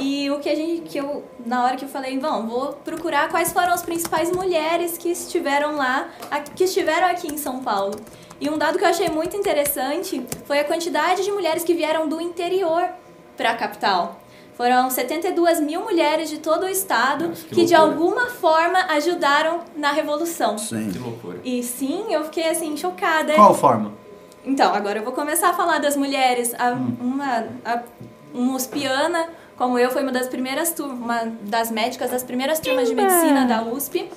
[0.00, 3.28] E o que a gente, que eu, na hora que eu falei, bom, vou procurar
[3.28, 7.94] quais foram as principais mulheres que estiveram lá, a- que estiveram aqui em São Paulo.
[8.40, 12.08] E um dado que eu achei muito interessante foi a quantidade de mulheres que vieram
[12.08, 12.88] do interior
[13.36, 14.18] para a capital.
[14.54, 19.60] Foram 72 mil mulheres de todo o estado Nossa, que que, de alguma forma ajudaram
[19.74, 20.58] na Revolução.
[20.58, 20.90] Sim.
[20.90, 21.40] Que loucura.
[21.44, 23.34] E sim, eu fiquei assim chocada.
[23.34, 23.92] Qual forma?
[24.44, 26.54] Então, agora eu vou começar a falar das mulheres.
[26.58, 27.82] A, uma, a,
[28.34, 29.28] uma Uspiana
[29.60, 33.62] como eu, foi uma das primeiras turmas, das médicas das primeiras turmas de medicina da
[33.62, 34.10] USP.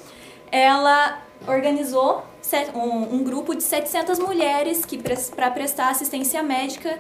[0.50, 2.24] Ela organizou
[2.74, 4.98] um, um grupo de 700 mulheres que
[5.36, 6.98] para prestar assistência médica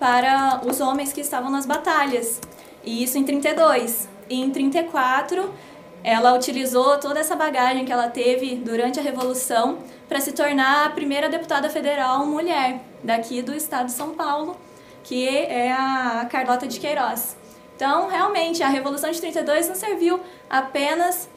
[0.00, 2.40] para os homens que estavam nas batalhas.
[2.82, 4.08] E isso em 32.
[4.28, 5.54] E em 34,
[6.02, 9.78] ela utilizou toda essa bagagem que ela teve durante a Revolução
[10.08, 14.56] para se tornar a primeira deputada federal mulher daqui do estado de São Paulo,
[15.04, 17.43] que é a Carlota de Queiroz.
[17.76, 21.28] Então, realmente, a Revolução de 32 não serviu apenas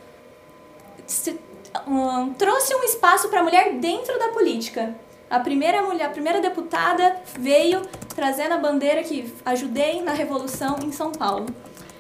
[1.05, 1.39] se-
[1.87, 4.95] um, trouxe um espaço para a mulher dentro da política.
[5.29, 7.81] A primeira mulher, a primeira deputada veio
[8.15, 11.47] trazendo a bandeira que ajudei na revolução em São Paulo.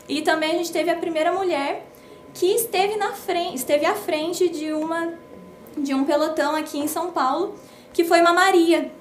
[0.07, 1.85] E também a gente teve a primeira mulher
[2.33, 5.13] que esteve na frente, esteve à frente de uma
[5.75, 7.53] de um pelotão aqui em São Paulo,
[7.93, 8.91] que foi uma Maria.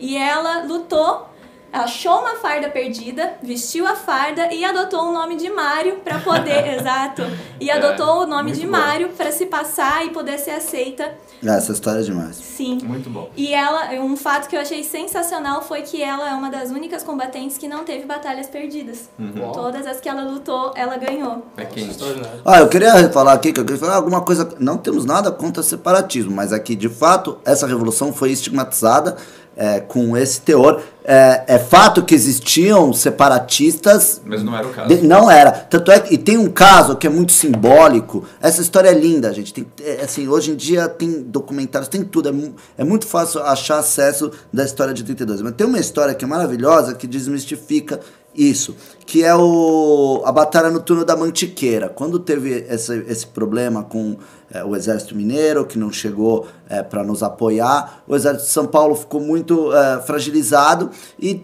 [0.00, 1.27] E ela lutou,
[1.72, 6.74] achou uma farda perdida, vestiu a farda e adotou o nome de Mário para poder,
[6.78, 7.22] exato,
[7.60, 8.72] e É, adotou o nome de bom.
[8.72, 11.12] Mário para se passar e poder ser aceita.
[11.44, 12.36] Essa história é demais.
[12.36, 12.78] Sim.
[12.82, 13.30] Muito bom.
[13.36, 17.02] E ela, um fato que eu achei sensacional foi que ela é uma das únicas
[17.02, 19.08] combatentes que não teve batalhas perdidas.
[19.18, 19.52] Uhum.
[19.52, 21.46] Todas as que ela lutou, ela ganhou.
[21.56, 21.90] É quente.
[21.90, 22.40] Extraordinário.
[22.44, 24.48] Ah, eu queria falar aqui que eu queria falar alguma coisa.
[24.58, 29.16] Não temos nada contra separatismo, mas aqui, de fato, essa revolução foi estigmatizada
[29.56, 30.80] é, com esse teor.
[31.10, 34.20] É, é fato que existiam separatistas.
[34.26, 34.88] Mas não era o caso.
[34.88, 35.50] de- não era.
[35.52, 38.24] Tanto é que e tem um caso que é muito simbólico.
[38.42, 39.54] Essa história é linda, gente.
[39.54, 42.28] Tem, é, assim, hoje em dia tem documentários, tem tudo.
[42.28, 45.40] É, é muito fácil achar acesso da história de 32.
[45.40, 48.00] Mas tem uma história que é maravilhosa que desmistifica
[48.34, 51.88] isso, que é o, a Batalha no Turno da Mantiqueira.
[51.88, 54.16] Quando teve esse, esse problema com
[54.52, 56.46] é, o Exército Mineiro, que não chegou
[56.90, 60.90] para nos apoiar, o Exército de São Paulo ficou muito é, fragilizado
[61.20, 61.40] e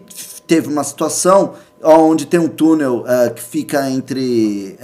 [0.47, 4.75] teve uma situação onde tem um túnel é, que fica entre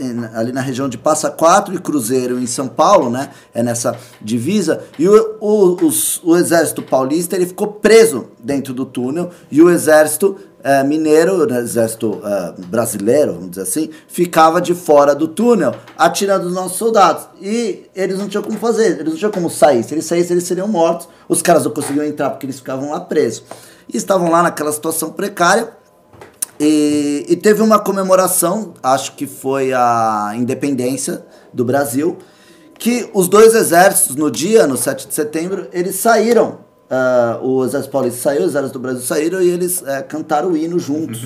[0.00, 3.30] em- ali na região de Passa Quatro e Cruzeiro em São Paulo, né?
[3.54, 4.82] É nessa divisa.
[4.98, 9.70] E o, o, os- o exército paulista ele ficou preso dentro do túnel e o
[9.70, 12.20] exército é, mineiro, o exército
[12.68, 17.26] brasileiro, vamos dizer assim, ficava de fora do túnel atirando os nossos soldados.
[17.40, 19.82] E eles não tinham como fazer, eles não tinham como sair.
[19.82, 21.08] Se eles saíssem, eles seriam mortos.
[21.28, 23.42] Os caras não conseguiam entrar porque eles ficavam lá presos.
[23.88, 25.70] E estavam lá naquela situação precária.
[26.58, 32.18] E, e teve uma comemoração, acho que foi a independência do Brasil,
[32.78, 36.58] que os dois exércitos, no dia, no 7 de setembro, eles saíram.
[36.94, 40.56] Ah, o exército paulista saiu, o exército do Brasil saíram e eles eh, cantaram o
[40.56, 41.22] hino juntos.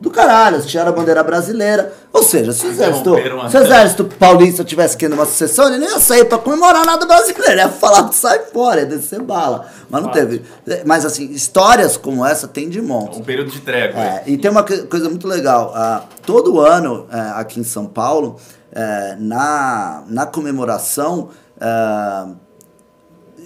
[0.00, 1.92] Do caralho, eles tiraram a bandeira brasileira.
[2.12, 3.14] Ou seja, se o exército,
[3.48, 6.84] se o exército paulista tivesse que ir numa sucessão, ele nem ia sair pra comemorar
[6.84, 7.52] nada brasileiro.
[7.52, 9.68] Ele ia falar que sai fora, ia descer bala.
[9.88, 10.42] Mas não teve.
[10.84, 13.16] Mas assim, histórias como essa tem de monte.
[13.20, 14.00] Um período de trégua.
[14.02, 15.72] É, e tem uma co- coisa muito legal.
[15.76, 18.34] ah, todo ano, é, aqui em São Paulo,
[18.72, 21.28] é, na, na comemoração,
[21.60, 22.30] ah,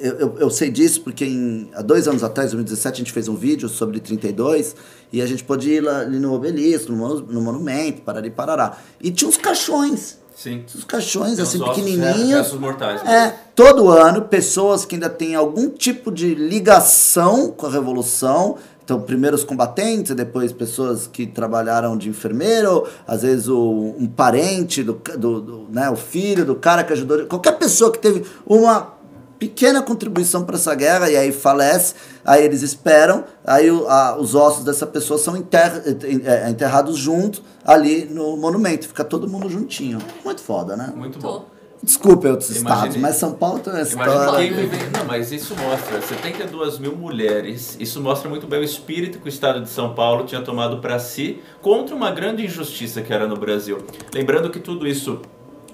[0.01, 3.13] eu, eu, eu sei disso porque em, há dois anos atrás, em 2017, a gente
[3.13, 4.75] fez um vídeo sobre 32
[5.13, 8.77] e a gente pôde ir lá, ali no obelisco, no, no monumento, parari, parará.
[9.01, 10.19] E tinha uns caixões.
[10.39, 10.65] Sim.
[10.73, 12.31] Os caixões, Tem assim, pequenininhos.
[12.31, 13.03] é, restos mortais.
[13.05, 18.57] É, todo ano, pessoas que ainda têm algum tipo de ligação com a Revolução.
[18.85, 24.85] Então, primeiro os combatentes, depois pessoas que trabalharam de enfermeiro, às vezes o, um parente,
[24.85, 27.27] do, do, do, né, o filho do cara que ajudou.
[27.27, 28.95] Qualquer pessoa que teve uma
[29.39, 34.35] pequena contribuição para essa guerra e aí falece, aí eles esperam, aí o- a- os
[34.35, 35.83] ossos dessa pessoa são enterra-
[36.25, 39.99] é, enterrados juntos ali no monumento, fica todo mundo juntinho.
[40.25, 40.93] Muito foda, né?
[40.97, 41.47] Muito bom.
[41.81, 44.51] Desculpe outros Imagine- estados, mas São Paulo tem uma história.
[44.99, 47.77] Não, mas isso mostra 72 mil mulheres.
[47.79, 50.99] Isso mostra muito bem o espírito que o Estado de São Paulo tinha tomado para
[50.99, 53.79] si contra uma grande injustiça que era no Brasil.
[54.13, 55.21] Lembrando que tudo isso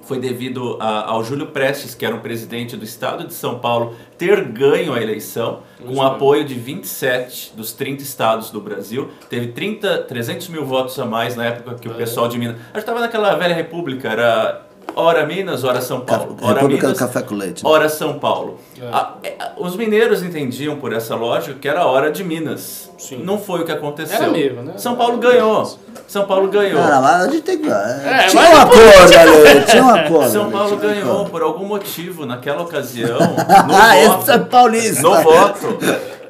[0.06, 3.94] foi devido a- ao Júlio Prestes, que era um presidente do Estado de São Paulo,
[4.18, 9.08] ter ganho a eleição com o apoio de 27 dos 30 estados do Brasil.
[9.28, 11.94] Teve 30, 300 mil votos a mais na época que o É.
[11.94, 12.56] pessoal de Minas...
[12.56, 14.63] A gente estava naquela velha república, era...
[14.96, 16.36] Ora Minas, ora São Paulo.
[16.40, 17.64] Ora República do Minas, Café com Leite.
[17.64, 17.70] né?
[17.70, 18.58] Hora São Paulo.
[18.80, 18.86] É.
[18.92, 22.90] A- é, a- os mineiros entendiam por essa lógica que era a hora de Minas.
[22.96, 23.18] Sim.
[23.24, 24.16] Não foi o que aconteceu.
[24.16, 24.74] Era mesmo, né?
[24.76, 25.78] São Paulo ganhou.
[26.06, 26.80] São Paulo ganhou.
[26.80, 27.68] Cara, mas a gente tem que.
[27.68, 30.30] É, É, tinha mas um acordo ali, tinha um acordo.
[30.30, 33.18] São Paulo ganhou por algum motivo naquela ocasião.
[33.48, 35.02] Ah, No esse é voto, paulista.
[35.02, 35.78] no voto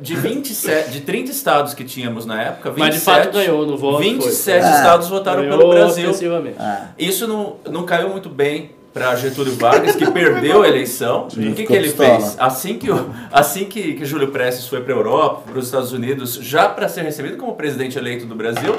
[0.00, 3.76] de 27, de 30 estados que tínhamos na época, 27, Mas de fato ganhou no
[3.76, 3.98] voto.
[4.02, 4.70] 27 foi.
[4.76, 6.10] estados votaram Ganhou pelo Brasil.
[6.58, 6.82] É.
[6.98, 11.28] Isso não, não caiu muito bem para Getúlio Vargas, que perdeu a eleição.
[11.28, 12.20] Sim, o que, que ele pistola.
[12.20, 12.36] fez?
[12.38, 15.92] Assim que, o- assim que, que Júlio Prestes foi para a Europa, para os Estados
[15.92, 18.76] Unidos, já para ser recebido como presidente eleito do Brasil,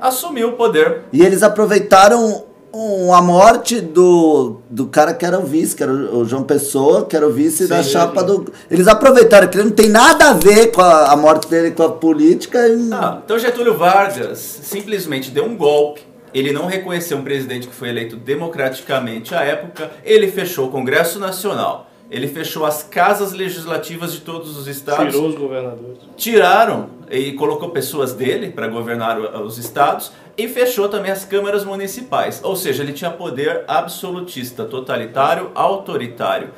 [0.00, 1.02] assumiu o poder.
[1.12, 2.44] E eles aproveitaram
[2.76, 7.06] um- a morte do, do cara que era o vice, que era o João Pessoa,
[7.06, 8.52] que era o vice da chapa do.
[8.70, 11.82] Eles aproveitaram que ele não tem nada a ver com a, a morte dele com
[11.82, 12.68] a política.
[12.68, 12.90] E...
[12.92, 16.02] Ah, então Getúlio Vargas simplesmente deu um golpe.
[16.34, 19.90] Ele não reconheceu um presidente que foi eleito democraticamente à época.
[20.04, 21.88] Ele fechou o Congresso Nacional.
[22.10, 25.12] Ele fechou as casas legislativas de todos os estados.
[25.12, 25.98] Tirou os governadores.
[26.16, 32.40] tiraram e colocou pessoas dele para governar os estados e fechou também as câmaras municipais.
[32.44, 36.50] Ou seja, ele tinha poder absolutista, totalitário, autoritário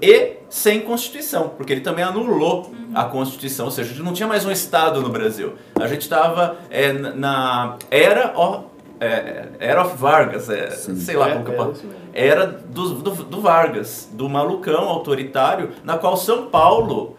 [0.00, 4.28] e sem constituição, porque ele também anulou a constituição, ou seja, a gente não tinha
[4.28, 5.54] mais um estado no Brasil.
[5.80, 8.62] A gente estava é, na- era ó,
[9.00, 11.90] é, era of Vargas, é, sei lá É, como que eu é mesmo.
[12.14, 17.16] era do, do, do Vargas, do malucão autoritário, na qual São Paulo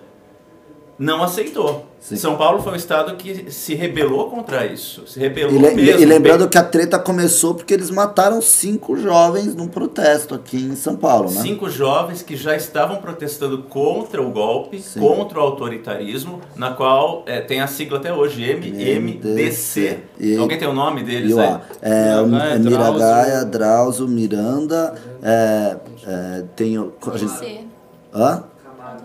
[0.98, 1.86] não aceitou.
[2.07, 2.18] Sim.
[2.18, 5.07] São Paulo foi um estado que se rebelou contra isso.
[5.07, 6.02] Se rebelou E, le- mesmo.
[6.02, 10.57] e lembrando bem- que a treta começou porque eles mataram cinco jovens num protesto aqui
[10.57, 11.41] em São Paulo, né?
[11.41, 14.99] Cinco jovens que já estavam protestando contra o golpe, Sim.
[14.99, 19.99] contra o autoritarismo, na qual é, tem a sigla até hoje, MMDC.
[20.19, 21.48] E- Alguém tem o nome deles E aí?
[21.48, 21.61] A.
[21.82, 25.76] É, o Miragaia, Miragaia, Drauzio, Miranda, é,
[26.06, 26.94] é, tem o.
[27.11, 27.65] a gente-.
[28.14, 28.44] Hã?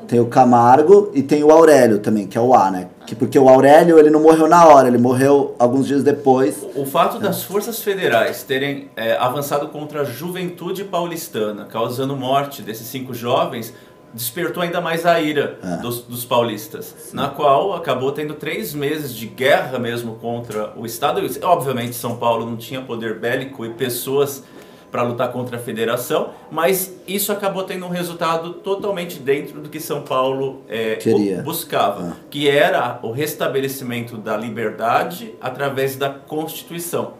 [0.06, 2.88] Tem o Camargo e tem o Aurélio também, que é o A, né?
[3.06, 6.64] Que, porque o Aurélio ele não morreu na hora, ele morreu alguns dias depois.
[6.74, 12.86] O fato das forças federais terem é, avançado contra a juventude paulistana, causando morte desses
[12.86, 13.74] cinco jovens,
[14.12, 15.76] despertou ainda mais a ira É.
[15.76, 21.20] dos, dos paulistas, na qual acabou tendo três meses de guerra mesmo contra o Estado.
[21.42, 24.42] Obviamente, São Paulo não tinha poder bélico e pessoas
[24.90, 29.80] para lutar contra a federação, mas isso acabou tendo um resultado totalmente dentro do que
[29.80, 30.98] São Paulo é,
[31.42, 37.14] buscava, que era o restabelecimento da liberdade através da Constituição.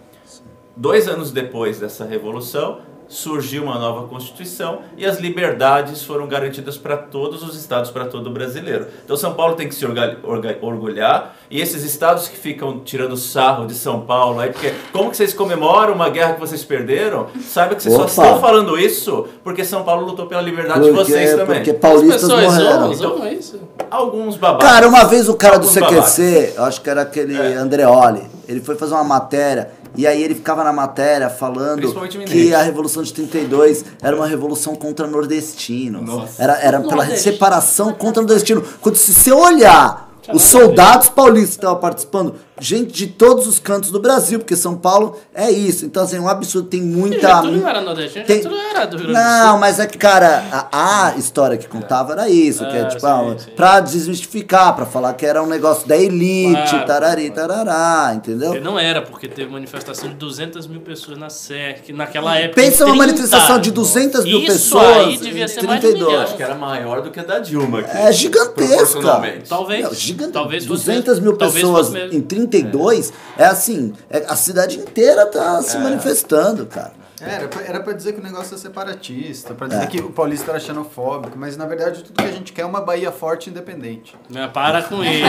[0.77, 2.79] Dois anos depois dessa revolução,
[3.11, 8.31] surgiu uma nova Constituição e as liberdades foram garantidas para todos os estados, para todo
[8.31, 8.87] brasileiro.
[9.05, 13.16] Então São Paulo tem que se orga- orga- orgulhar e esses estados que ficam tirando
[13.16, 17.27] sarro de São Paulo, aí, porque como que vocês comemoram uma guerra que vocês perderam?
[17.43, 18.11] Saiba que vocês só Opa.
[18.11, 21.57] estão falando isso porque São Paulo lutou pela liberdade de Porque, vocês também.
[21.57, 22.95] porque As paulistas pessoas morreram.
[22.95, 23.61] zoam isso.
[23.91, 24.70] Alguns babacas.
[24.70, 25.74] Cara, uma vez o cara do Alguns
[26.15, 27.55] CQC, eu acho que era aquele É.
[27.57, 31.93] Andreoli, ele foi fazer uma matéria e aí ele ficava na matéria falando
[32.27, 36.03] que a Revolução de 32 era uma revolução contra nordestinos.
[36.03, 36.43] Nossa.
[36.43, 37.23] Era, era pela Nordeste.
[37.33, 38.62] separação contra nordestino.
[38.81, 43.91] Quando se você olhar os soldados paulistas que estavam participando, gente de todos os cantos
[43.91, 45.85] do Brasil, porque São Paulo é isso.
[45.85, 46.69] Então, assim, é um absurdo.
[46.69, 47.41] Tem muita.
[47.41, 48.41] Tudo era nordestino, tem...
[48.41, 49.45] tudo era do Rio Grande do Sul.
[49.45, 52.87] Não, mas é que, cara, a, a história que contava era isso, que é ah,
[52.87, 57.31] tipo, ah, sim, pra desmistificar, pra falar que era um negócio da elite, claro, tarari,
[57.31, 58.61] tarará, entendeu?
[58.61, 62.61] Não era, porque teve manifestação de 200 mil pessoas na SEC, naquela época.
[62.61, 64.97] Pensa uma manifestação de 200 mil isso pessoas.
[64.97, 66.12] Aí devia ser 32.
[66.12, 67.81] Mais Acho que era maior do que a da Dilma.
[67.81, 69.01] Aqui, é gigantesca.
[69.49, 69.82] Talvez.
[69.82, 70.32] Não, gigante...
[70.32, 75.63] talvez 200 fosse, mil pessoas em 30 32 é, assim, é- a cidade inteira tá
[75.63, 76.99] se manifestando, cara.
[77.23, 79.87] É, Era pra, era pra dizer que o negócio é separatista, pra dizer É.
[79.87, 82.81] que o paulista era xenofóbico, mas na verdade tudo que a gente quer é uma
[82.81, 84.17] Bahia forte e independente.
[84.31, 85.23] Não, para com ele.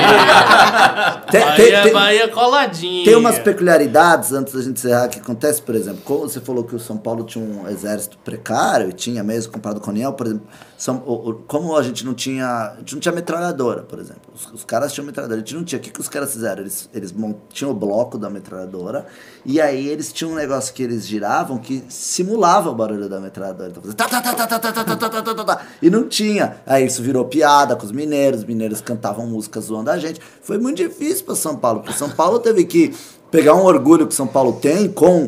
[1.29, 3.03] Tem- Bahia, tem- tem- Bahia coladinha.
[3.03, 6.73] Tem umas peculiaridades, antes da gente encerrar, que acontece, por exemplo, como você falou que
[6.75, 10.27] o São Paulo tinha um exército precário, e tinha mesmo, comparado com o União, por
[10.27, 10.47] exemplo,
[10.81, 10.97] São,
[11.45, 14.91] como a gente não tinha, a gente não tinha metralhadora, por exemplo, os, os caras
[14.91, 16.63] tinham metralhadora, a gente não tinha, o que, que os caras fizeram?
[16.63, 17.13] Eles, eles
[17.49, 19.05] tinham o bloco da metralhadora,
[19.45, 23.69] e aí eles tinham um negócio que eles giravam que simulava o barulho da metralhadora,
[23.69, 25.87] então fazia tá, tá, tá, tá, tá, tá, tá, tá, tá, tá, tá, tá, e
[25.87, 29.99] não tinha, aí isso virou piada com os mineiros, os mineiros cantavam músicas zoando a
[29.99, 32.91] gente, foi muito difícil para São Paulo, porque São Paulo teve que
[33.29, 35.27] pegar um orgulho que São Paulo tem com,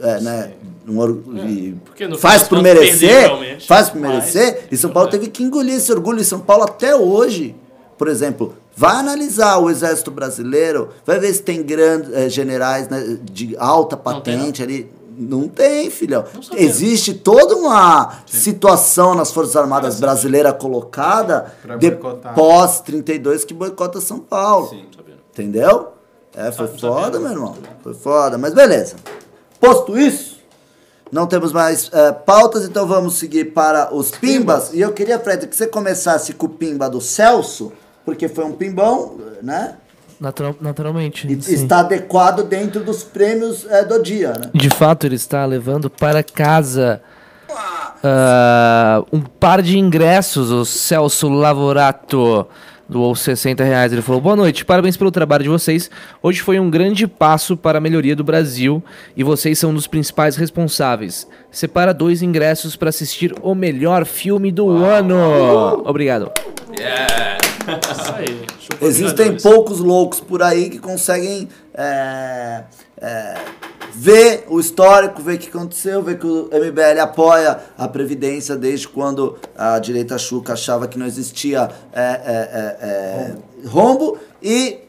[0.00, 0.52] é, né,
[0.86, 3.28] no faz por merecer,
[3.66, 6.62] faz por mas- merecer, e São Paulo teve que engolir esse orgulho, e São Paulo
[6.64, 7.56] até hoje,
[7.98, 13.18] por exemplo, vai analisar o exército brasileiro, vai ver se tem grandes eh, generais né,
[13.22, 16.24] de alta Não tem, patente ali, não tem, filhão.
[16.42, 16.62] sabia.
[16.62, 22.34] Existe toda uma situação nas Forças Armadas brasileiras colocada de boicotar.
[22.34, 24.68] pós 32 que boicota São Paulo.
[24.68, 24.84] Sim.
[25.32, 25.88] Entendeu?
[26.34, 27.56] É, foi foda, meu irmão.
[27.82, 28.36] Foi foda.
[28.36, 28.96] Mas beleza.
[29.58, 30.35] Posto isso,
[31.10, 34.72] não temos mais eh, pautas, então vamos seguir para os pimbas.
[34.72, 37.72] E eu queria, Fred, que você começasse com o pimba do Celso,
[38.04, 39.76] porque foi um pimbão, né?
[40.20, 41.30] Natural- naturalmente.
[41.30, 41.54] E sim.
[41.54, 44.50] está adequado dentro dos prêmios eh, do dia, né?
[44.52, 47.00] De fato, ele está levando para casa
[48.02, 52.46] ah, um par de ingressos, o Celso Lavorato.
[52.88, 53.92] Doou 60 reais.
[53.92, 55.90] Ele falou: Boa noite, parabéns pelo trabalho de vocês.
[56.22, 58.82] Hoje foi um grande passo para a melhoria do Brasil
[59.16, 61.26] e vocês são um dos principais responsáveis.
[61.50, 65.82] Separa dois ingressos para assistir o melhor filme do ano.
[65.84, 66.30] Obrigado.
[67.66, 68.46] Isso aí.
[68.80, 72.64] Existem poucos loucos por aí que conseguem é,
[72.98, 73.34] é,
[73.94, 78.86] ver o histórico, ver o que aconteceu, ver que o MBL apoia a Previdência desde
[78.88, 84.85] quando a direita chuca achava que não existia é, é, é, é, rombo e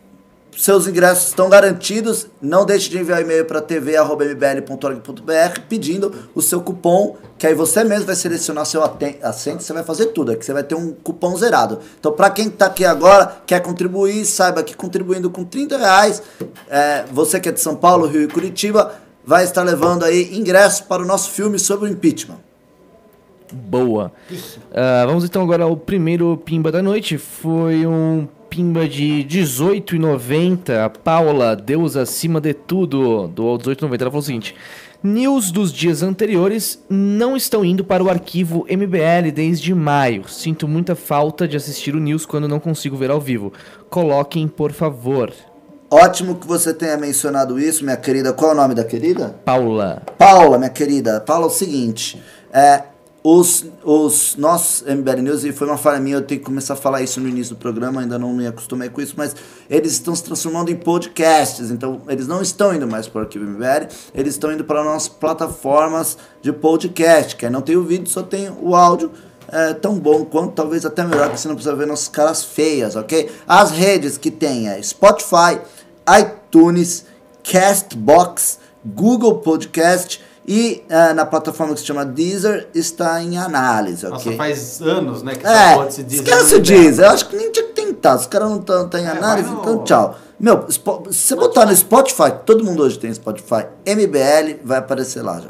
[0.57, 2.27] seus ingressos estão garantidos.
[2.41, 8.07] Não deixe de enviar e-mail para tv.mbl.org.br pedindo o seu cupom, que aí você mesmo
[8.07, 8.81] vai selecionar seu
[9.21, 11.79] assento, você vai fazer tudo, aqui você vai ter um cupom zerado.
[11.99, 16.23] Então, para quem está aqui agora, quer contribuir, saiba que contribuindo com 30 reais,
[16.69, 20.81] é, você que é de São Paulo, Rio e Curitiba, vai estar levando aí ingressos
[20.81, 22.39] para o nosso filme sobre o impeachment.
[23.51, 24.11] Boa.
[24.73, 27.17] Ah, vamos então agora ao primeiro pimba da noite.
[27.17, 28.27] Foi um
[28.57, 30.83] pimba de 18,90.
[30.83, 34.01] A Paula, Deus acima de tudo, do 18,90.
[34.01, 34.55] Ela falou o seguinte:
[35.03, 40.27] News dos dias anteriores não estão indo para o arquivo MBL desde maio.
[40.27, 43.53] Sinto muita falta de assistir o News quando não consigo ver ao vivo.
[43.91, 45.31] Coloquem, por favor.
[45.87, 48.33] Ótimo que você tenha mencionado isso, minha querida.
[48.33, 49.35] Qual é o nome da querida?
[49.45, 50.01] Paula.
[50.17, 52.19] Paula, minha querida, Paula, é o seguinte,
[52.51, 52.81] é,
[53.29, 56.77] os, os nossos MBL News, e foi uma falha minha, eu tenho que começar a
[56.77, 59.35] falar isso no início do programa, ainda não me acostumei com isso, mas
[59.69, 63.43] eles estão se transformando em podcasts, então eles não estão indo mais para o Arquivo
[63.43, 68.07] MBL, eles estão indo para nossas plataformas de podcast, que aí não tem o vídeo,
[68.07, 69.11] só tem o áudio,
[69.51, 72.95] é tão bom quanto, talvez até melhor, que você não precisa ver nossas caras feias,
[72.95, 73.29] ok?
[73.45, 75.59] As redes que tem é Spotify,
[76.17, 77.05] iTunes,
[77.43, 84.15] Castbox, Google Podcast e ah, na plataforma que se chama Deezer está em análise, ok?
[84.25, 86.23] Nossa, faz anos, né, que só É, pode se dizer.
[86.23, 89.03] esquece o Deezer, eu acho que nem tinha que tentar, os caras não estão em
[89.05, 90.17] É, análise, vai no- então tchau.
[90.39, 95.39] Meu, se você botar no Spotify, todo mundo hoje tem Spotify, MBL, vai aparecer lá
[95.41, 95.49] já.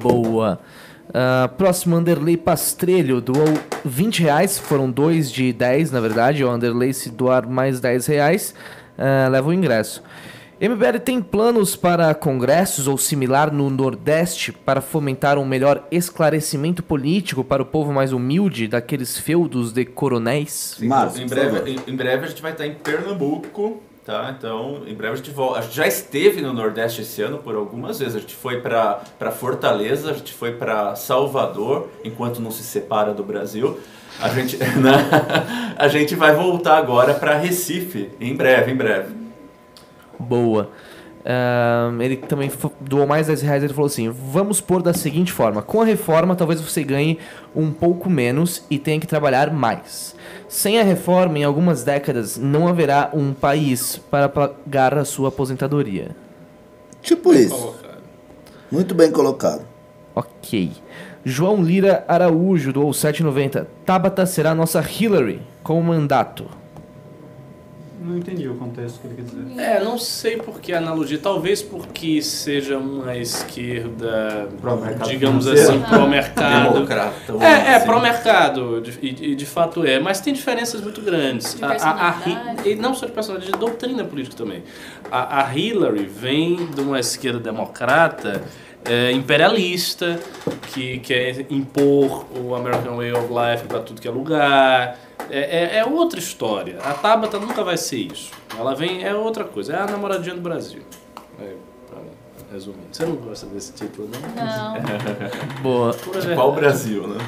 [0.00, 0.58] Boa.
[1.12, 3.46] Ah, próximo, Anderley Pastrelho doou
[3.84, 6.42] 20 reais, foram dois de 10, na verdade.
[6.44, 8.54] O Anderley, se doar mais 10 reais,
[8.98, 10.02] ah, leva o ingresso.
[10.60, 17.42] MBL tem planos para congressos ou similar no Nordeste para fomentar um melhor esclarecimento político
[17.42, 20.76] para o povo mais humilde daqueles feudos de coronéis?
[20.78, 24.32] Sim, Marcos, em, breve, em, em breve a gente vai estar em Pernambuco, tá?
[24.38, 25.58] Então, em breve a gente volta.
[25.58, 28.14] A gente já esteve no Nordeste esse ano por algumas vezes.
[28.14, 33.24] A gente foi para Fortaleza, a gente foi para Salvador, enquanto não se separa do
[33.24, 33.80] Brasil.
[34.20, 35.74] A gente, né?
[35.76, 39.23] a gente vai voltar agora para Recife, em breve, em breve.
[40.18, 40.70] Boa.
[41.26, 42.50] Ahn, ele também
[42.80, 43.62] doou mais 10 reais.
[43.64, 47.18] Ele falou assim: Vamos pôr da seguinte forma: com a reforma, talvez você ganhe
[47.56, 50.14] um pouco menos e tenha que trabalhar mais.
[50.48, 56.14] Sem a reforma, em algumas décadas, não haverá um país para pagar a sua aposentadoria.
[57.00, 58.02] Tipo isso, Colocado.
[58.70, 59.66] muito bem colocado.
[60.14, 60.72] Ok.
[61.24, 63.66] João Lira Araújo doou 7,90.
[63.86, 66.46] Tabata será nossa Hillary com o mandato.
[68.04, 69.58] Não entendi o contexto que ele quer dizer.
[69.60, 71.18] É, não sei por que a analogia.
[71.18, 75.72] Talvez porque seja uma esquerda, Pró-mercado digamos financeiro.
[75.72, 76.72] assim, pró-mercado.
[76.74, 77.32] Democrata.
[77.40, 77.86] É, é dizer.
[77.86, 81.54] pró-mercado, de- e de, fato é, mas tem diferenças muito grandes.
[81.54, 84.62] De A- a- a e não só de personalidade, de doutrina política também.
[85.10, 88.42] A, a Hillary vem de uma esquerda democrata
[88.84, 90.20] é, imperialista,
[90.74, 94.98] que quer impor o American Way of Life para tudo que é lugar.
[95.30, 96.78] É, é, é outra história.
[96.84, 98.30] A Tabata nunca vai ser isso.
[98.58, 100.80] Ela vem, é outra coisa, é a namoradinha do Brasil.
[101.40, 101.54] É,
[101.88, 101.98] pra
[102.52, 102.76] resumir.
[102.92, 104.44] Você não gosta desse título, não?
[104.44, 104.74] Não.
[105.62, 105.92] Boa.
[105.92, 106.52] De qual.
[106.52, 107.18] Brasil, né?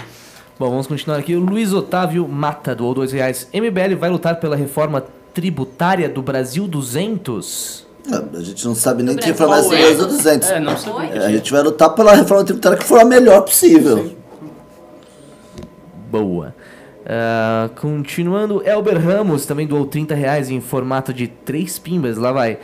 [0.59, 1.35] Bom, vamos continuar aqui.
[1.35, 3.49] O Luiz Otávio Mata doou 2 reais.
[3.53, 5.05] MBL vai lutar pela reforma
[5.35, 7.87] tributária do Brasil 200?
[8.35, 9.35] A gente não sabe nem quem Brasil.
[9.35, 9.79] foi mais Qual é?
[9.79, 10.51] certeza dos 200.
[10.51, 11.11] É, não sabia.
[11.11, 11.19] Oi?
[11.19, 14.13] A gente vai lutar pela reforma tributária que for a melhor possível.
[16.11, 16.55] Boa.
[17.09, 22.17] Ah, continuando, Elber Ramos também doou 30 reais em formato de três pimbas.
[22.17, 22.59] Lá vai.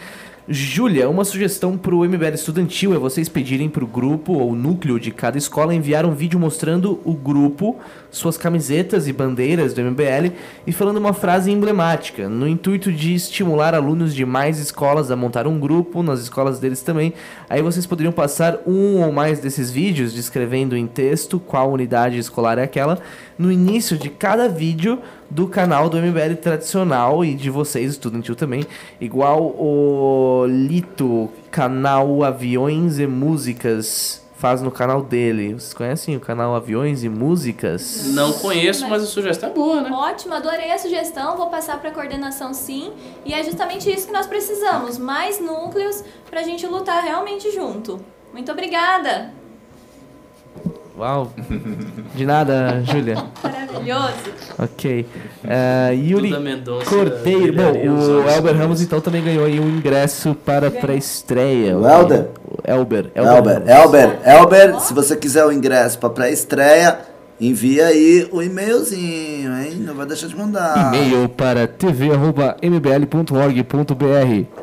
[0.49, 5.39] Júlia, uma sugestão pro MBL estudantil é vocês pedirem pro grupo ou núcleo de cada
[5.39, 7.79] escola enviar um vídeo mostrando o grupo,
[8.13, 10.33] suas camisetas e bandeiras do MBL
[10.67, 15.47] e falando uma frase emblemática, no intuito de estimular alunos de mais escolas a montar
[15.47, 17.15] um grupo, nas escolas deles também.
[17.49, 22.59] Aí vocês poderiam passar um ou mais desses vídeos descrevendo em texto qual unidade escolar
[22.59, 22.99] é aquela
[23.39, 24.99] no início de cada vídeo
[25.31, 28.67] do canal do MBL tradicional e de vocês, estudantil também,
[29.01, 35.55] igual o Lito, canal Aviões e Músicas faz no canal dele.
[35.55, 38.07] Vocês conhecem o canal Aviões e Músicas?
[38.07, 39.91] Não conheço, mas a sugestão é boa, né?
[39.93, 42.93] Ótimo, adorei a sugestão, vou passar para a coordenação sim.
[43.25, 48.05] E é justamente isso que nós precisamos, mais núcleos para a gente lutar realmente junto.
[48.33, 49.42] Muito obrigada!
[50.97, 51.33] Uau!
[52.15, 53.17] De nada, Júlia.
[53.43, 54.13] Maravilhoso!
[54.59, 55.07] Ok.
[55.45, 57.55] Eh, Yuri Mendonça, Cordeiro.
[57.55, 58.55] Bom, o Elber.
[58.57, 61.79] Ramos então também ganhou aí um ingresso para a pré-estreia.
[61.79, 62.29] O Elder?
[62.45, 63.11] O Elber.
[63.15, 63.63] Elber.
[63.67, 66.99] Elber, Elber, se você quiser o ingresso pra pré-estreia,
[67.41, 69.77] envia aí o e-mailzinho, hein?
[69.79, 70.95] Não vai deixar de mandar.
[70.95, 74.63] E-mail para tv.mbl.org.br.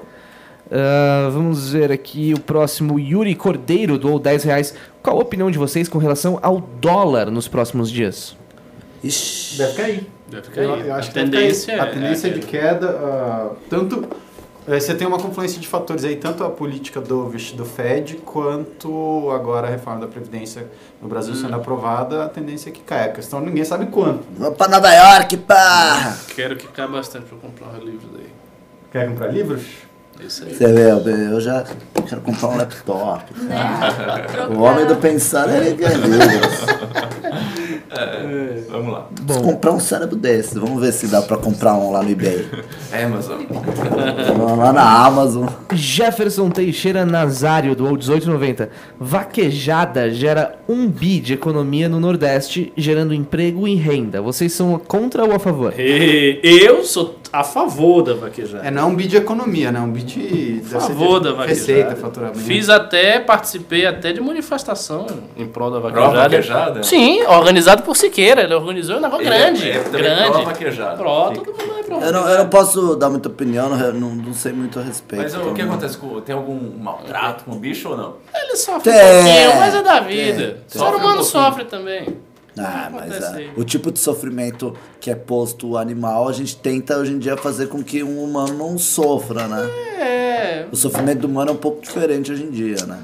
[0.71, 2.99] Ah, vamos ver aqui o próximo.
[2.99, 4.73] Yuri Cordeiro doou 10 reais.
[5.01, 8.37] Qual a opinião de vocês com relação ao dólar nos próximos dias?
[9.03, 9.57] Ixi.
[9.57, 10.07] Deve cair.
[10.29, 10.63] Deve cair.
[10.65, 11.87] Eu, eu acho a que deve tendência cair.
[11.87, 14.07] é A tendência é de queda, ah, tanto...
[14.67, 19.31] eh, Você tem uma confluência de fatores aí, tanto a política do, do Fed, quanto
[19.31, 20.67] agora a reforma da Previdência
[21.01, 23.05] no Brasil sendo aprovada, a tendência é que caia.
[23.05, 24.19] A questão ninguém sabe quando.
[24.37, 26.15] Vamos pra Nova York, pá!
[26.35, 28.27] Quero que caia bastante pra eu comprar um livro daí.
[28.91, 29.61] Quer comprar livros?
[30.25, 30.53] Isso aí.
[30.53, 30.91] Você vê,
[31.31, 31.63] eu já
[32.07, 33.33] quero comprar um laptop.
[33.41, 33.57] Né?
[34.55, 36.65] O homem do pensar, ele quer livros.
[38.69, 39.07] Vamos lá.
[39.25, 40.53] Preciso comprar um cérebro desses.
[40.53, 42.47] Vamos ver se dá pra comprar um lá no eBay.
[42.93, 43.41] Amazon.
[44.37, 45.47] Vamos lá na Amazon.
[45.73, 48.69] Jefferson Teixeira Nazário doou 18,90.
[48.99, 54.21] Vaquejada gera um bi de economia no Nordeste, gerando emprego e renda.
[54.21, 55.73] Vocês são contra ou a favor?
[55.77, 58.65] Eu sou a favor da vaquejada.
[58.67, 59.79] É, não é um bid de economia, né?
[59.79, 61.47] É um bid de, a favor da vaquejada.
[61.47, 62.39] receita, faturamento.
[62.39, 65.05] Fiz até, participei até de manifestação
[65.37, 66.23] em prol da Pró vaquejada.
[66.29, 66.83] vaquejada?
[66.83, 68.41] Sim, organizado por Siqueira.
[68.43, 69.69] Ele organizou um negócio é- grande.
[69.69, 70.31] é também grande.
[70.31, 70.97] pró vaquejada.
[70.97, 74.09] Pró, todo mundo é pró Eu não, eu não posso dar muita opinião, não, não,
[74.15, 75.21] não sei muito a respeito.
[75.23, 75.97] Mas o então que não- acontece?
[75.97, 78.15] com- Tem algum maltrato com o bicho ou não?
[78.35, 80.43] Ele sofre Tem, um pouquinho, mas é da tem, vida.
[80.47, 80.55] tem.
[80.67, 81.23] O ser um humano pouquinho.
[81.23, 82.17] sofre também.
[82.65, 86.55] Ah, mas Acontece ah, o tipo de sofrimento que é posto o animal, a gente
[86.57, 89.65] tenta hoje em dia fazer com que um humano não sofra, né?
[89.99, 90.65] É.
[90.71, 92.99] O sofrimento do humano é um pouco diferente hoje em dia, né?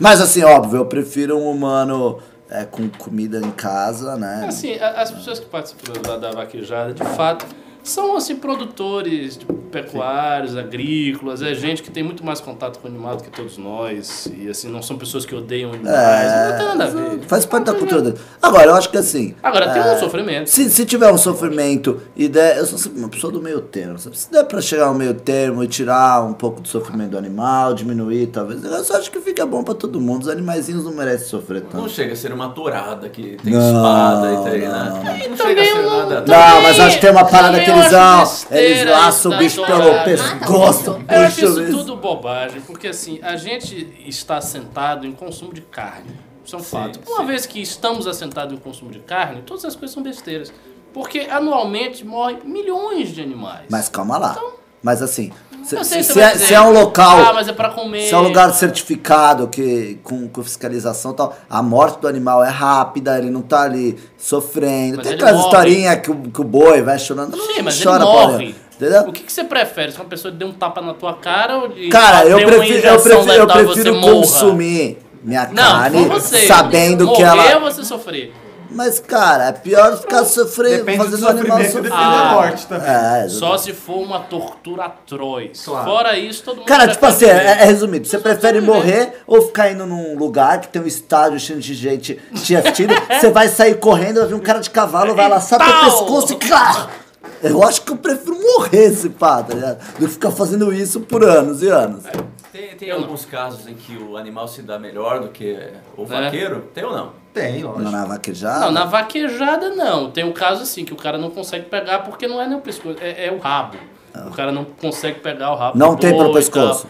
[0.00, 2.18] Mas assim, óbvio, eu prefiro um humano
[2.50, 4.44] é, com comida em casa, né?
[4.48, 7.46] Assim, a- as pessoas que participam da, da vaquejada, de fato,
[7.82, 12.90] são assim produtores de pecuários, agrícolas, é gente que tem muito mais contato com o
[12.90, 14.28] animal do que todos nós.
[14.36, 16.50] E assim, não são pessoas que odeiam animais.
[16.50, 17.18] não tem nada a ver.
[17.20, 18.18] É, Faz parte da cultura dele.
[18.40, 19.34] Agora, eu acho que assim.
[19.42, 20.50] Agora tem é, um sofrimento.
[20.50, 22.58] Se, se tiver um sofrimento e der.
[22.58, 23.98] Eu sou uma pessoa do meio termo.
[23.98, 24.16] sabe?
[24.18, 27.72] Se der pra chegar ao meio termo e tirar um pouco do sofrimento do animal,
[27.74, 28.62] diminuir, talvez.
[28.62, 30.22] Eu só acho que fica bom pra todo mundo.
[30.22, 31.88] Os animaizinhos não merecem sofrer Não tanto.
[31.88, 34.84] chega a ser uma tourada que tem Não, espada e tem, não, né?
[34.90, 36.24] não, Não, chega a também ser não- nada.
[36.26, 41.04] Não, mas acho que tem uma parada que eles Eles laçam o bicho pelo pescoço.
[41.08, 41.78] Eu acho isso mesmo.
[41.78, 46.10] tudo bobagem, porque assim, a gente está assentado em consumo de carne.
[46.44, 47.00] Isso é um fato.
[47.06, 47.26] Uma sim.
[47.26, 50.52] vez que estamos assentados em consumo de carne, todas as coisas são besteiras.
[50.92, 53.66] Porque anualmente morrem milhões de animais.
[53.70, 54.36] Mas calma lá.
[54.82, 55.30] Mas assim,
[55.64, 57.18] se, se- se é, se é um local.
[57.20, 58.02] Ah, mas é pra comer.
[58.08, 62.42] Se é um lugar certificado, que, com, com fiscalização e tal, a morte do animal
[62.42, 64.96] é rápida, ele não tá ali sofrendo.
[64.96, 65.46] Mas Tem aquelas morre.
[65.46, 67.36] historinhas que, o- que o boi vai chorando.
[67.36, 68.54] Sim, não mas chora, ele morre.
[68.74, 69.02] Entendeu?
[69.02, 69.92] O que, que você prefere?
[69.92, 73.00] Se uma pessoa dê um tapa na tua cara ou de Cara, eu prefiro, eu
[73.00, 74.12] prefiro, eu prefiro morra?
[74.14, 77.54] consumir minha Não, carne sabendo Morrer que ela.
[77.56, 78.34] ou você sofrer?
[78.74, 81.82] Mas, cara, é pior ficar sofrendo, Depende fazendo o animal sofrimento e sofrer.
[81.90, 82.88] depende da morte também.
[82.88, 85.62] É, Só se for uma tortura atroz.
[85.64, 85.84] Claro.
[85.90, 88.06] Fora isso, todo mundo Cara, tipo assim, é, é resumido.
[88.06, 92.20] Você prefere morrer ou ficar indo num lugar que tem um estádio cheio de gente
[92.42, 92.94] te assistindo?
[93.20, 96.36] Você vai sair correndo, vai vir um cara de cavalo, vai laçar teu pescoço e
[96.36, 97.01] claro!
[97.42, 99.78] Eu acho que eu prefiro morrer esse pá, tá ligado?
[99.98, 102.04] Do que ficar fazendo isso por anos e anos.
[102.52, 102.98] Tem, tem não.
[102.98, 105.58] alguns casos em que o animal se dá melhor do que
[105.96, 106.06] o É.
[106.06, 106.64] vaqueiro?
[106.74, 107.12] Tem ou não?
[107.32, 107.90] Tem, lógico.
[107.90, 108.60] Na vaquejada?
[108.66, 110.10] Não, na vaquejada não.
[110.10, 112.60] Tem um caso assim que o cara não consegue pegar porque não é nem o
[112.60, 113.78] pescoço, é, é o rabo.
[114.26, 115.72] O cara não consegue pegar o rabo.
[115.74, 115.78] Ah.
[115.78, 116.86] Não tem pelo pescoço.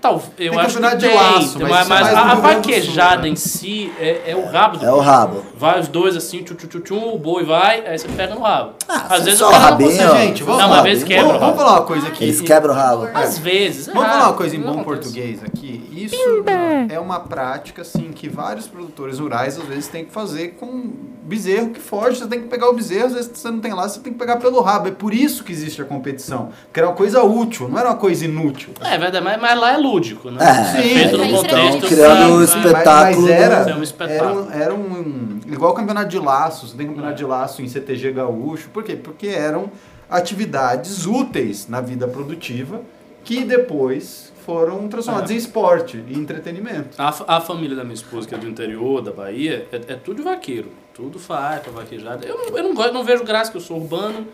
[0.00, 0.10] Tal.
[0.10, 2.32] Tal, eu Tem acho que de tem, laço, tem, mas mas, isso é mas a,
[2.32, 3.28] a vaquejada né?
[3.28, 5.44] em si é, é o rabo do É o rabo.
[5.54, 8.40] Vai os dois assim, tchu, tchu, tchu, tchu, o boi vai, aí você pega no
[8.40, 8.72] rabo.
[8.88, 10.16] Ah, Às vezes só o cara não rabinho, ó.
[10.16, 12.24] Gente, vamos não, uma vez quebra Vamos, o vamos falar uma coisa aqui.
[12.24, 13.08] Eles quebram o rabo.
[13.14, 13.88] Às vezes.
[13.88, 15.88] é Vamos falar raro, uma coisa em não bom português aqui.
[15.92, 16.44] Isso
[16.88, 20.90] é uma prática assim que vários produtores rurais às vezes têm que fazer com
[21.22, 22.18] bezerro que foge.
[22.18, 24.18] Você tem que pegar o bezerro, às vezes você não tem lá, você tem que
[24.18, 24.88] pegar pelo rabo.
[24.88, 26.50] É por isso que existe a competição.
[26.64, 28.70] Porque era uma coisa útil, não era uma coisa inútil.
[28.80, 30.38] É verdade, mas, mas lá é lúdico, né?
[30.44, 31.74] É, Sim, feito no mas contexto.
[31.76, 33.22] estão criando um espetáculo.
[33.22, 34.48] Mas, mas era, É um espetáculo.
[34.52, 36.66] era, um, era um- Igual o campeonato de laço.
[36.68, 38.68] Você tem campeonato de laço em CTG Gaúcho.
[38.70, 38.94] Por quê?
[38.96, 39.70] Porque eram
[40.08, 42.82] atividades úteis na vida produtiva
[43.24, 46.90] que depois foram transformados em esporte e entretenimento.
[46.98, 50.22] A, a família da minha esposa, que é do interior da Bahia, é, é tudo
[50.22, 50.68] vaqueiro.
[50.94, 52.26] Tudo faca, vaquejada.
[52.26, 54.26] Eu, não- eu não, gosto, não vejo graça, que eu sou urbano,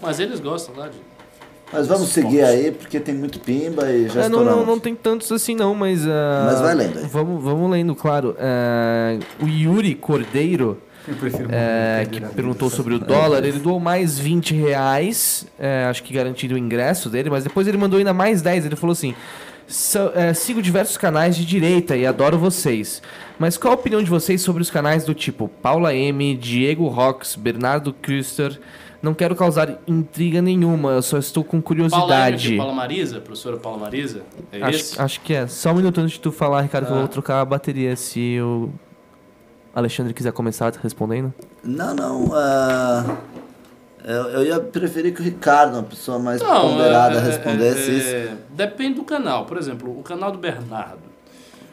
[0.00, 0.96] mas eles gostam lá de.
[1.72, 4.94] Mas vamos seguir aí, porque tem muito pimba e já É, não, não, não tem
[4.94, 6.06] tantos assim não, mas...
[6.06, 7.06] ah, Mas vai lendo aí.
[7.06, 8.36] Vamos, vamos lendo, claro.
[8.38, 10.78] Ah, o Yuri Cordeiro,
[11.50, 16.54] é, que perguntou sobre o dólar, ele doou mais 20 reais, é, acho que garantido
[16.54, 19.14] o ingresso dele, mas depois ele mandou ainda mais 10, ele falou assim...
[19.66, 23.00] "So- é, sigo diversos canais de direita e adoro vocês.
[23.38, 27.34] Mas qual a opinião de vocês sobre os canais do tipo Paula M, Diego Rox,
[27.36, 28.60] Bernardo Küster?
[29.02, 32.48] Não quero causar intriga nenhuma, eu só estou com Paula, curiosidade.
[32.48, 34.22] Eme, Paula Marisa, professora Paula Marisa,
[34.52, 35.00] é Acho, esse?
[35.02, 35.46] acho que é.
[35.48, 37.00] Só um minuto antes de tu falar, Ricardo, que eu Ah.
[37.00, 38.70] vou trocar a bateria se o
[39.74, 41.34] Alexandre quiser começar respondendo.
[41.64, 42.30] Não, não.
[42.32, 43.16] ah,
[44.04, 47.90] eu, eu ia preferir que o Ricardo, uma pessoa mais Não, ponderada, é- é- respondesse
[47.90, 48.36] é- isso.
[48.50, 49.46] Depende do canal.
[49.46, 51.02] Por exemplo, o canal do Bernardo.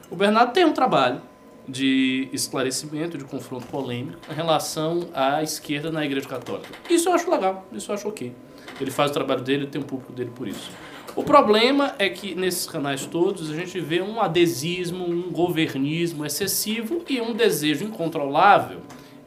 [0.10, 1.22] O Bernardo tem um trabalho
[1.70, 6.70] de esclarecimento, de confronto polêmico em relação à esquerda na Igreja Católica.
[6.90, 8.34] Isso eu acho legal, isso eu acho ok.
[8.82, 10.72] Ele faz o trabalho dele, tem um público dele por isso.
[11.16, 17.04] O problema é que nesses canais todos a gente vê um adesismo, um governismo excessivo
[17.10, 18.80] e um desejo incontrolável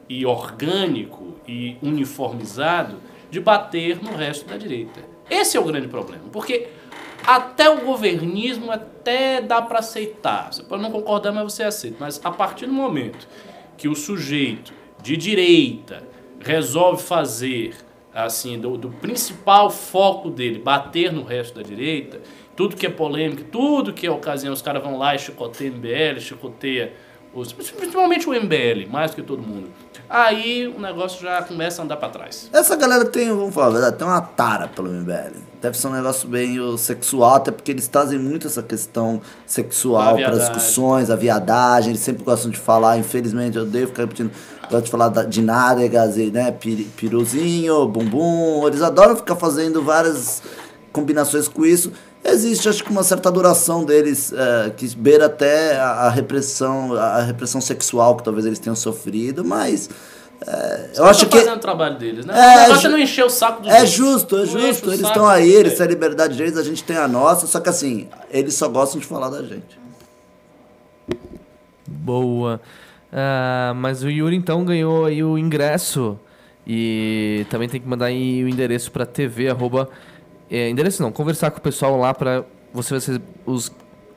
[0.09, 2.97] e orgânico e uniformizado
[3.31, 5.01] de bater no resto da direita.
[5.29, 6.69] Esse é o grande problema, porque
[7.27, 10.53] até o governismo até dá para aceitar.
[10.53, 11.97] Você pode não concordar, mas você aceita.
[12.01, 13.27] Mas a partir do momento
[13.77, 14.73] que o sujeito
[15.03, 16.03] de direita
[16.41, 17.75] resolve fazer
[18.15, 22.21] assim do, do principal foco dele bater no resto da direita,
[22.55, 25.77] tudo que é polêmica, tudo que é ocasião, os caras vão lá e chicoteiam o
[25.79, 26.93] MBL, chicoteia
[27.35, 29.71] os, principalmente o MBL, mais que todo mundo.
[30.09, 32.51] Aí o negócio já começa a andar para trás.
[32.53, 35.52] Essa galera tem, vamos falar a verdade, tem uma tara pelo MBL.
[35.63, 40.17] Deve ser um negócio bem o, sexual, até porque eles trazem muito essa questão sexual
[40.17, 40.53] para viadagem.
[40.55, 44.33] discussões, a viadagem, eles sempre gostam de falar, infelizmente, eu odeio ficar repetindo,
[44.63, 49.81] gostam de falar da- de nádegas e, né, pir- piruzinho, bumbum, eles adoram ficar fazendo
[49.83, 50.43] várias
[50.93, 51.93] combinações com isso.
[52.25, 57.21] Existe, acho que uma certa duração deles é, que beira até a, a repressão, a
[57.23, 59.89] repressão sexual que talvez eles tenham sofrido, mas
[60.47, 62.35] é, eu acho Estão que fazendo o trabalho deles, né?
[62.67, 63.91] É, o ju- não encher o saco dos é outros.
[63.91, 64.89] justo, é justo.
[64.91, 65.77] Eles estão aí, eles é.
[65.77, 69.01] têm a liberdade deles, a gente tem a nossa, só que assim, eles só gostam
[69.01, 69.81] de falar da gente.
[71.87, 72.61] Boa.
[73.13, 76.19] Ah, mas o Yuri então ganhou aí o ingresso
[76.67, 79.89] e também tem que mandar aí o endereço para TV arroba
[80.51, 83.71] é, endereço não, conversar com o pessoal lá para você ver os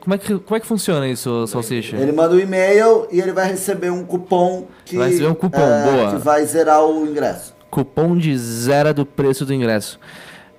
[0.06, 1.96] como é que como é que funciona isso, Salsicha?
[1.96, 4.96] Ele manda um e-mail e ele vai receber um cupom que.
[4.96, 6.10] Vai receber um cupom, é, boa.
[6.12, 7.52] Que vai zerar o ingresso.
[7.68, 9.98] Cupom de zero do preço do ingresso.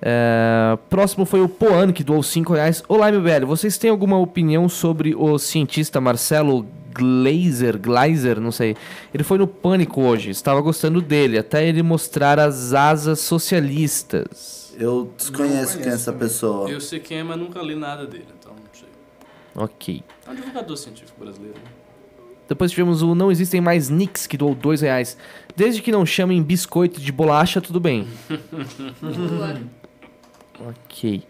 [0.02, 2.84] É, próximo foi o Poan, que doou 5 reais.
[2.86, 8.76] Olá, MBL, vocês têm alguma opinião sobre o cientista Marcelo Glazer, Glazer, não sei.
[9.14, 14.74] Ele foi no Pânico hoje, estava gostando dele, até ele mostrar as asas socialistas.
[14.78, 16.70] Eu desconheço quem é essa pessoa.
[16.70, 18.37] Eu sei quem é, mas nunca li nada dele.
[19.58, 20.02] Ok.
[20.26, 21.56] É um divulgador científico brasileiro.
[21.56, 21.64] né?
[22.48, 25.18] Depois tivemos o Não Existem Mais Nicks, que doou 2 reais.
[25.54, 28.06] Desde que não chamem biscoito de bolacha, tudo bem.
[30.66, 31.22] Ok.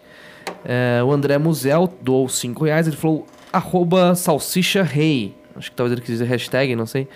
[0.64, 2.86] É, o André Musel doou 5 reais.
[2.86, 5.34] Ele falou arroba salsicha rei.
[5.54, 7.08] Acho que talvez ele quis dizer hashtag, não sei.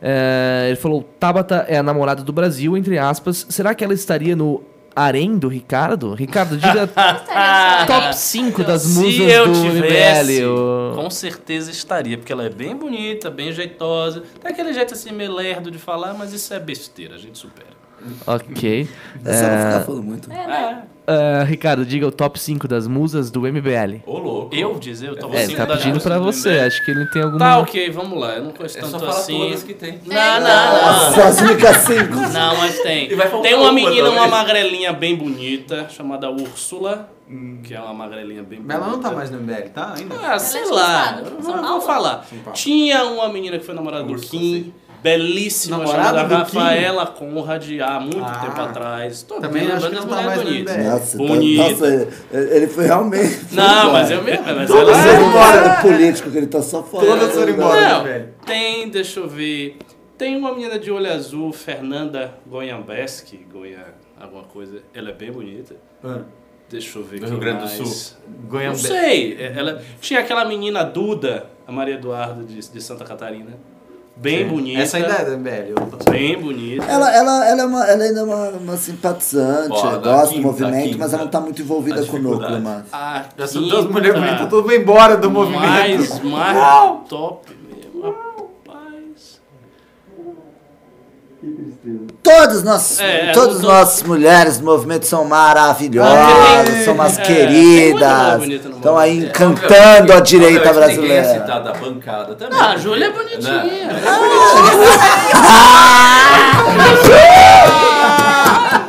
[0.00, 3.44] É, ele falou, Tabata é a namorada do Brasil, entre aspas.
[3.48, 4.62] Será que ela estaria no
[5.06, 6.14] harém do Ricardo?
[6.14, 6.86] Ricardo, diga
[7.86, 10.94] top 5 das musas Se eu do tivesse, MBL.
[10.94, 14.22] com certeza estaria, porque ela é bem bonita, bem jeitosa.
[14.40, 17.77] Tem aquele jeito assim meio lerdo de falar, mas isso é besteira, a gente supera.
[18.26, 18.88] Ok.
[19.24, 20.30] É não ficar falando muito.
[20.30, 20.82] É, né?
[21.06, 24.02] É, É, Ricardo, diga o top 5 das musas do MBL.
[24.06, 24.54] Ô, louco.
[24.54, 26.50] eu dizer, eu tava É, assim, tá pedindo pra do você.
[26.60, 27.38] Acho que ele tem alguma.
[27.38, 28.34] Tá, ok, vamos lá.
[28.34, 29.38] Eu não conheço É só tanto falar assim.
[29.38, 30.00] todas que tem.
[30.04, 31.14] Não, não, não.
[31.14, 32.32] Só as.
[32.32, 33.08] Não, mas tem.
[33.42, 37.10] Tem uma uma menina, uma magrelinha bem bonita, chamada Úrsula,
[37.62, 38.78] que é uma magrelinha bem bonita.
[38.78, 39.94] Mas ela não tá mais no MBL, tá?
[39.96, 40.14] Ainda?
[40.14, 41.22] Ah, sei é que lá.
[41.40, 42.26] São Vou, falar.
[42.54, 44.74] Tinha uma menina que foi namorada do Úrsula, Kim, sim.
[45.02, 46.34] Belíssima, Namorada chamada do?
[46.34, 48.38] Rafaela Conrad, há muito Ah.
[48.44, 49.22] tempo atrás.
[49.22, 50.84] Tô Também lembrando acho que das não tá mulheres bonitas.
[50.84, 51.62] Nossa, tá- Bonita.
[51.70, 53.34] nossa, ele- foi realmente.
[53.34, 53.92] foi Não, embora.
[53.92, 54.44] mas eu mesmo.
[54.44, 57.06] Mas Todas ela foram é- embora do político, que ele tá só falando.
[57.06, 57.80] Todas foram embora.
[57.80, 58.28] Não, do MBL.
[58.46, 59.76] tem, deixa eu ver.
[60.16, 63.84] Tem uma menina de olho azul, Fernanda Goiambeski, Goian,
[64.20, 64.82] alguma coisa.
[64.92, 65.76] Ela é bem bonita.
[66.02, 66.22] Ah.
[66.68, 67.76] Deixa eu ver Do Rio Grande do mais.
[67.78, 68.18] Sul.
[68.28, 68.74] Não Goiânia.
[68.76, 69.36] sei.
[69.40, 73.52] é- Ela tinha aquela menina Duda, a Maria Eduardo de, de Santa Catarina.
[74.20, 74.48] Bem Sim.
[74.48, 74.80] bonita.
[74.80, 76.10] Essa ainda é da MBL.
[76.10, 76.84] Bem bonita.
[76.84, 80.84] Ela, ela, ela, é uma, ela ainda é uma, uma simpatizante, Ó, gosta do movimento,
[80.88, 80.98] quinta.
[80.98, 82.84] mas ela não tá muito envolvida com o núcleo, mano.
[83.46, 85.60] São duas mulheres bonitas, tudo vai embora do movimento.
[85.60, 88.02] Mais, mais top mesmo.
[88.02, 89.40] Rapaz.
[92.22, 97.16] Todas nós, É, todas eu tô- nossas mulheres do movimento são maravilhosas, Ah, são umas
[97.16, 98.42] é, tem muita queridas,
[98.74, 99.30] estão aí movimento.
[99.42, 101.40] encantando a direita Obviamente, Ninguém é brasileira.
[101.46, 102.58] citado da bancada também.
[102.60, 103.62] Ah, a Júlia é bonitinha.
[103.62, 103.88] Né?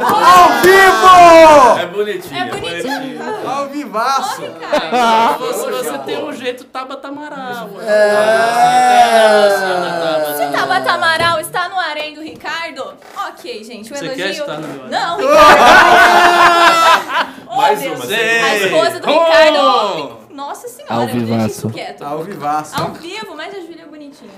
[0.01, 1.79] Ao vivo!
[1.79, 2.45] É bonitinha.
[2.45, 3.19] É bonitinho.
[3.49, 4.41] Ao vivaço!
[5.39, 7.69] Você, você tem um jeito Tabata Amaral.
[7.81, 9.49] É.
[10.37, 11.58] Se Tabata Amaral está
[12.15, 12.93] do Ricardo,
[13.29, 14.23] ok, gente, o Você elogio...
[14.23, 14.87] quer estar no?
[14.89, 15.33] Não, Ricardo!
[17.47, 17.99] oh, Mais Deus.
[17.99, 19.25] uma, A esposa do Oh!
[19.25, 20.19] Ricardo...
[20.33, 21.69] Nossa senhora, Ao vivaço.
[21.71, 22.01] quieto.
[22.03, 22.79] Ao vivaço.
[22.81, 24.29] Ao vivo, mas a Júlia é bonitinha.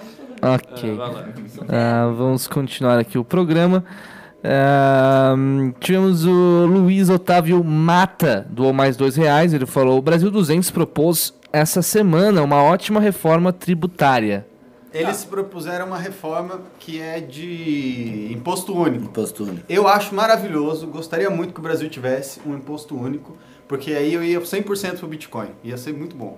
[0.41, 0.97] Ok.
[1.69, 3.83] Ah, vamos continuar aqui o programa.
[4.43, 5.35] Ah,
[5.79, 9.53] tivemos o Luiz Otávio Mata, doou mais dois reais.
[9.53, 14.47] Ele falou: o Brasil 200 propôs essa semana uma ótima reforma tributária.
[14.93, 19.05] Eles propuseram uma reforma que é de imposto único.
[19.05, 19.65] Imposto único.
[19.69, 23.37] Eu acho maravilhoso, gostaria muito que o Brasil tivesse um imposto único,
[23.67, 25.49] porque aí eu ia 100% pro Bitcoin.
[25.63, 26.37] Ia ser muito bom.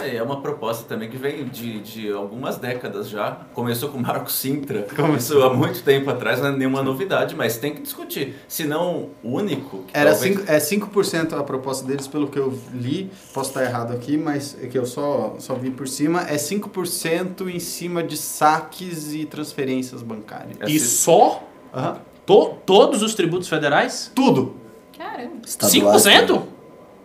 [0.00, 3.38] É, é uma proposta também que vem de, de algumas décadas já.
[3.52, 4.82] Começou com o Marco Sintra.
[4.94, 8.36] Começou há muito tempo atrás, não é nenhuma novidade, mas tem que discutir.
[8.46, 9.84] Se não único.
[9.92, 13.10] Era talvez- cinco, é 5% a proposta deles, pelo que eu li.
[13.34, 16.22] Posso estar errado aqui, mas é que eu só, só vi por cima.
[16.22, 20.56] É 5% em cima de saques e transferências bancárias.
[20.60, 21.42] É E se- só
[21.74, 21.98] Aham.
[22.24, 24.10] to- todos os tributos federais?
[24.14, 24.54] Tudo
[24.96, 25.38] Caramba.
[25.46, 26.42] Estaduais, 5%?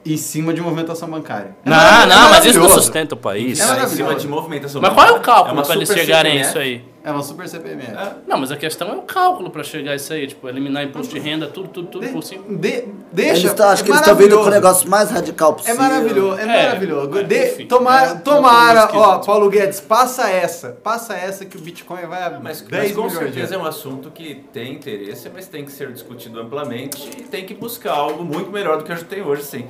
[0.06, 1.56] Em cima de movimentação bancária.
[1.66, 2.74] É Não, não, mas isso não maravilhoso.
[2.82, 3.60] sustenta o país.
[3.60, 3.96] É Tá em maravilhoso.
[4.10, 4.82] cima de movimentação.
[4.82, 6.84] Mas qual é o É cálculo uma pra eles chegarem a isso aí?
[7.06, 7.92] É uma super CPMF.
[8.26, 10.26] Não, mas a questão é o cálculo pra chegar a isso aí.
[10.26, 12.44] Tipo, eliminar imposto de renda, tudo, tudo, tudo por cima.
[12.48, 13.42] De, deixa.
[13.42, 14.52] Eles tão, acho é que eles estão vindo com o maravilhoso.
[14.86, 15.82] negócio mais radical É possível.
[15.82, 17.18] maravilhoso, é, É, maravilhoso.
[17.20, 19.18] é, De- enfim, tomara, é tomara ó.
[19.20, 20.78] Paulo Guedes, passa essa.
[20.82, 23.66] Passa essa que o Bitcoin vai a Mas, 10 mas com de certeza é um
[23.66, 28.24] assunto que tem interesse, mas tem que ser discutido amplamente e tem que buscar algo
[28.24, 29.66] muito melhor do que a gente tem hoje, sim.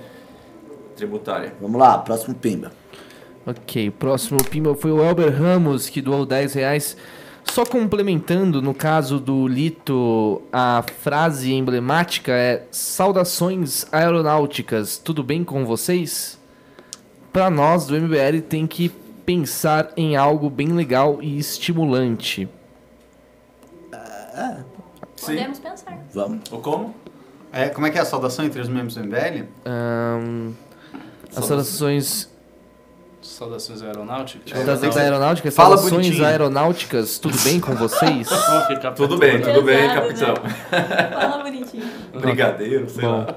[0.96, 1.54] Tributária.
[1.62, 2.72] Vamos lá, próximo Pimba.
[3.46, 6.96] Ok, próximo pimba foi o Elber Ramos, que doou 10 reais.
[7.44, 15.66] Só complementando, no caso do Lito, a frase emblemática é Saudações aeronáuticas, tudo bem com
[15.66, 16.40] vocês?
[17.34, 18.90] Para nós do MBL tem que
[19.26, 22.48] pensar em algo bem legal e estimulante.
[25.24, 25.36] Sim.
[25.36, 26.06] Podemos pensar.
[26.14, 26.52] Vamos.
[26.52, 26.94] Ou como?
[27.52, 29.46] É, como é que é a saudação entre os membros do MBL?
[29.66, 30.52] Ahn,
[31.36, 32.34] as saudações
[33.22, 34.52] Saudações aeronáuticas.
[34.52, 36.26] É, da, tem que da ser- aeronáutica, Fala saudações bonitinho.
[36.28, 38.28] aeronáuticas, tudo bem com vocês?
[38.98, 40.36] Tudo bem, do- tudo bem, capitão.
[41.22, 41.84] Fala bonitinho.
[42.20, 43.20] Brigadeiro, sei Bom.
[43.20, 43.28] lá.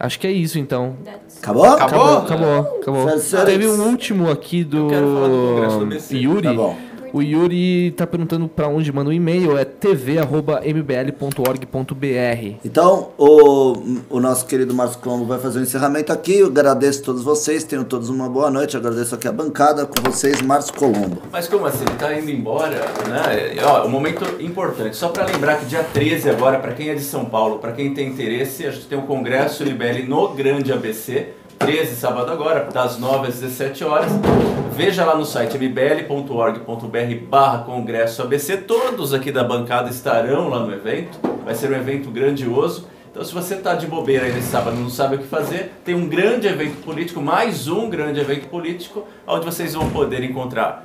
[0.00, 0.96] Acho que é isso então.
[1.38, 1.64] Acabou?
[1.66, 2.16] Acabou?
[2.18, 3.18] Acabou, acabou.
[3.18, 3.50] Senhores.
[3.52, 6.16] Teve um último aqui do Eu quero falar do Congresso do BC.
[6.16, 6.42] Yuri.
[6.48, 6.78] Tá bom.
[7.14, 12.56] O Yuri tá perguntando pra onde manda o e-mail, é tv@mbl.org.br.
[12.64, 13.74] Então, o,
[14.10, 16.38] o nosso querido Marcos Colombo vai fazer o encerramento aqui.
[16.38, 18.76] Eu agradeço a todos vocês, tenham todos uma boa noite.
[18.76, 21.22] Agradeço aqui a bancada com vocês, Marcos Colombo.
[21.30, 21.84] Mas como assim?
[21.84, 23.62] Ele tá indo embora, né?
[23.64, 24.96] Ó, um momento importante.
[24.96, 27.94] Só para lembrar que dia 13 agora, para quem é de São Paulo, para quem
[27.94, 31.28] tem interesse, a gente tem um congresso MBL no Grande ABC.
[31.64, 34.12] 13, sábado agora, das 9 às 17 horas.
[34.76, 38.58] Veja lá no site mbl.org.br barra congresso ABC.
[38.58, 41.18] Todos aqui da bancada estarão lá no evento.
[41.42, 42.86] Vai ser um evento grandioso.
[43.10, 45.94] Então, se você está de bobeira aí nesse sábado não sabe o que fazer, tem
[45.94, 50.84] um grande evento político, mais um grande evento político, onde vocês vão poder encontrar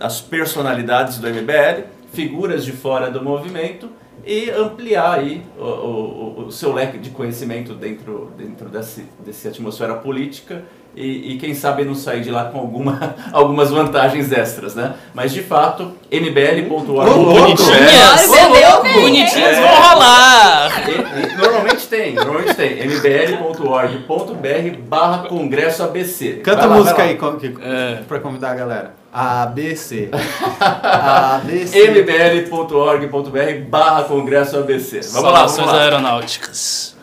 [0.00, 1.82] as personalidades do MBL,
[2.14, 3.90] figuras de fora do movimento
[4.26, 9.94] e ampliar aí o, o- o seu leque de conhecimento dentro, dentro desse, dessa atmosfera
[9.94, 10.62] política
[10.96, 14.94] e, e quem sabe não sair de lá com alguma, algumas vantagens extras, né?
[15.14, 17.10] Mas de fato, mbl.org.
[17.10, 18.30] Bonitinhas!
[18.30, 19.02] Bem, hein?
[19.02, 20.88] Bonitinhas vão rolar!
[20.88, 22.78] E- e Normalmente tem, normalmente tem.
[22.86, 26.40] mbl.org.br barra congresso ABC.
[26.44, 28.02] Canta lá, música aí, com- que, É.
[28.08, 28.94] pra convidar a galera.
[29.12, 30.10] ABC.
[30.60, 31.90] ABC.
[31.90, 35.00] mbl.org.br barra congresso ABC.
[35.00, 35.82] Vamos lá, vamos Saudações lá.
[35.82, 36.96] aeronáuticas.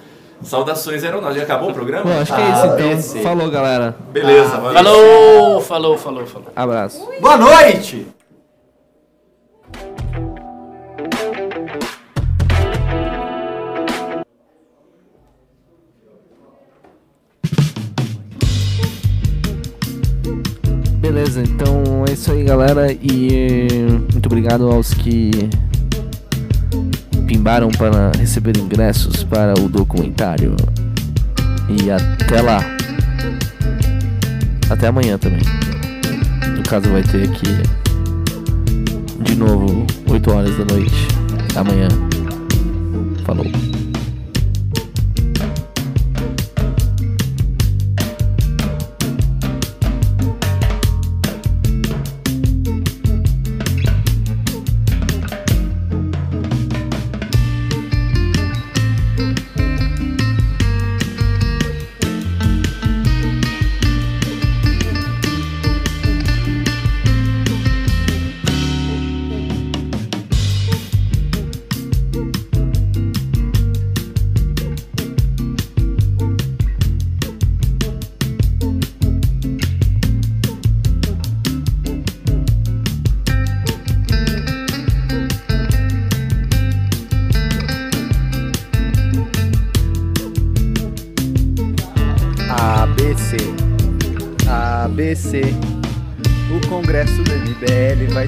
[0.44, 1.48] Saudações aeronáuticas.
[1.48, 2.06] Já acabou o programa?
[2.06, 2.91] Bom, acho que é Ah, isso então.
[2.91, 3.19] esse.
[3.23, 3.95] Falou, galera.
[4.11, 4.73] Beleza, Ah, valeu.
[4.84, 6.48] Falou, falou, falou, falou.
[6.56, 7.07] Abraço.
[7.19, 8.07] Boa noite!
[21.06, 22.91] Beleza, então é isso aí, galera.
[22.91, 23.69] E
[24.11, 25.30] muito obrigado aos que
[27.27, 30.56] pimbaram para receber ingressos para o documentário.
[31.69, 32.60] E até lá.
[34.68, 35.44] Até amanhã também.
[36.57, 37.61] No caso, vai ter aqui
[39.22, 41.07] de novo, 8 horas da noite.
[41.56, 41.88] Amanhã.
[43.23, 43.45] Falou.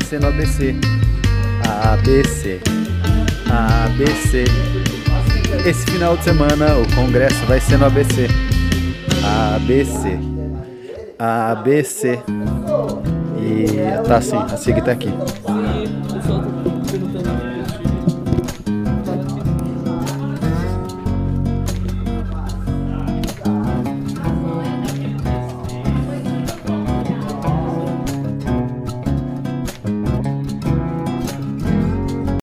[0.08, 0.74] Ser no ABC.
[1.84, 2.62] ABC.
[3.50, 4.46] ABC.
[5.66, 8.30] Esse final de semana o congresso vai ser no ABC.
[9.22, 10.18] ABC.
[11.20, 12.20] ABC.
[13.38, 15.10] E tá assim, a SIG tá aqui.